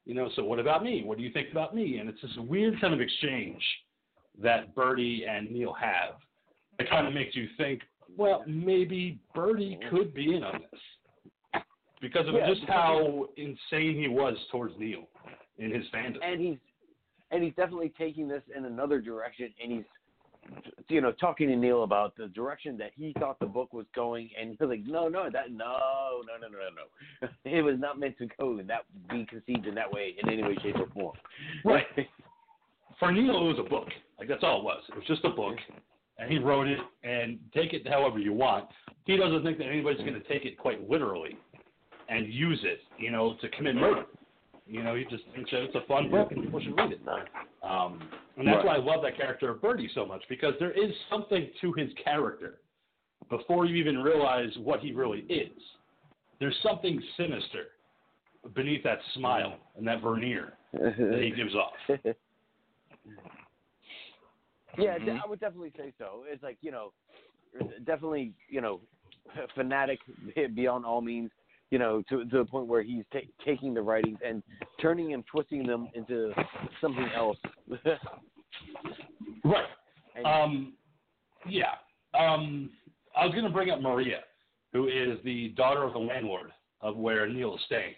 [0.06, 1.04] You know, so what about me?
[1.04, 1.98] What do you think about me?
[1.98, 3.62] And it's this weird kind of exchange
[4.42, 6.16] that Berti and Neal have.
[6.80, 7.82] It kind of makes you think,
[8.18, 11.62] well, maybe Berti could be in on this
[12.02, 15.08] because of Yeah, just how insane he was towards Neal
[15.58, 16.18] in his fandom.
[16.24, 16.58] and he's
[17.32, 19.86] and he's definitely taking this in another direction and he's
[20.90, 24.30] you know talking to neil about the direction that he thought the book was going
[24.40, 28.00] and he's like no no that no no no no no no it was not
[28.00, 30.88] meant to go and that be conceived in that way in any way shape or
[30.94, 31.16] form
[31.64, 31.86] Right.
[33.00, 33.88] For Neal, it was a book.
[34.18, 34.82] Like that's all it was.
[34.90, 35.56] It was just a book,
[36.18, 36.80] and he wrote it.
[37.04, 38.70] And take it however you want.
[39.06, 41.38] He doesn't think that anybody's going to take it quite literally
[42.08, 44.06] and use it, you know, to commit murder.
[44.66, 47.02] You know, he just thinks that it's a fun book and people should read it.
[47.62, 48.02] Um,
[48.38, 51.49] and that's why I love that character of Berti so much because there is something
[51.62, 52.60] to his character
[53.30, 55.57] before you even realize what he really is.
[56.40, 57.68] There's something sinister
[58.53, 61.99] beneath that smile and that veneer that he gives off.
[64.78, 65.22] Yeah, Mm-hmm.
[65.24, 66.24] I would definitely say so.
[66.28, 66.91] It's like you know,
[67.86, 68.82] definitely you know,
[69.56, 69.99] fanatic
[70.53, 71.32] beyond all means.
[71.76, 74.42] You know, to to the point where he's ta- taking the writings and
[74.82, 76.32] turning and twisting them into
[76.80, 77.38] something else.
[79.44, 79.66] Right.
[80.16, 80.74] And- Um,
[81.46, 81.74] yeah.
[82.18, 82.70] Um,
[83.14, 84.22] I was going to bring up Maria,
[84.72, 87.96] who is the daughter of the landlord of where Neal is staying.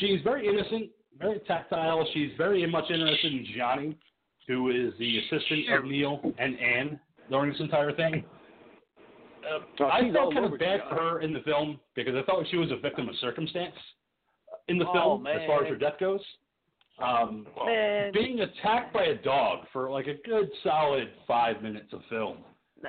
[0.00, 2.04] She's very innocent, very tactile.
[2.12, 3.96] She's very much interested in Johnny,
[4.48, 6.98] who is the assistant of Neal and Anne
[7.30, 8.24] during this entire thing.
[9.44, 12.38] Uh, Oh, I felt kind of bad for her in the film because I felt
[12.38, 13.74] like she was a victim of circumstance
[14.68, 16.20] in the Oh, film as far as her death goes.
[17.02, 22.02] Um, Man, being attacked by a dog for like a good solid five minutes of
[22.10, 22.38] film.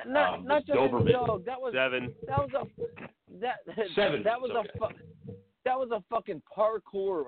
[0.06, 1.02] not um, not just Doberman.
[1.02, 1.44] any dog.
[1.46, 2.12] That was Seven.
[2.28, 3.56] that was a that
[3.94, 5.32] Seven that was is a fu-
[5.64, 7.24] that was a fucking parkour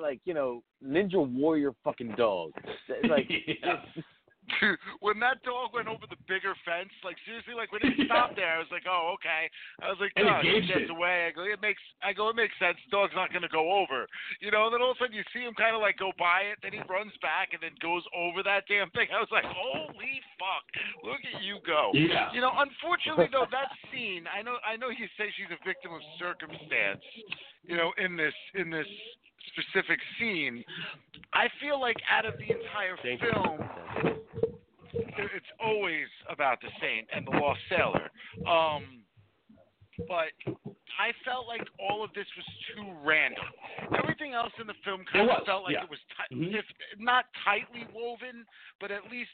[0.00, 2.50] like you know ninja warrior fucking dog.
[3.08, 3.30] Like
[3.62, 3.82] Yeah.
[4.60, 8.36] Dude, when that dog went over the bigger fence, like seriously, like when it stopped
[8.36, 9.48] there, I was like, oh, okay.
[9.80, 10.92] I was like, And it he gets it.
[10.92, 11.28] away.
[11.28, 12.76] I go, it makes, I go, it makes sense.
[12.84, 14.04] The dog's not gonna go over,
[14.44, 14.68] you know.
[14.68, 16.60] And then all of a sudden, you see him kind of like go by it,
[16.60, 19.08] then he runs back and then goes over that damn thing.
[19.16, 20.64] I was like, holy fuck,
[21.00, 21.90] look at you go.
[21.96, 22.28] Yeah.
[22.36, 25.96] You know, unfortunately though, that scene, I know, I know you say she's a victim
[25.96, 27.00] of circumstance,
[27.64, 28.86] you know, in this, in this
[29.56, 30.64] specific scene.
[31.32, 34.33] I feel like out of the entire Thank you.
[35.18, 38.10] It's always about the saint and the lost sailor.
[38.48, 39.02] Um,
[40.08, 40.32] but
[40.98, 43.44] I felt like all of this was too random.
[43.98, 45.84] Everything else in the film kind of felt like yeah.
[45.84, 46.54] it was, ti- Mhm.
[46.54, 46.64] if
[46.98, 48.46] not tightly woven,
[48.80, 49.30] but at least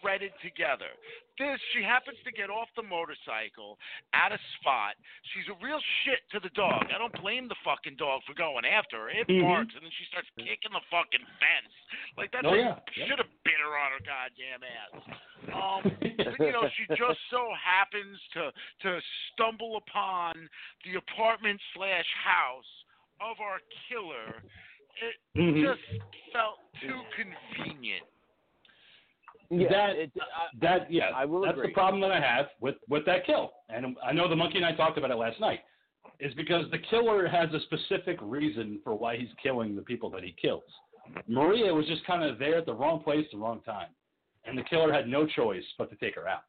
[0.00, 0.90] threaded together.
[1.38, 3.78] This, she happens to get off the motorcycle
[4.12, 4.94] at a spot.
[5.34, 6.90] She's a real shit to the dog.
[6.94, 9.10] I don't blame the fucking dog for going after her.
[9.10, 9.42] It Mhm.
[9.42, 11.74] barks, and then she starts kicking the fucking fence.
[12.16, 13.06] Like that Oh, thing yeah.
[13.06, 14.90] should have bit her on her goddamn ass.
[15.52, 15.82] Um,
[16.38, 20.48] but, you know, she just so happens to to stumble upon
[20.84, 22.72] the apartment slash house
[23.20, 24.42] of our killer.
[25.02, 25.62] It Mhm.
[25.62, 26.02] just
[26.32, 28.06] felt too convenient.
[29.50, 31.68] Yeah, that it, I, that yeah, I will that's agree.
[31.68, 33.52] the problem that I have with with that kill.
[33.68, 35.60] And I know the monkey and I talked about it last night.
[36.20, 40.22] Is because the killer has a specific reason for why he's killing the people that
[40.22, 40.62] he kills.
[41.26, 43.88] Maria was just kind of there at the wrong place, the wrong time,
[44.44, 46.44] and the killer had no choice but to take her out.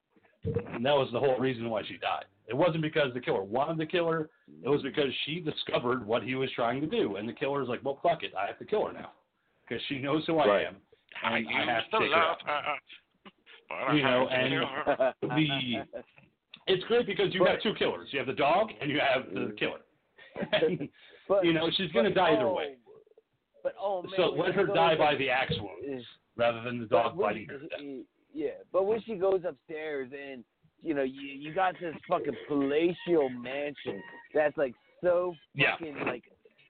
[0.73, 2.25] And that was the whole reason why she died.
[2.47, 4.29] It wasn't because the killer wanted to kill her.
[4.63, 7.83] It was because she discovered what he was trying to do, and the killer's like,
[7.83, 9.11] "Well, fuck it, I have to kill her now,"
[9.67, 10.65] because she knows who I Right.
[10.67, 10.75] am,
[11.23, 12.41] I and I used have to to take her out.
[12.43, 15.13] her, You know, and- kill her.
[15.21, 15.85] the
[16.67, 18.09] it's great because you have two killers.
[18.11, 19.57] You have the dog and you have the Mm.
[19.57, 19.79] killer.
[20.51, 20.89] And,
[21.29, 22.75] but, you know, she's going to but, die either oh, way.
[23.63, 26.03] But oh man, So let her die by the axe wound
[26.35, 27.79] rather than the dog biting her to death.
[28.35, 30.43] Yeah, but when she goes upstairs and
[30.81, 34.03] you know you you got this fucking palatial mansion
[34.33, 35.71] that's like so Yeah.
[35.71, 36.23] fucking like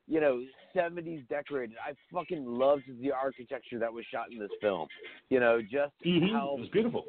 [0.08, 1.76] you know 70s decorated.
[1.84, 4.88] I fucking loved the architecture that was shot in this film.
[5.30, 6.34] You know, just Mhm.
[6.34, 7.08] how It was beautiful.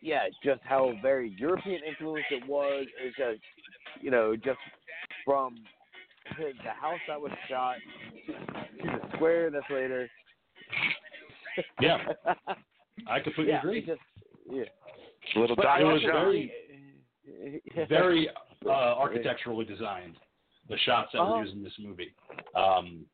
[0.00, 2.86] yeah, just how very European influenced it was.
[3.00, 3.40] It's just,
[4.00, 4.60] you know, just
[5.26, 5.56] from
[6.38, 7.76] the, house that was shot
[8.26, 8.32] to
[8.82, 10.08] the square that's later.
[11.80, 12.12] Yeah.
[13.06, 13.78] I completely yeah, agree.
[13.80, 14.00] it Just,
[14.50, 14.64] yeah.
[15.40, 16.52] Little But it was very-
[17.88, 18.28] Very
[18.66, 20.16] uh, architecturally designed.
[20.68, 21.36] The shots that Uh-huh.
[21.36, 22.12] were used in this movie.
[22.54, 23.04] Um,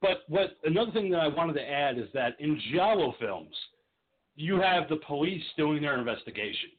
[0.00, 3.54] but what another thing that I wanted to add is that in Giallo films,
[4.36, 6.70] you have the police doing their investigation,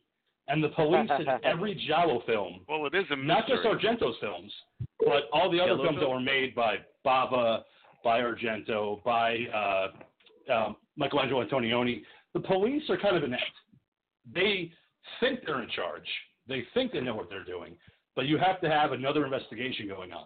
[0.48, 3.64] and the police in every Giallo film Well, it is a not just.
[3.64, 4.52] Argento's films,
[5.00, 7.64] but all the other Yellow films that were made by Bava,
[8.04, 12.02] by Argento, by uh, um, Michelangelo Antonioni.
[12.36, 13.44] The police are kind of inept.
[14.32, 14.72] They
[15.20, 16.07] think they're in charge.
[16.48, 17.76] They think they know what they're doing,
[18.16, 20.26] but you have to have another investigation going on.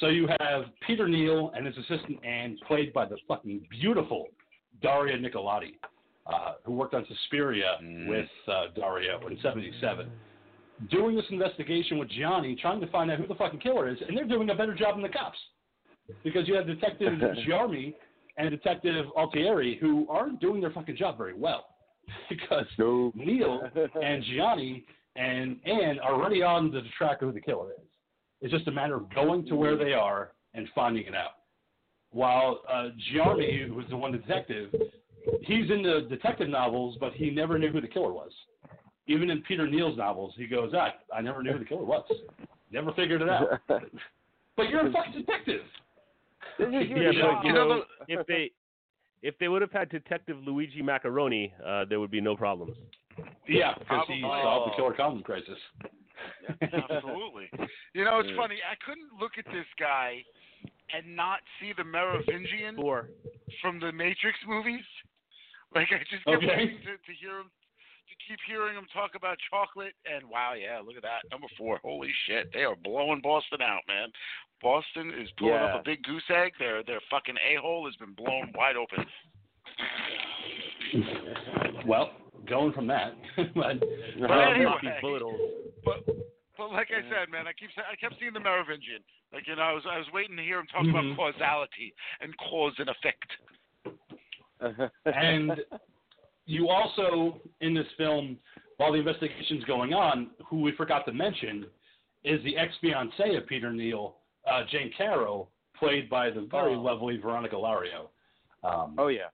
[0.00, 4.28] So you have Peter Neal and his assistant Anne, played by the fucking beautiful
[4.80, 5.74] Daria Nicolodi,
[6.26, 8.08] uh, who worked on Suspiria Mm.
[8.08, 10.10] with uh, Daria in '77
[10.90, 14.16] doing this investigation with Gianni, trying to find out who the fucking killer is, and
[14.16, 15.38] they're doing a better job than the cops.
[16.22, 17.12] Because you have Detective
[17.48, 17.94] Germani
[18.38, 21.66] and Detective Altieri who aren't doing their fucking job very well.
[22.30, 23.12] Because No.
[23.14, 23.60] Neal
[24.02, 24.86] and Gianni
[25.16, 27.84] and Anne are already on the track of who the killer is.
[28.40, 31.32] It's just a matter of going to where they are and finding it out.
[32.10, 34.72] While uh, Germani, who's the one detective,
[35.42, 38.30] he's in the detective novels, but he never knew who the killer was.
[39.06, 42.06] Even in Peter Neal's novels, he goes, ah, I never knew who the killer was.
[42.70, 43.60] Never figured it out.
[44.56, 45.60] But you're a fucking detective.
[46.68, 48.50] This is your Yeah, but you You know, know, if they
[49.22, 52.76] if they would have had Detective Luigi Mackeroni, uh, there would be no problems.
[53.48, 54.42] Yeah, because he Probably.
[54.42, 55.58] solved the killer condom crisis.
[56.72, 57.50] Absolutely.
[57.94, 58.36] You know, it's Yeah.
[58.36, 58.56] funny.
[58.62, 60.22] I couldn't look at this guy
[60.94, 63.08] and not see the Merovingian Or
[63.60, 64.84] from the Matrix movies.
[65.74, 66.56] Like I just kept Okay.
[66.56, 67.50] waiting to, to hear him,
[68.08, 69.94] to keep hearing them talk about chocolate.
[70.04, 71.78] And wow, yeah, look at that number four.
[71.82, 74.08] Holy shit, they are blowing Boston out, man.
[74.62, 75.76] Boston is pulling Yeah.
[75.76, 76.52] up a big goose egg.
[76.58, 79.04] Their their fucking a hole has been blown wide open.
[81.86, 82.12] well,
[82.48, 83.80] going from that, but,
[84.20, 85.40] But anyway, these bullet holes.
[85.84, 86.04] but
[86.56, 89.02] but like I said, man, I keep I kept seeing the Merovingian.
[89.32, 90.90] Like you know, I was I was waiting to hear him talk Mhm.
[91.14, 93.30] about causality and cause and effect.
[95.04, 95.64] and
[96.48, 98.36] you also in this film,
[98.78, 101.66] while the investigation's going on, who we forgot to mention
[102.24, 104.16] is the ex fiancee of Peter Neal,
[104.50, 105.48] uh, Jane Caro,
[105.78, 106.80] played by the very Oh.
[106.80, 108.08] lovely Veronica Lario.
[108.64, 109.28] Um, oh yeah.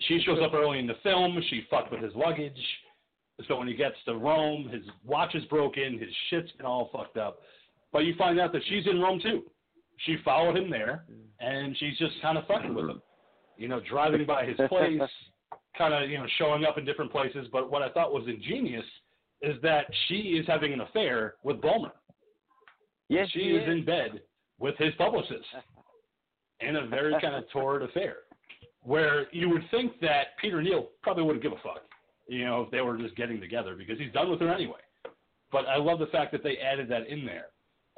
[0.00, 1.38] she shows up early in the film.
[1.50, 2.56] She fucked with his luggage.
[3.48, 7.16] So when he gets to Rome, his watch is broken, his shit's been all fucked
[7.16, 7.40] up.
[7.92, 9.42] But you find out that she's in Rome too.
[10.06, 11.04] She followed him there,
[11.40, 13.02] and she's just kind of fucking with him.
[13.56, 15.00] You know, driving by his place,
[15.82, 17.48] kind of you know showing up in different places.
[17.50, 18.84] But what I thought was ingenious
[19.40, 21.90] is that she is having an affair with Bullmer.
[23.08, 24.20] Yes, she he is in bed
[24.60, 25.44] with his publicist
[26.60, 28.18] in a very kind of torrid affair,
[28.82, 31.82] where you would think that Peter Neal probably wouldn't give a fuck,
[32.28, 34.80] you know, if they were just getting together because he's done with her anyway.
[35.50, 37.46] But I love the fact that they added that in there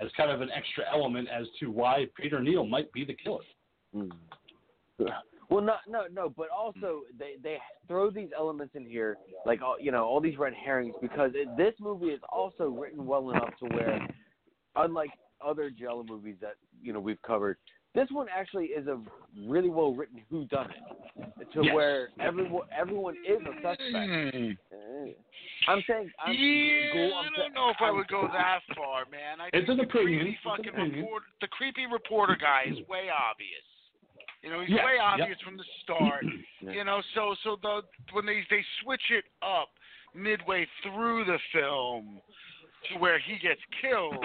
[0.01, 3.45] as kind of an extra element as to why Peter Neal might be the killer.
[3.95, 4.11] Mm.
[5.51, 7.59] Well, not no no, but also they they
[7.89, 9.17] throw these elements in here,
[9.47, 13.05] like all you know all these red herrings, because it, this movie is also written
[13.07, 14.07] well enough to where,
[14.77, 15.11] unlike
[15.45, 17.59] other Giallo movies that you know we've covered,
[17.95, 18.99] this one actually is a
[19.47, 21.75] really well written who done it, to Yes.
[21.75, 24.59] where everyone everyone is a suspect.
[24.73, 28.27] Uh, I'm saying I'm, yeah, Ghoul, I'm I don't know if I I'm- would go
[28.33, 29.41] that far, man.
[29.41, 30.21] I It's think an the opinion.
[30.21, 31.01] creepy It's an fucking opinion.
[31.05, 33.63] reporter, the creepy reporter guy is way obvious.
[34.45, 35.03] You know, he's Yes, way yep.
[35.21, 36.25] obvious from the start.
[36.61, 36.71] Yeah.
[36.73, 39.69] You know, so so the when they they switch it up
[40.15, 42.21] midway through the film
[42.89, 44.25] to where he gets killed,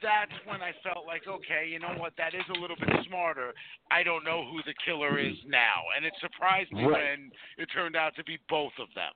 [0.00, 3.52] that's when I felt like, okay, you know what, that is a little bit smarter.
[3.90, 6.92] I don't know who the killer is now, and it surprised me Right.
[7.18, 9.12] when it turned out to be both of them.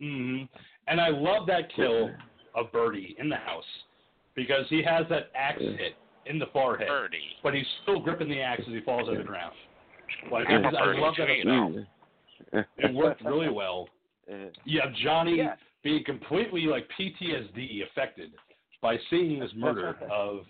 [0.00, 0.44] Mm-hmm.
[0.86, 2.10] And I love that kill
[2.54, 3.64] of Berti in the house
[4.36, 5.96] because he has that axe hit
[6.26, 7.18] in the forehead, Berti.
[7.42, 9.54] but he's still gripping the axe as he falls on the ground.
[10.30, 11.84] Like, I'm a I love that too, you know.
[12.78, 13.88] It worked really well.
[14.64, 15.56] You have Gianni Yeah.
[15.82, 18.32] being completely like PTSD affected
[18.80, 20.44] by seeing this murder of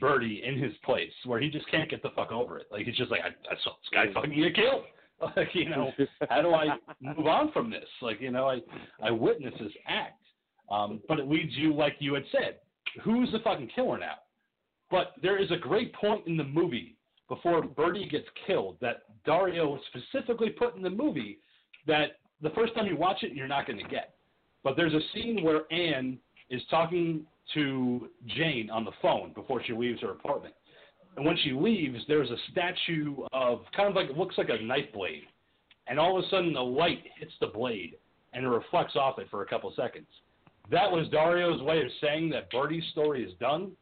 [0.00, 2.66] Berti in his place, where he just can't get the fuck over it.
[2.70, 4.84] Like he's just like, I, I saw this guy fucking get killed.
[5.36, 5.92] Like you know,
[6.28, 7.86] how do I move on from this?
[8.02, 8.60] Like you know, I
[9.00, 10.20] I witnessed this act,
[10.70, 12.56] um, but it leads you like you had said,
[13.02, 14.16] who's the fucking killer now?
[14.94, 16.94] But there is a great point in the movie
[17.28, 21.40] before Berti gets killed that Dario specifically put in the movie
[21.88, 24.14] that the first time you watch it, you're not going to get.
[24.62, 26.16] But there's a scene where Anne
[26.48, 30.54] is talking to Jane on the phone before she leaves her apartment.
[31.16, 34.62] And when she leaves, there's a statue of kind of like it looks like a
[34.62, 35.24] knife blade.
[35.88, 37.96] And all of a sudden, the light hits the blade
[38.32, 40.06] and it reflects off it for a couple seconds.
[40.70, 43.72] That was Dario's way of saying that Berti's story is done,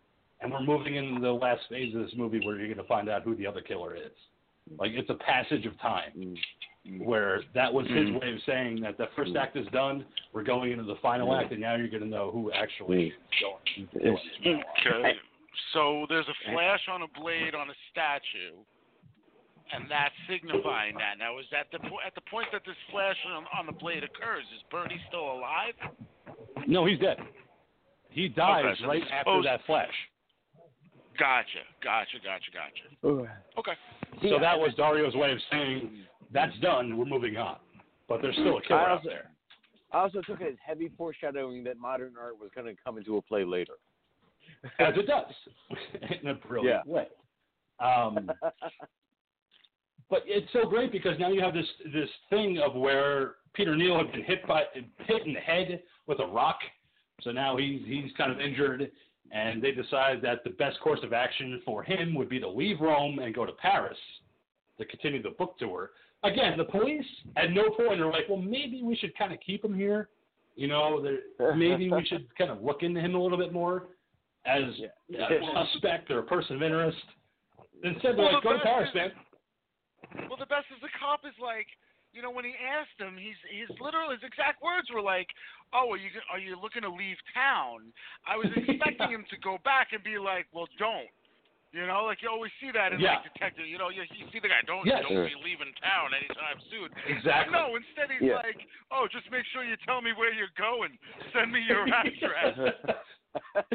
[0.42, 3.08] and we're moving into the last phase of this movie where you're going to find
[3.08, 4.12] out who the other killer is.
[4.78, 6.36] Like it's a passage of time mm.
[6.88, 7.04] Mm.
[7.04, 8.20] where that was his mm.
[8.20, 11.52] way of saying that the first act is done, we're going into the final act,
[11.52, 14.06] and now you're going to know who actually is going.
[14.06, 14.18] It's-
[14.86, 15.12] Okay.
[15.74, 18.56] So there's a flash on a blade on a statue,
[19.72, 21.18] and that's signifying that.
[21.18, 24.02] Now, is that the po- at the point that this flash on, on the blade
[24.02, 24.44] occurs?
[24.56, 25.74] Is Berti still alive?
[26.66, 27.18] No, he's dead.
[28.10, 29.94] He dies Okay, so right after supposed- that flash.
[31.18, 33.30] Gotcha, gotcha, gotcha, gotcha.
[33.58, 33.72] Okay.
[34.22, 35.90] So that was Dario's way of saying
[36.32, 36.96] that's done.
[36.96, 37.56] We're moving on.
[38.08, 39.30] But there's still a killer I out there.
[39.92, 43.16] I also took it as heavy foreshadowing that modern art was going to come into
[43.16, 43.74] a play later.
[44.78, 45.32] As it does,
[46.22, 47.06] in a brilliant way.
[47.80, 48.30] Um,
[50.10, 53.98] but it's so great because now you have this this thing of where Peter Neal
[53.98, 54.62] had been hit by
[55.06, 56.58] hit in the head with a rock,
[57.22, 58.90] so now he's he's kind of injured,
[59.32, 62.80] and they decide that the best course of action for him would be to leave
[62.80, 63.96] Rome and go to Paris
[64.78, 65.90] to continue the book tour.
[66.22, 67.04] Again, the police
[67.36, 70.08] at no point are like, well, maybe we should kind of keep him here.
[70.54, 71.02] You know,
[71.56, 73.88] maybe we should kind of look into him a little bit more
[74.44, 74.62] as
[75.08, 75.26] Yeah.
[75.28, 76.98] a suspect or a person of interest.
[77.82, 79.12] Instead, they're Well, like, the go to Paris, is- man.
[80.28, 81.66] Well, the best is the cop is like,
[82.12, 85.28] you know, when he asked him, he's his literal his exact words were like,
[85.72, 87.92] "Oh, are you are you looking to leave town?"
[88.28, 91.08] I was expecting him to go back and be like, "Well, don't."
[91.72, 93.16] You know, like you always see that in Yeah.
[93.16, 93.64] like detective.
[93.64, 95.00] You know, you, you see the guy, "Don't Yes.
[95.08, 97.48] don't be leaving town anytime soon." Exactly.
[97.56, 98.44] No, instead he's Yeah.
[98.44, 98.60] like,
[98.92, 100.92] "Oh, just make sure you tell me where you're going.
[101.32, 102.76] Send me your address."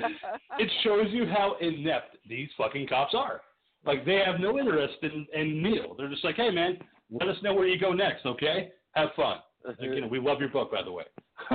[0.62, 3.42] it shows you how inept these fucking cops are.
[3.86, 5.96] Like they have no interest in, in Neal.
[5.98, 6.78] They're just like, hey man,
[7.12, 8.72] let us know where you go next, okay?
[8.94, 9.38] Have fun.
[9.66, 11.06] Like, you know, we love your book, by the way.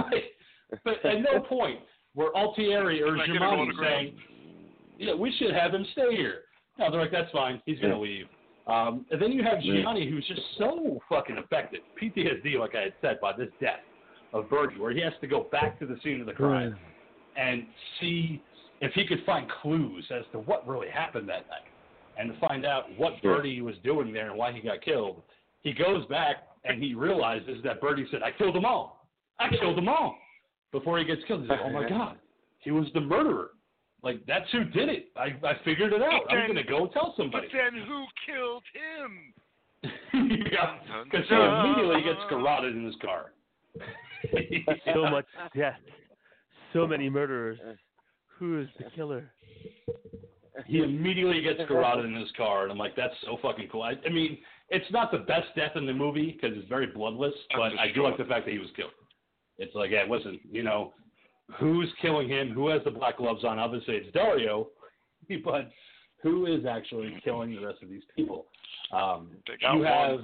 [0.84, 1.80] but at no point
[2.14, 4.16] were Altieri or Can I Germani saying,
[4.98, 6.42] yeah, we should have him stay here.
[6.78, 7.60] No, they're like, that's fine.
[7.66, 8.26] He's going to leave.
[8.66, 12.92] Um, and then you have Gianni, who's just so fucking affected, PTSD, like I had
[13.00, 13.80] said, by this death
[14.32, 16.76] of Berti, where he has to go back to the scene of the crime
[17.36, 17.64] and
[18.00, 18.40] see
[18.80, 21.66] if he could find clues as to what really happened that night
[22.18, 23.38] and to find out what Sure.
[23.38, 25.22] Berti was doing there and why he got killed.
[25.62, 29.08] He goes back and he realizes that Berti said, I killed them all.
[29.38, 30.16] I killed them all.
[30.70, 32.16] Before he gets killed, he's like, oh my God,
[32.60, 33.50] he was the murderer.
[34.02, 35.10] Like, that's who did it.
[35.16, 36.22] I, I figured it out.
[36.28, 37.48] But I'm going to go tell but somebody.
[37.52, 39.32] then who killed him?
[40.52, 43.32] yeah, because he immediately gets garroted in his car.
[44.94, 45.26] So much
[45.56, 45.80] death.
[46.72, 47.58] So many murderers.
[48.38, 49.32] Who is the killer?
[50.66, 53.82] he immediately gets garroted in his car, and I'm like, that's so fucking cool.
[53.82, 54.38] I, I mean,
[54.72, 58.02] it's not the best death in the movie because it's very bloodless, but I do
[58.02, 58.90] like the fact that he was killed.
[59.58, 60.94] It's like, yeah, listen, you know,
[61.58, 62.50] who's killing him?
[62.52, 63.58] Who has the black gloves on?
[63.58, 64.68] Obviously, it's Dario.
[65.44, 65.70] but
[66.22, 68.46] who is actually killing the rest of these people?
[68.92, 69.84] Um, you one.
[69.84, 70.20] have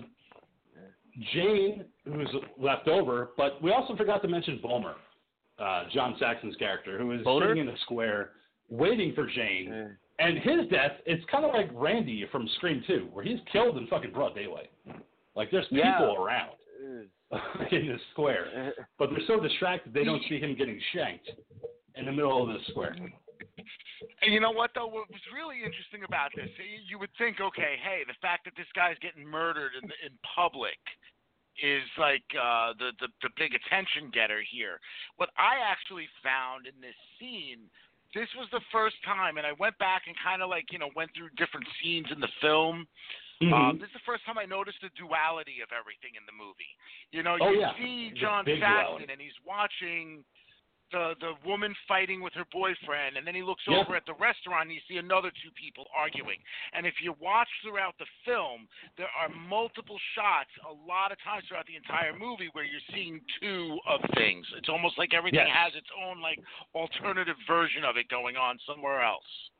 [1.34, 4.94] Jane, who's left over, but we also forgot to mention Bullmer,
[5.58, 7.48] uh, John Saxon's character, who is Boner?
[7.48, 8.30] sitting in a square
[8.70, 9.96] waiting for Jane.
[10.18, 10.26] Yeah.
[10.26, 13.86] And his death, it's kind of like Randy from Scream 2, where he's killed in
[13.86, 14.70] fucking broad daylight.
[15.34, 16.22] Like there's people Yeah.
[16.22, 16.52] around
[17.72, 21.30] in this square, but they're so distracted they don't see him getting shanked
[21.94, 22.96] in the middle of the square.
[24.22, 24.86] And you know what though?
[24.86, 28.54] What was really interesting about this, you- you would think, okay, hey, the fact that
[28.56, 30.78] this guy's getting murdered in in public
[31.62, 34.78] is like uh, the, the the big attention getter here.
[35.16, 37.66] What I actually found in this scene,
[38.14, 40.90] this was the first time, and I went back and kind of like you know
[40.96, 42.86] went through different scenes in the film.
[43.42, 43.54] Mm-hmm.
[43.54, 46.74] Um, this is the first time I noticed the duality of everything in the movie.
[47.14, 47.70] You know, Oh, you yeah.
[47.78, 49.06] see John Saxon duality.
[49.14, 50.24] and he's watching
[50.92, 53.78] the the woman fighting with her boyfriend, and then he looks Yeah.
[53.78, 56.38] over at the restaurant and you see another two people arguing.
[56.72, 61.44] And if you watch throughout the film, there are multiple shots, a lot of times
[61.46, 64.46] throughout the entire movie, where you're seeing two of things.
[64.56, 65.56] It's almost like everything Yes.
[65.56, 66.40] has its own like
[66.74, 69.50] alternative version of it going on somewhere else.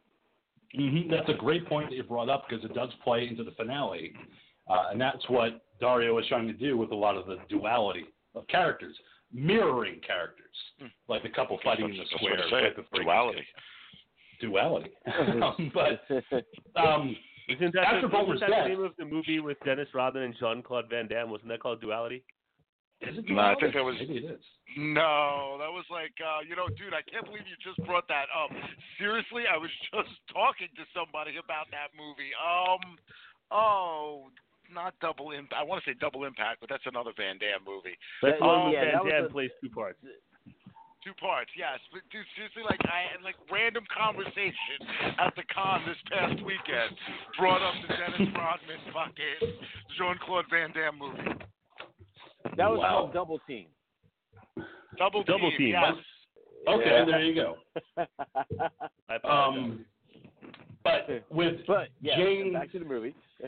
[0.75, 3.53] hmm That's a great point that you brought up because it does play into the
[3.53, 4.15] finale,
[4.69, 8.07] uh, and that's what Dario is trying to do with a lot of the duality
[8.35, 8.97] of characters,
[9.33, 12.47] mirroring characters, like the couple fighting in the That's what square.
[12.47, 13.47] I say, right before duality.
[14.41, 14.91] Duality.
[15.43, 16.03] Um, but
[16.81, 17.17] um,
[17.49, 19.89] Isn't that, After the, Bullmer's isn't that death- the name of the movie with Dennis
[19.95, 21.31] Rodman and Jean Claude Van Damme?
[21.31, 22.23] Wasn't that called Duality?
[23.29, 24.43] No, I think that was- maybe it is.
[24.77, 28.27] No, that was like, uh, you know, dude, I can't believe you just brought that
[28.37, 28.51] up.
[28.99, 32.31] Seriously, I was just talking to somebody about that movie.
[32.37, 32.99] Um,
[33.51, 34.29] oh,
[34.73, 35.55] not Double Impact.
[35.59, 37.97] I want to say Double Impact, but that's another Van Damme movie.
[38.23, 39.99] That's That- the one where yeah, Van Damme a- plays two parts.
[41.05, 41.79] Two parts, yes.
[41.93, 44.83] But dude, seriously, like I had like random conversation
[45.19, 46.91] at the con this past weekend
[47.39, 49.55] brought up the Dennis Rodman fucking
[49.97, 51.39] Jean Claude Van Damme movie.
[52.57, 52.89] That was Wow.
[52.91, 53.67] called Double Team.
[54.99, 55.69] Double, Double team, Team.
[55.69, 55.95] yes.
[56.67, 57.05] Okay, Yeah.
[57.05, 57.57] there you go.
[59.09, 59.63] I apologize.
[59.63, 59.85] Um,
[60.85, 63.15] but with but yeah, Jane- back to the movie.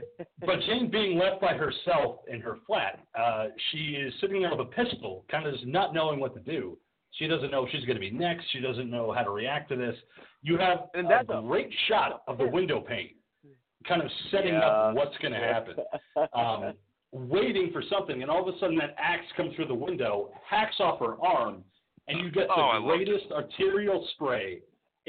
[0.47, 4.61] But Jane being left by herself in her flat, uh, she is sitting there with
[4.61, 6.79] a pistol, kind of not knowing what to do.
[7.13, 8.45] She doesn't know if she's going to be next.
[8.53, 9.97] She doesn't know how to react to this.
[10.43, 13.11] You have And a that's a- great shot of the window pane,
[13.87, 14.61] kind of setting Yeah.
[14.61, 15.75] up what's going to happen.
[16.33, 16.75] Um,
[17.13, 20.77] waiting for something, and all of a sudden that axe comes through the window, hacks
[20.79, 21.65] off her arm,
[22.07, 23.07] and you get Oh, I the loved it.
[23.07, 24.61] greatest arterial spray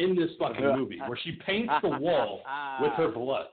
[0.02, 2.42] in this fucking movie, where she paints the wall
[2.82, 3.48] with her blood.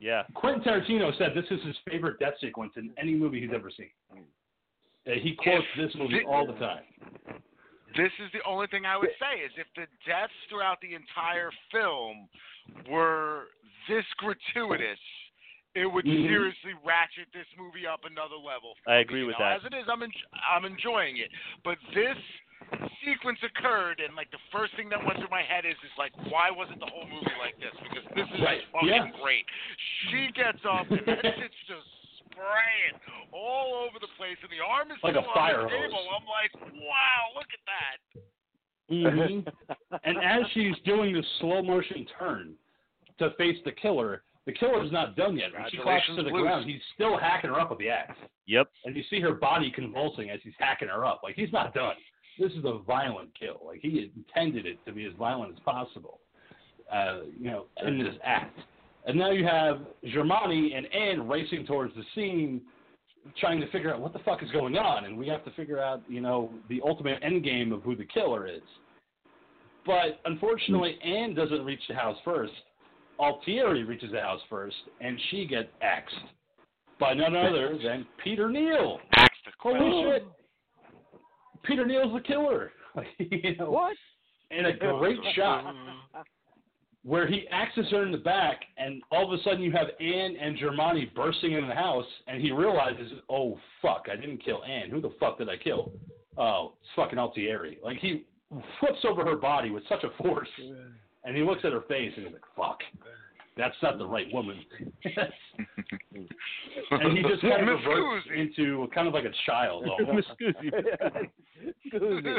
[0.00, 0.22] yeah.
[0.34, 3.90] Quentin Tarantino said this is his favorite death sequence in any movie he's ever seen.
[5.06, 6.84] Uh, he quotes this movie all the time.
[7.96, 11.50] This is the only thing I would say is if the deaths throughout the entire
[11.72, 12.28] film
[12.88, 13.46] were
[13.88, 14.98] this gratuitous,
[15.74, 16.26] it would Mhm.
[16.28, 18.76] seriously ratchet this movie up another level.
[18.84, 19.44] for I me, agree you with know?
[19.44, 19.56] that.
[19.58, 20.12] As it is, I'm en-
[20.48, 21.30] I'm enjoying it,
[21.64, 22.18] but this
[23.04, 26.12] sequence occurred, and like the first thing that went through my head is is like,
[26.30, 27.74] why wasn't the whole movie like this?
[27.82, 29.10] Because this is Right, fucking yeah.
[29.22, 29.44] great.
[30.10, 31.88] She gets up and that shit's just
[32.30, 32.94] spraying
[33.32, 35.88] all over the place, and the arm is Like a still fire on the hose.
[35.90, 36.04] table.
[36.12, 37.96] I'm like, wow, look at that.
[38.90, 39.46] Mhm.
[40.04, 42.54] and as she's doing this slow motion turn
[43.18, 45.52] to face the killer, the killer's not done yet.
[45.52, 48.18] When she collapses to the Congratulations, ground, he's still hacking her up with the axe.
[48.46, 48.68] Yep.
[48.84, 51.20] And you see her body convulsing as he's hacking her up.
[51.22, 51.94] Like he's not done.
[52.40, 53.60] This is a violent kill.
[53.64, 56.18] Like he intended it to be as violent as possible.
[56.90, 58.58] Uh, you know, in this act.
[59.06, 62.60] And now you have Germani and Anne racing towards the scene,
[63.38, 65.78] trying to figure out what the fuck is going on, and we have to figure
[65.78, 68.60] out, you know, the ultimate end game of who the killer is.
[69.86, 72.52] But unfortunately, Anne doesn't reach the house first.
[73.20, 76.16] Altieri reaches the house first, and she gets axed
[76.98, 78.98] by none other than Peter Neal.
[79.12, 80.26] Axe the Holy shit!
[81.62, 82.72] Peter Neal's the killer.
[83.18, 83.96] you know, what?
[84.50, 85.74] in a great shot
[87.02, 90.36] where he axes her in the back, and all of a sudden you have Anne
[90.36, 94.90] and Germani bursting into the house, and he realizes, oh fuck, I didn't kill Anne.
[94.90, 95.92] Who the fuck did I kill?
[96.36, 97.78] Oh, it's fucking Altieri.
[97.82, 98.24] Like he
[98.80, 100.48] flips over her body with such a force,
[101.24, 102.80] and he looks at her face, and he's like, fuck.
[103.60, 104.56] That's not the right woman.
[106.90, 108.40] and he just kind of Miss reverts Guzzi.
[108.40, 110.28] into kind of like a child almost.
[110.30, 110.70] Excuse me.
[111.84, 112.32] Excuse me.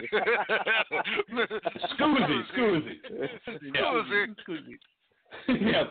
[2.00, 2.96] Scoozy, Scoozy.
[3.76, 4.32] Scoozy.
[4.32, 4.78] Excuse me.
[5.48, 5.84] yeah,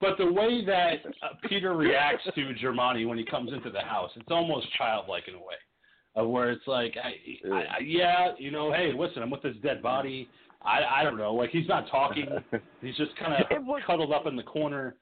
[0.00, 4.12] but the way that uh, Peter reacts to Germani when he comes into the house,
[4.14, 5.56] it's almost childlike in a way,
[6.18, 9.56] uh, where it's like, I, I, I, yeah, you know, hey, listen, I'm with this
[9.64, 10.28] dead body.
[10.62, 11.34] I I don't know.
[11.34, 12.26] Like he's not talking.
[12.80, 14.94] He's just kind of was- cuddled up in the corner,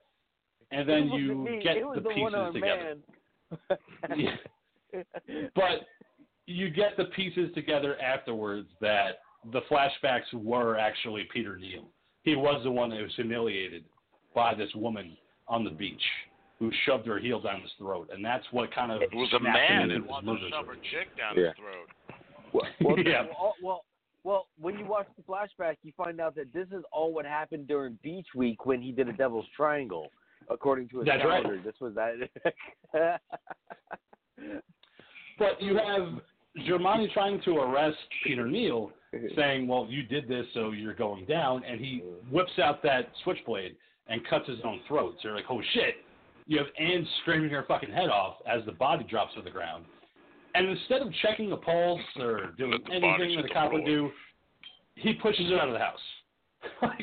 [0.71, 2.97] and then you me, get the the pieces together.
[5.55, 5.87] But
[6.47, 9.19] you get the pieces together afterwards that
[9.53, 11.85] the flashbacks were actually Peter Neal.
[12.23, 13.85] He was the one that was humiliated
[14.35, 15.17] by this woman
[15.47, 16.01] on the beach
[16.59, 19.41] who shoved her heel down his throat, and that's what kind of It was a
[19.41, 21.49] man into and this wanted to shove her chick down Yeah.
[21.49, 21.89] his throat.
[22.53, 23.27] Well, well, Yeah.
[23.39, 23.85] well, well,
[24.24, 27.69] well, when you watch the flashback, you find out that this is all what happened
[27.69, 30.11] during Beach Week when he did a Devil's Triangle,
[30.51, 31.65] according to his That's right.
[31.65, 33.20] This was that.
[35.39, 36.20] But you have
[36.66, 38.90] Germani trying to arrest Peter Neal,
[39.36, 43.77] saying, "Well, you did this, so you're going down," and he whips out that switchblade
[44.09, 45.15] and cuts his own throat.
[45.23, 45.97] So you're like, "Oh shit!"
[46.47, 49.85] You have Anne screaming her fucking head off as the body drops to the ground,
[50.59, 54.11] and instead of checking the pulse or doing anything that a cop would do,
[54.97, 55.99] he pushes her out of the house.
[56.83, 56.99] like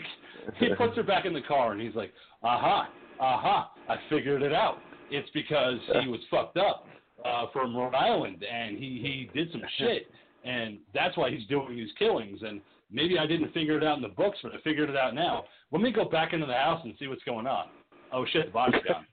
[0.60, 2.12] he puts her back in the car, and he's like,
[2.44, 3.72] "Aha, aha!
[3.88, 4.80] I figured it out.
[5.10, 6.86] It's because he was fucked up."
[7.24, 10.08] uh, from Rhode Island, and he he did some shit,
[10.44, 12.40] and that's why he's doing these killings.
[12.42, 12.62] And
[12.92, 15.46] maybe I didn't figure it out in the books, but I figured it out now.
[15.72, 17.68] Let me go back into the house and see what's going on.
[18.12, 19.06] Oh shit, the body's gone.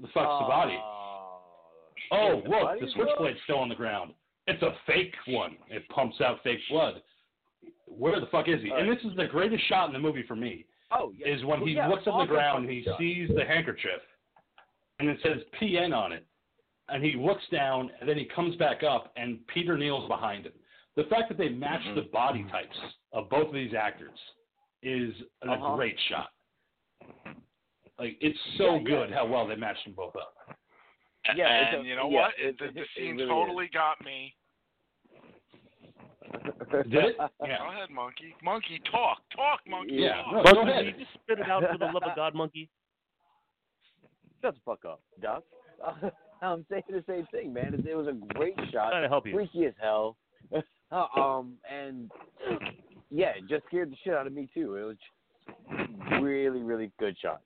[0.00, 0.78] The fuck's the body?
[2.12, 4.12] Oh, look, the switchblade's still on the ground.
[4.46, 5.56] It's a fake one.
[5.68, 7.02] It pumps out fake blood.
[7.86, 8.70] Where the fuck is he?
[8.70, 10.64] And this is the greatest shot in the movie for me.
[10.92, 11.32] Oh, yeah.
[11.34, 12.98] Is when he Yeah, looks on the ground and he shot.
[12.98, 14.00] sees the handkerchief,
[14.98, 16.26] and it says PN on it,
[16.88, 20.52] and he looks down and then he comes back up and Peter Neal's behind him.
[20.96, 21.94] The fact that they match Mm-hmm.
[21.94, 22.76] the body types
[23.12, 24.18] of both of these actors
[24.82, 25.14] is
[25.46, 25.76] a Uh-huh.
[25.76, 26.30] great shot.
[27.98, 28.82] Like it's so yeah.
[28.82, 30.34] good how well they matched them both up.
[31.36, 32.30] Yeah, it's and a- you know yeah, what?
[32.38, 34.34] it- the, the scene really totally got me.
[36.72, 37.16] Did it?
[37.18, 37.58] Yeah.
[37.58, 38.34] Go ahead, monkey.
[38.42, 39.94] Monkey, talk, talk, monkey.
[39.94, 40.22] Yeah.
[40.22, 40.26] talk.
[40.32, 40.86] No, Monkey, go can ahead.
[40.86, 42.68] you just spit it out for the love of God, monkey?
[44.42, 45.42] Shut the fuck up, Doc.
[46.42, 47.74] I'm saying the same thing, man.
[47.74, 48.90] It, it was a great shot.
[48.90, 49.32] Trying to help you.
[49.34, 50.16] freaky as hell.
[51.16, 52.10] um, and
[53.10, 54.76] yeah, it just scared the shit out of me too.
[54.76, 54.96] It was
[56.22, 57.42] really, really good shot.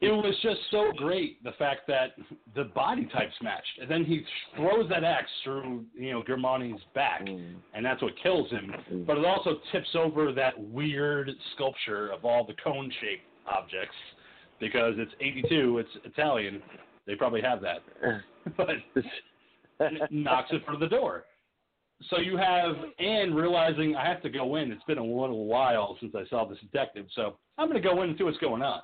[0.00, 2.12] It was just so great the fact that
[2.54, 4.24] the body types matched, and then he
[4.56, 7.56] throws that axe through you know Germani's back, Mm.
[7.74, 8.72] and that's what kills him.
[9.06, 13.96] But it also tips over that weird sculpture of all the cone-shaped objects
[14.58, 16.62] because it's 82, it's Italian.
[17.06, 17.82] They probably have that,
[18.56, 18.70] but
[19.80, 21.24] it knocks it for the door.
[22.08, 24.72] So you have Anne realizing I have to go in.
[24.72, 28.00] It's been a little while since I saw this detective, so I'm going to go
[28.02, 28.80] in and see what's going on.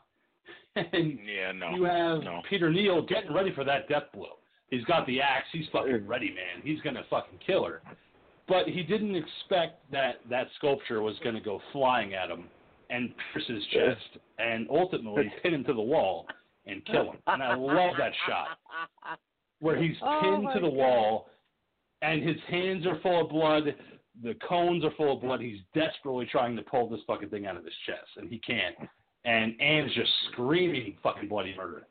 [0.93, 1.71] And Yeah, no.
[1.75, 2.43] you have no.
[2.49, 4.39] Peter Neal getting ready for that death blow.
[4.71, 5.47] He's got the axe.
[5.53, 6.63] He's fucking ready, man.
[6.63, 7.83] He's gonna fucking kill her.
[8.49, 12.45] But he didn't expect that that sculpture was gonna go flying at him
[12.91, 16.27] and pierce his chest and ultimately pin him to the wall
[16.67, 17.17] and kill him.
[17.27, 18.59] And I love that shot
[19.61, 20.77] where he's Oh, pinned my to the God.
[20.77, 21.29] wall
[22.03, 23.75] and his hands are full of blood.
[24.23, 25.41] The cones are full of blood.
[25.41, 28.75] He's desperately trying to pull this fucking thing out of his chest, and he can't.
[29.27, 31.87] And Anne's just screaming fucking bloody murder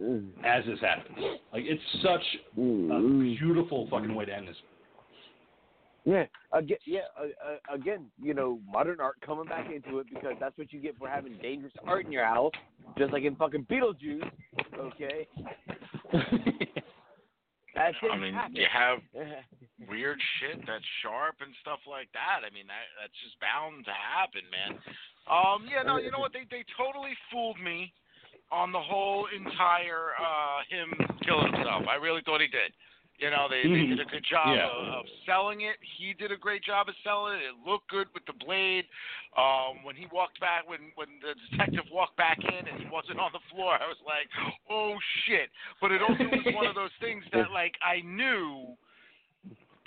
[0.00, 0.30] Mm.
[0.44, 1.18] as this happens.
[1.52, 2.22] Like it's such
[2.56, 3.36] a Mm.
[3.36, 4.56] beautiful fucking way to end this.
[6.04, 10.36] Yeah, again, yeah, uh, uh, again, you know, modern art coming back into it because
[10.38, 12.52] that's what you get for having dangerous art in your house,
[12.96, 14.30] just like in fucking Beetlejuice.
[14.78, 15.26] Okay,
[17.74, 18.56] that I mean, happen.
[18.56, 18.98] you have
[19.88, 22.46] weird shit that's sharp and stuff like that.
[22.46, 24.80] I mean, that that's just bound to happen, man.
[25.30, 26.32] Um, yeah, no, you know what?
[26.32, 27.92] They they totally fooled me
[28.50, 30.88] on the whole entire uh him
[31.24, 31.84] killing himself.
[31.88, 32.72] I really thought he did.
[33.18, 34.70] You know, they, they did a good job Yeah.
[34.70, 35.74] of, of selling it.
[35.98, 37.50] He did a great job of selling it.
[37.50, 38.86] It looked good with the blade.
[39.36, 43.18] Um, when he walked back, when when the detective walked back in and he wasn't
[43.18, 44.30] on the floor, I was like,
[44.70, 44.94] oh
[45.26, 45.50] shit.
[45.82, 48.78] But it also was one of those things that like I knew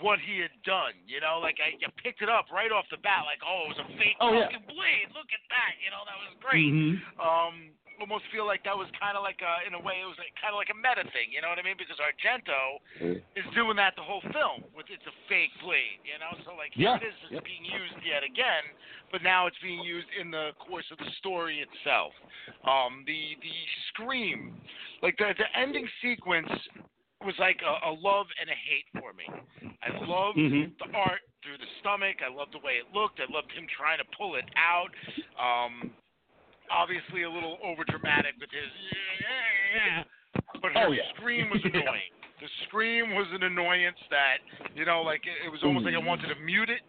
[0.01, 0.93] what he had done.
[1.07, 3.77] You know, like I, I picked it up right off the bat, like, oh, it
[3.77, 4.49] was a fake Oh, yeah.
[4.49, 5.07] fucking blade.
[5.13, 5.73] Look at that.
[5.79, 6.73] You know, that was great.
[6.73, 6.99] Mhm.
[7.21, 7.55] Um,
[8.01, 10.33] almost feel like that was kind of like a, in a way, it was like,
[10.41, 11.29] kind of like a meta thing.
[11.29, 11.77] You know what I mean?
[11.77, 12.81] Because Argento
[13.37, 16.01] is doing that the whole film with it's a fake blade.
[16.01, 16.97] You know, so like here Yeah.
[16.97, 17.45] it is, it's Yep.
[17.45, 18.65] being used yet again,
[19.13, 22.17] but now it's being used in the course of the story itself.
[22.65, 23.53] Um, the the
[23.93, 24.57] scream,
[25.05, 26.49] like the the ending sequence
[27.23, 29.25] was like a, a love and a hate for me.
[29.83, 30.77] I loved Mhm.
[30.77, 32.21] the art through the stomach.
[32.25, 33.19] I loved the way it looked.
[33.19, 34.89] I loved him trying to pull it out.
[35.37, 35.91] Um,
[36.69, 39.27] obviously a little over dramatic with his yeah,
[39.75, 40.41] yeah, yeah.
[40.61, 41.03] but her Oh, yeah.
[41.15, 41.81] scream was Yeah.
[41.81, 42.11] annoying.
[42.39, 44.37] The scream was an annoyance that
[44.73, 46.81] you know, like it, it was almost like I wanted to mute it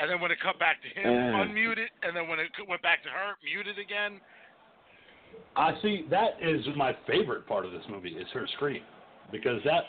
[0.00, 1.44] and then when it cut back to him, Uh.
[1.44, 4.20] unmuted, and then when it went back to her, muted again.
[5.56, 6.06] I see.
[6.10, 8.82] That is my favorite part of this movie is her scream,
[9.32, 9.84] because that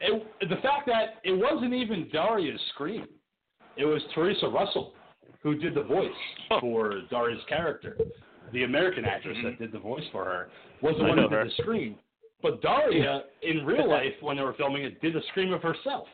[0.00, 3.06] it, the fact that it wasn't even Daria's scream,
[3.76, 4.94] it was Theresa Russell
[5.42, 6.10] who did the voice
[6.60, 7.96] for Daria's character.
[8.52, 9.62] The American actress that mm-hmm.
[9.62, 10.50] did the voice for her
[10.82, 11.44] was the I one who her.
[11.44, 11.96] did the scream.
[12.42, 16.06] But Daria, in real life, when they were filming it, did a scream of herself,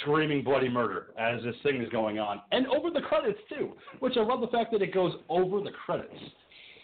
[0.00, 3.72] screaming bloody murder as this thing is going on, and over the credits too.
[4.00, 6.12] Which I love the fact that it goes over the credits.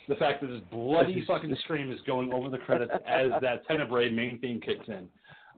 [0.08, 4.10] The fact that this bloody fucking scream is going over the credits as that Tenebrae
[4.10, 5.08] main theme kicks in.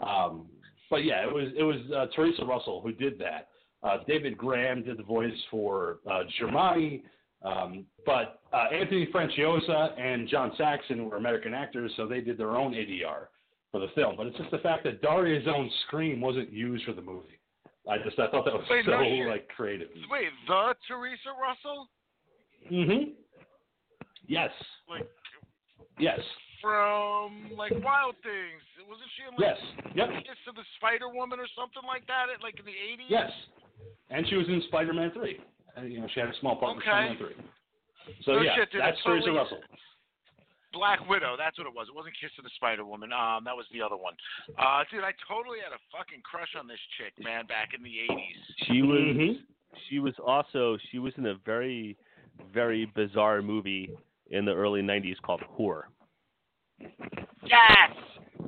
[0.06, 0.46] Um,
[0.90, 3.48] but yeah, it was it was uh, Theresa Russell who did that.
[3.82, 7.02] Uh, David Graham did the voice for uh, Germani,
[7.44, 12.56] um, but uh, Anthony Franciosa and John Saxon were American actors, so they did their
[12.56, 13.26] own ADR
[13.70, 14.14] for the film.
[14.16, 17.38] But it's just the fact that Daria's own scream wasn't used for the movie.
[17.90, 19.26] I just I thought that was Wait, so no shit.
[19.28, 19.88] like creative.
[20.10, 21.88] Wait, the Theresa Russell,
[22.72, 23.10] Mm-hmm.
[24.26, 24.50] Yes.
[24.88, 25.06] like
[25.98, 26.20] Yes.
[26.60, 29.58] from like Wild Things, wasn't she in Yes.
[29.84, 30.24] like Yep.
[30.24, 32.28] Kiss of the Spider Woman or something like that?
[32.32, 33.06] At, like in the eighties.
[33.08, 33.30] Yes.
[34.10, 35.40] And she was in Spider-Man Three.
[35.76, 37.34] And, you know, she had a small part in Spider-Man Three.
[38.24, 39.62] So No yeah, shit, dude, that's it's Theresa totally- Russell.
[40.72, 41.86] Black Widow, that's what it was.
[41.88, 43.12] It wasn't Kiss of the Spider Woman.
[43.12, 44.14] Um, that was the other one.
[44.58, 48.00] Uh, dude, I totally had a fucking crush on this chick, man, back in the
[48.00, 48.36] eighties.
[48.66, 49.42] She was Mhm.
[49.88, 51.96] she was also she was in a very
[52.52, 53.88] very bizarre movie
[54.30, 55.82] in the early 90s called Whore.
[56.80, 57.90] Yes,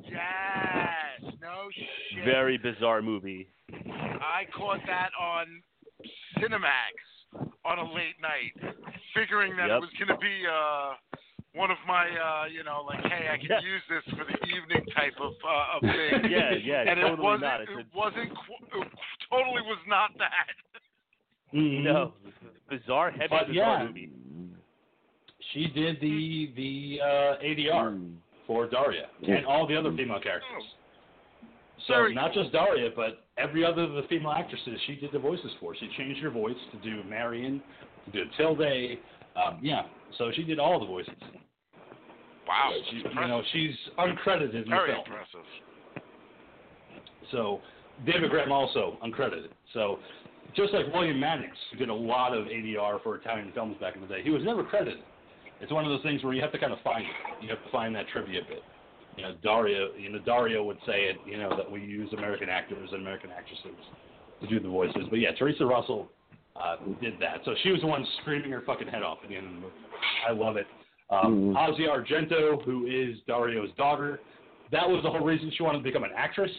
[0.04, 2.24] yes, no shit.
[2.24, 3.48] Very bizarre movie.
[3.72, 5.46] I caught that on
[6.38, 8.74] Cinemax on a late night,
[9.14, 9.76] figuring that Yep.
[9.76, 10.94] it was going to be uh,
[11.54, 13.60] one of my, uh, you know, like, hey, I can Yeah.
[13.60, 16.30] use this for the evening type of uh, of thing.
[16.30, 17.42] Yeah, yeah, and it totally wasn't.
[17.42, 17.60] not.
[17.62, 18.32] It's It wasn't.
[18.32, 18.88] It
[19.30, 20.46] totally was not that.
[21.52, 22.12] No,
[22.68, 23.86] bizarre heavy But bizarre yeah.
[23.86, 24.10] movie.
[25.52, 28.14] She did the the uh, ADR Mm.
[28.47, 29.36] for Daria Yeah.
[29.36, 30.62] and all the other female characters.
[31.86, 35.18] So Very not just Daria, but every other of the female actresses she did the
[35.18, 35.74] voices for.
[35.77, 37.62] She changed her voice to do Marion,
[38.06, 38.98] to do Tilde.
[39.36, 39.82] Um, yeah,
[40.18, 41.12] so she did all the voices.
[42.48, 43.20] Wow, She, impressive.
[43.23, 45.05] you know, she's uncredited in the very film.
[45.06, 45.44] impressive.
[47.32, 47.60] So
[48.05, 49.48] David Graham also uncredited.
[49.74, 49.98] So
[50.55, 54.01] just like William Maddox, who did a lot of ADR for Italian films back in
[54.01, 55.02] the day, he was never credited.
[55.60, 57.42] It's one of those things where you have to kind of find it.
[57.42, 58.62] You have to find that trivia bit.
[59.16, 61.16] You know, Dario, you know, Dario would say it.
[61.26, 63.76] You know that we use American actors and American actresses
[64.42, 65.02] to do the voices.
[65.08, 66.08] But yeah, Theresa Russell
[66.54, 67.38] uh, did that.
[67.44, 69.60] So she was the one screaming her fucking head off at the end of the
[69.60, 69.74] movie.
[70.28, 70.66] I love it.
[71.08, 71.68] Um, Mhm.
[71.68, 74.20] Asia Argento, who is Dario's daughter,
[74.72, 76.50] that was the whole reason she wanted to become an actress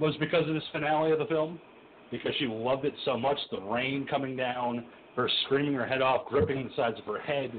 [0.00, 1.60] was because of this finale of the film,
[2.10, 3.38] because she loved it so much.
[3.50, 4.84] The rain coming down,
[5.14, 7.52] her screaming her head off, gripping the sides of her head.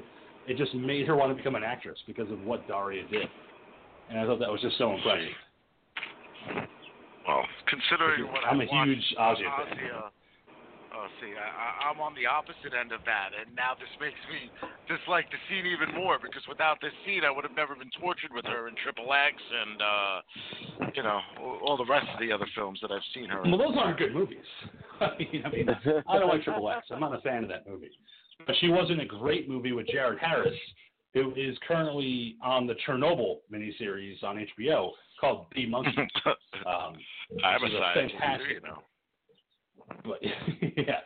[0.48, 3.28] It just made her want to become an actress because of what Daria did.
[4.10, 5.34] And I thought that was just so impressive.
[7.28, 9.90] Well, considering what I'm I a watched huge Asia fan.
[9.98, 10.10] Uh,
[10.94, 14.54] oh, see, I, I'm on the opposite end of that, and now this makes me
[14.86, 18.30] dislike the scene even more because without this scene, I would have never been tortured
[18.30, 20.18] with her in Triple X and uh,
[20.94, 23.42] you know all- all the rest of the other films that I've seen her.
[23.42, 23.50] in.
[23.50, 24.46] Well, those aren't good movies.
[25.02, 25.66] I mean, I mean,
[26.08, 26.86] I don't like Triple X.
[26.94, 27.90] I'm not a fan of that movie.
[28.46, 30.54] But she was in a great movie with Jared Harris,
[31.14, 35.66] who is currently on the Chernobyl miniseries on HBO called B.
[35.66, 35.92] Monkey.
[36.66, 36.96] Um,
[37.44, 38.82] I'm a which is a scientist, fantastic- you know.
[40.04, 40.20] but
[40.88, 41.00] yeah,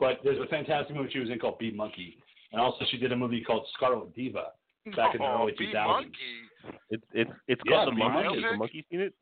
[0.00, 1.70] but there's a fantastic movie she was in called B.
[1.70, 2.16] Monkey,
[2.52, 4.46] and also she did a movie called Scarlet Diva
[4.96, 5.86] back in the oh, early Bee 2000s.
[5.86, 6.10] Monkey.
[6.90, 8.24] It's it's it's Yeah, called the Bee monkey.
[8.24, 8.42] Monkey.
[8.42, 9.14] Has the monkey seen it?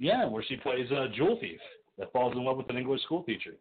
[0.00, 1.60] Yeah, where she plays a jewel thief
[1.98, 3.52] that falls in love with an English school teacher.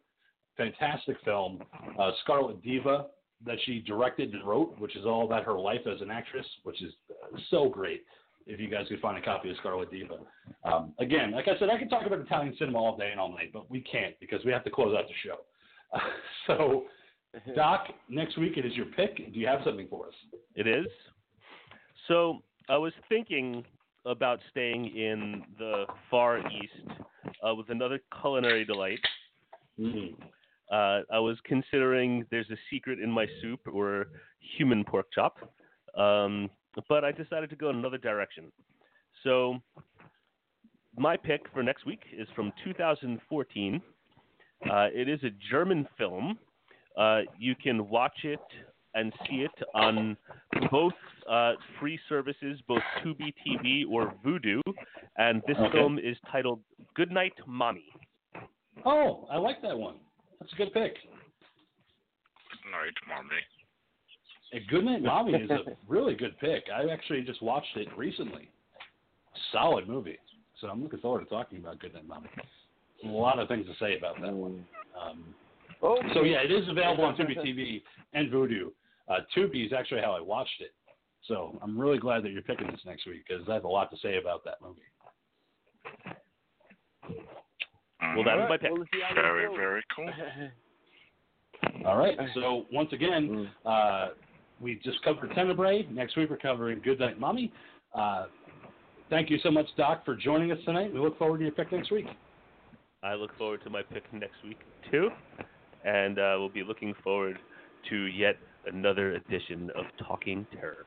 [0.57, 1.61] Fantastic film.
[1.99, 3.07] Uh, Scarlet Diva
[3.45, 6.81] that she directed and wrote, which is all about her life as an actress, which
[6.81, 8.03] is uh, so great.
[8.47, 10.17] If you guys could find a copy of Scarlet Diva.
[10.63, 13.29] Um, again, like I said, I could talk about Italian cinema all day and all
[13.29, 15.37] night, but we can't because we have to close out the show.
[16.47, 16.85] so,
[17.55, 19.17] Doc, next week it is your pick.
[19.17, 20.13] Do you have something for us?
[20.55, 20.87] It is.
[22.07, 23.63] So I was thinking
[24.05, 26.99] about staying in the Far East
[27.47, 28.99] uh, with another culinary delight.
[29.79, 30.21] Mm-hmm.
[30.71, 34.07] Uh, I was considering there's a secret in my soup or
[34.57, 35.37] human pork chop,
[35.97, 36.49] um,
[36.87, 38.51] but I decided to go in another direction.
[39.23, 39.59] So
[40.97, 43.81] my pick for next week is from 2014.
[44.69, 46.37] Uh, it is a German film.
[46.97, 48.39] Uh, you can watch it
[48.93, 50.15] and see it on
[50.69, 50.93] both
[51.29, 54.61] uh, free services, both Tubi TV or Vudu.
[55.17, 55.71] And this Okay.
[55.71, 56.61] film is titled
[56.95, 57.85] Goodnight Mommy.
[58.85, 59.95] Oh, I like that one.
[60.41, 60.95] That's a good pick.
[62.49, 63.39] Good night, mommy.
[64.53, 66.63] A Good Night Mommy is a really good pick.
[66.75, 68.49] I actually just watched it recently.
[69.53, 70.17] Solid movie.
[70.59, 72.27] So I'm looking forward to talking about Good Night Mommy.
[73.05, 74.65] A lot of things to say about that one.
[74.99, 75.33] Um,
[75.83, 77.81] Oh, so yeah, it is available on Tubi TV
[78.13, 78.71] and Vudu.
[79.07, 80.73] Uh, Tubi is actually how I watched it.
[81.27, 83.89] So I'm really glad that you're picking this next week because I have a lot
[83.91, 84.81] to say about that movie.
[88.15, 88.71] Well, that was my pick.
[88.71, 90.09] Well, let's see how this Very, very cool.
[91.85, 92.17] All right.
[92.33, 94.09] So once again, uh,
[94.59, 95.87] we just covered Tenebrae.
[95.91, 97.51] Next week we're covering Good Night Mommy.
[97.93, 98.25] Uh,
[99.09, 100.93] thank you so much, Doc, for joining us tonight.
[100.93, 102.05] We look forward to your pick next week.
[103.03, 104.59] I look forward to my pick next week
[104.91, 105.09] too,
[105.83, 107.39] and uh, we'll be looking forward
[107.89, 110.85] to yet another edition of Talking Terror.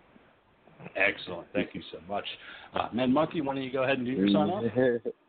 [0.96, 1.48] Excellent.
[1.52, 2.24] Thank you so much.
[2.74, 4.64] Uh, Man Monkey, why don't you go ahead and do your sign off?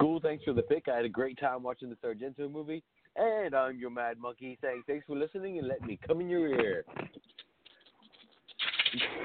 [0.00, 0.20] cool.
[0.20, 0.88] Thanks for the pick.
[0.88, 2.82] I had a great time watching the Sargento movie.
[3.16, 6.48] And I'm your Mad Monkey saying thanks for listening and let me come in your
[6.48, 6.84] ear.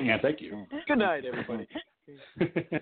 [0.01, 0.65] Yeah, thank you.
[0.87, 1.67] Good night, everybody.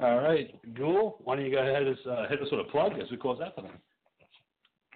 [0.00, 2.92] All right, Ghoul, why don't you go ahead and uh, hit us with a plug
[2.98, 3.78] as we close out tonight?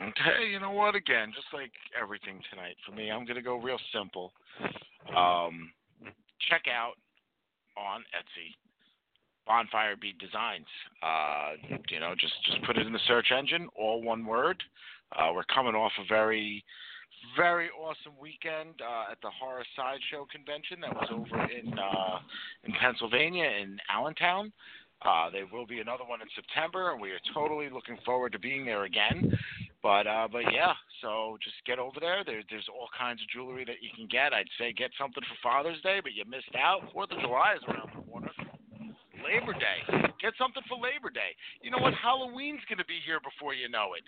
[0.00, 0.94] Okay, you know what?
[0.94, 1.70] Again, just like
[2.00, 4.32] everything tonight for me, I'm gonna go real simple.
[5.14, 5.70] Um,
[6.48, 6.94] check out
[7.76, 8.56] on Etsy
[9.50, 10.66] Bonfire Bead Designs.
[11.02, 11.58] Uh,
[11.90, 14.62] you know, just just put it in the search engine, all one word.
[15.18, 16.64] Uh, we're coming off a very
[17.36, 22.18] very awesome weekend uh, at the Horror Sideshow convention that was over in uh,
[22.62, 24.52] in Pennsylvania in Allentown.
[25.02, 28.38] Uh, there will be another one in September, and we are totally looking forward to
[28.38, 29.36] being there again.
[29.82, 32.22] But uh, but yeah, so just get over there.
[32.24, 32.42] there.
[32.48, 34.32] There's all kinds of jewelry that you can get.
[34.32, 36.82] I'd say get something for Father's Day, but you missed out.
[36.92, 38.29] Fourth of July is around the corner.
[39.22, 39.80] Labor Day,
[40.20, 41.36] get something for Labor Day.
[41.62, 41.94] You know what?
[41.94, 44.04] Halloween's going to be here before you know it.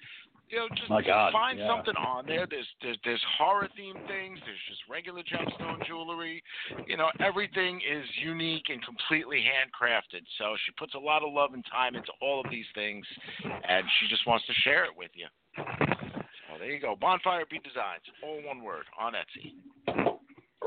[0.53, 1.69] You know, just, My just God, find yeah.
[1.69, 2.45] something on there.
[2.45, 4.37] There's, there's there's horror themed things.
[4.45, 6.43] There's just regular gemstone jewelry.
[6.87, 10.21] You know, everything is unique and completely handcrafted.
[10.37, 13.07] So she puts a lot of love and time into all of these things,
[13.45, 15.27] and she just wants to share it with you.
[15.57, 16.97] So there you go.
[17.01, 20.12] Bonfire Bead Designs, all one word on Etsy.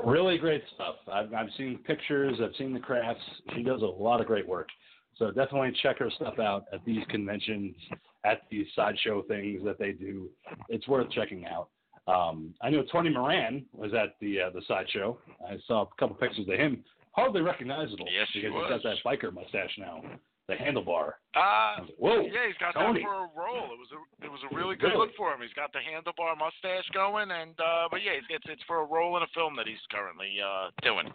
[0.06, 0.96] Really great stuff.
[1.12, 3.22] I've, I've seen pictures, I've seen the crafts.
[3.56, 4.70] She does a lot of great work.
[5.18, 7.76] So definitely check her stuff out at these conventions,
[8.26, 10.30] at these sideshow things that they do.
[10.70, 11.70] It's worth checking out.
[12.08, 15.18] Um, I know Tony Moran was at the uh, the sideshow.
[15.50, 16.84] I saw a couple pictures of him.
[17.14, 18.72] Hardly recognizable Yes, he because was.
[18.74, 20.02] he's got that biker mustache now,
[20.48, 21.14] the handlebar.
[21.36, 23.02] Uh, like, Whoa, yeah, he's got Tony.
[23.02, 23.66] that for a role.
[23.74, 24.98] It was a it was a really good Really?
[25.08, 25.42] look for him.
[25.42, 29.18] He's got the handlebar mustache going, and uh, but yeah, it's it's for a role
[29.18, 31.10] in a film that he's currently uh, doing.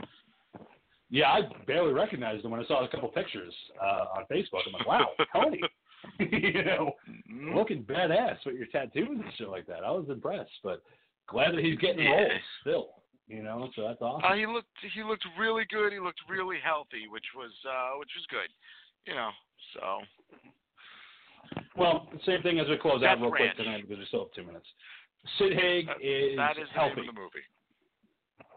[1.10, 3.52] Yeah, I barely recognized him when I saw a couple pictures
[3.82, 4.62] uh, on Facebook.
[4.66, 5.60] I'm like, wow, Tony.
[6.18, 6.92] you know,
[7.30, 7.54] Mhm.
[7.54, 9.84] looking badass with your tattoos and shit like that.
[9.84, 10.82] I was impressed, but
[11.28, 12.10] glad that he's getting Yeah.
[12.12, 12.88] roles still.
[13.28, 14.24] You know, so that's awesome.
[14.28, 15.92] Uh, he looked he looked really good.
[15.92, 18.50] He looked really healthy, which was uh, which was good.
[19.06, 19.30] You know,
[19.74, 20.00] so
[21.76, 24.44] well, same thing as we close out real quick tonight because we still have two
[24.44, 24.66] minutes.
[25.38, 27.06] Sid Haig that, is that is healthy.
[27.06, 27.44] the movie.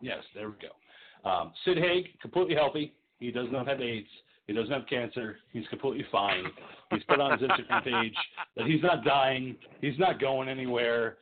[0.02, 1.30] Yes, there we go.
[1.30, 2.94] Um, Sid Haig, completely healthy.
[3.20, 4.08] He does not have AIDS.
[4.48, 5.38] He doesn't have cancer.
[5.52, 6.44] He's completely fine.
[6.92, 8.14] He's put on his Instagram page
[8.58, 9.56] that he's not dying.
[9.80, 11.18] He's not going anywhere.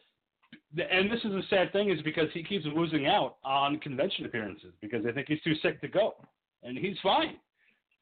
[0.76, 4.74] And this is the sad thing is because he keeps losing out on convention appearances
[4.82, 6.16] because they think he's too sick to go.
[6.64, 7.36] And he's fine.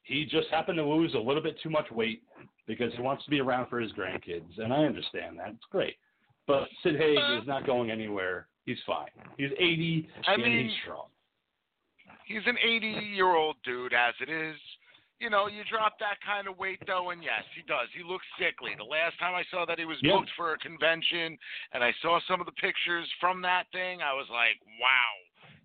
[0.02, 2.22] He just happened to lose a little bit too much weight
[2.66, 4.58] because he wants to be around for his grandkids.
[4.58, 5.48] And I understand that.
[5.50, 5.96] It's great.
[6.46, 8.48] But Sid Haig is not going anywhere.
[8.64, 9.10] He's fine.
[9.36, 11.06] He's 80 I and mean- he's strong.
[12.26, 14.56] He's an 80 year old dude, as it is.
[15.18, 17.88] You know, you drop that kind of weight though, and yes, he does.
[17.92, 18.72] He looks sickly.
[18.78, 20.12] The last time I saw that he was Yeah.
[20.16, 21.36] booked for a convention,
[21.72, 25.12] and I saw some of the pictures from that thing, I was like, wow.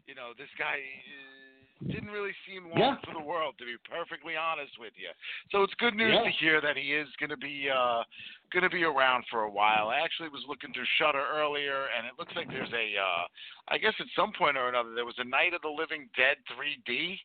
[0.07, 1.44] You know, this guy uh,
[1.91, 3.01] didn't really seem long Yeah.
[3.01, 5.09] for the world, to be perfectly honest with you.
[5.51, 6.23] So it's good news Yeah.
[6.23, 8.03] to hear that he is going to be uh,
[8.51, 9.89] going to be around for a while.
[9.89, 13.27] I actually was looking through Shudder earlier, and it looks like there's a, uh,
[13.67, 16.37] I guess at some point or another, there was a Night of the Living Dead
[16.55, 17.19] 3D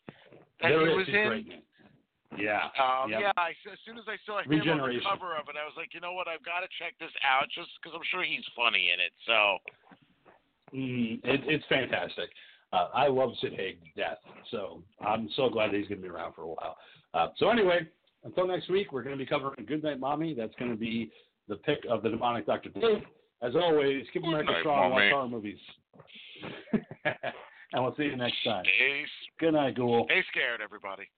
[0.60, 1.28] that There he was in.
[1.28, 1.64] great.
[2.36, 2.70] Yeah.
[2.78, 3.20] Um, Yep.
[3.20, 5.74] Yeah, I, as soon as I saw him on the cover of it, I was
[5.76, 8.46] like, you know what, I've got to check this out just because I'm sure he's
[8.56, 9.12] funny in it.
[9.26, 9.58] So,
[10.74, 12.30] Mm, it, it's fantastic.
[12.72, 14.18] Uh, I love Sid Haig to death,
[14.50, 16.76] so I'm so glad that he's going to be around for a while.
[17.14, 17.80] Uh, so anyway,
[18.24, 20.34] until next week, we're going to be covering Goodnight Mommy.
[20.34, 21.10] That's going to be
[21.48, 22.68] the pick of the demonic Dr.
[22.68, 23.02] Dave.
[23.42, 25.58] As always, keep America Goodnight, strong, watch horror movies.
[27.72, 28.62] and we'll see you next time.
[28.64, 29.04] stay,
[29.40, 30.04] Good night, Ghoul.
[30.06, 31.08] stay scared, everybody.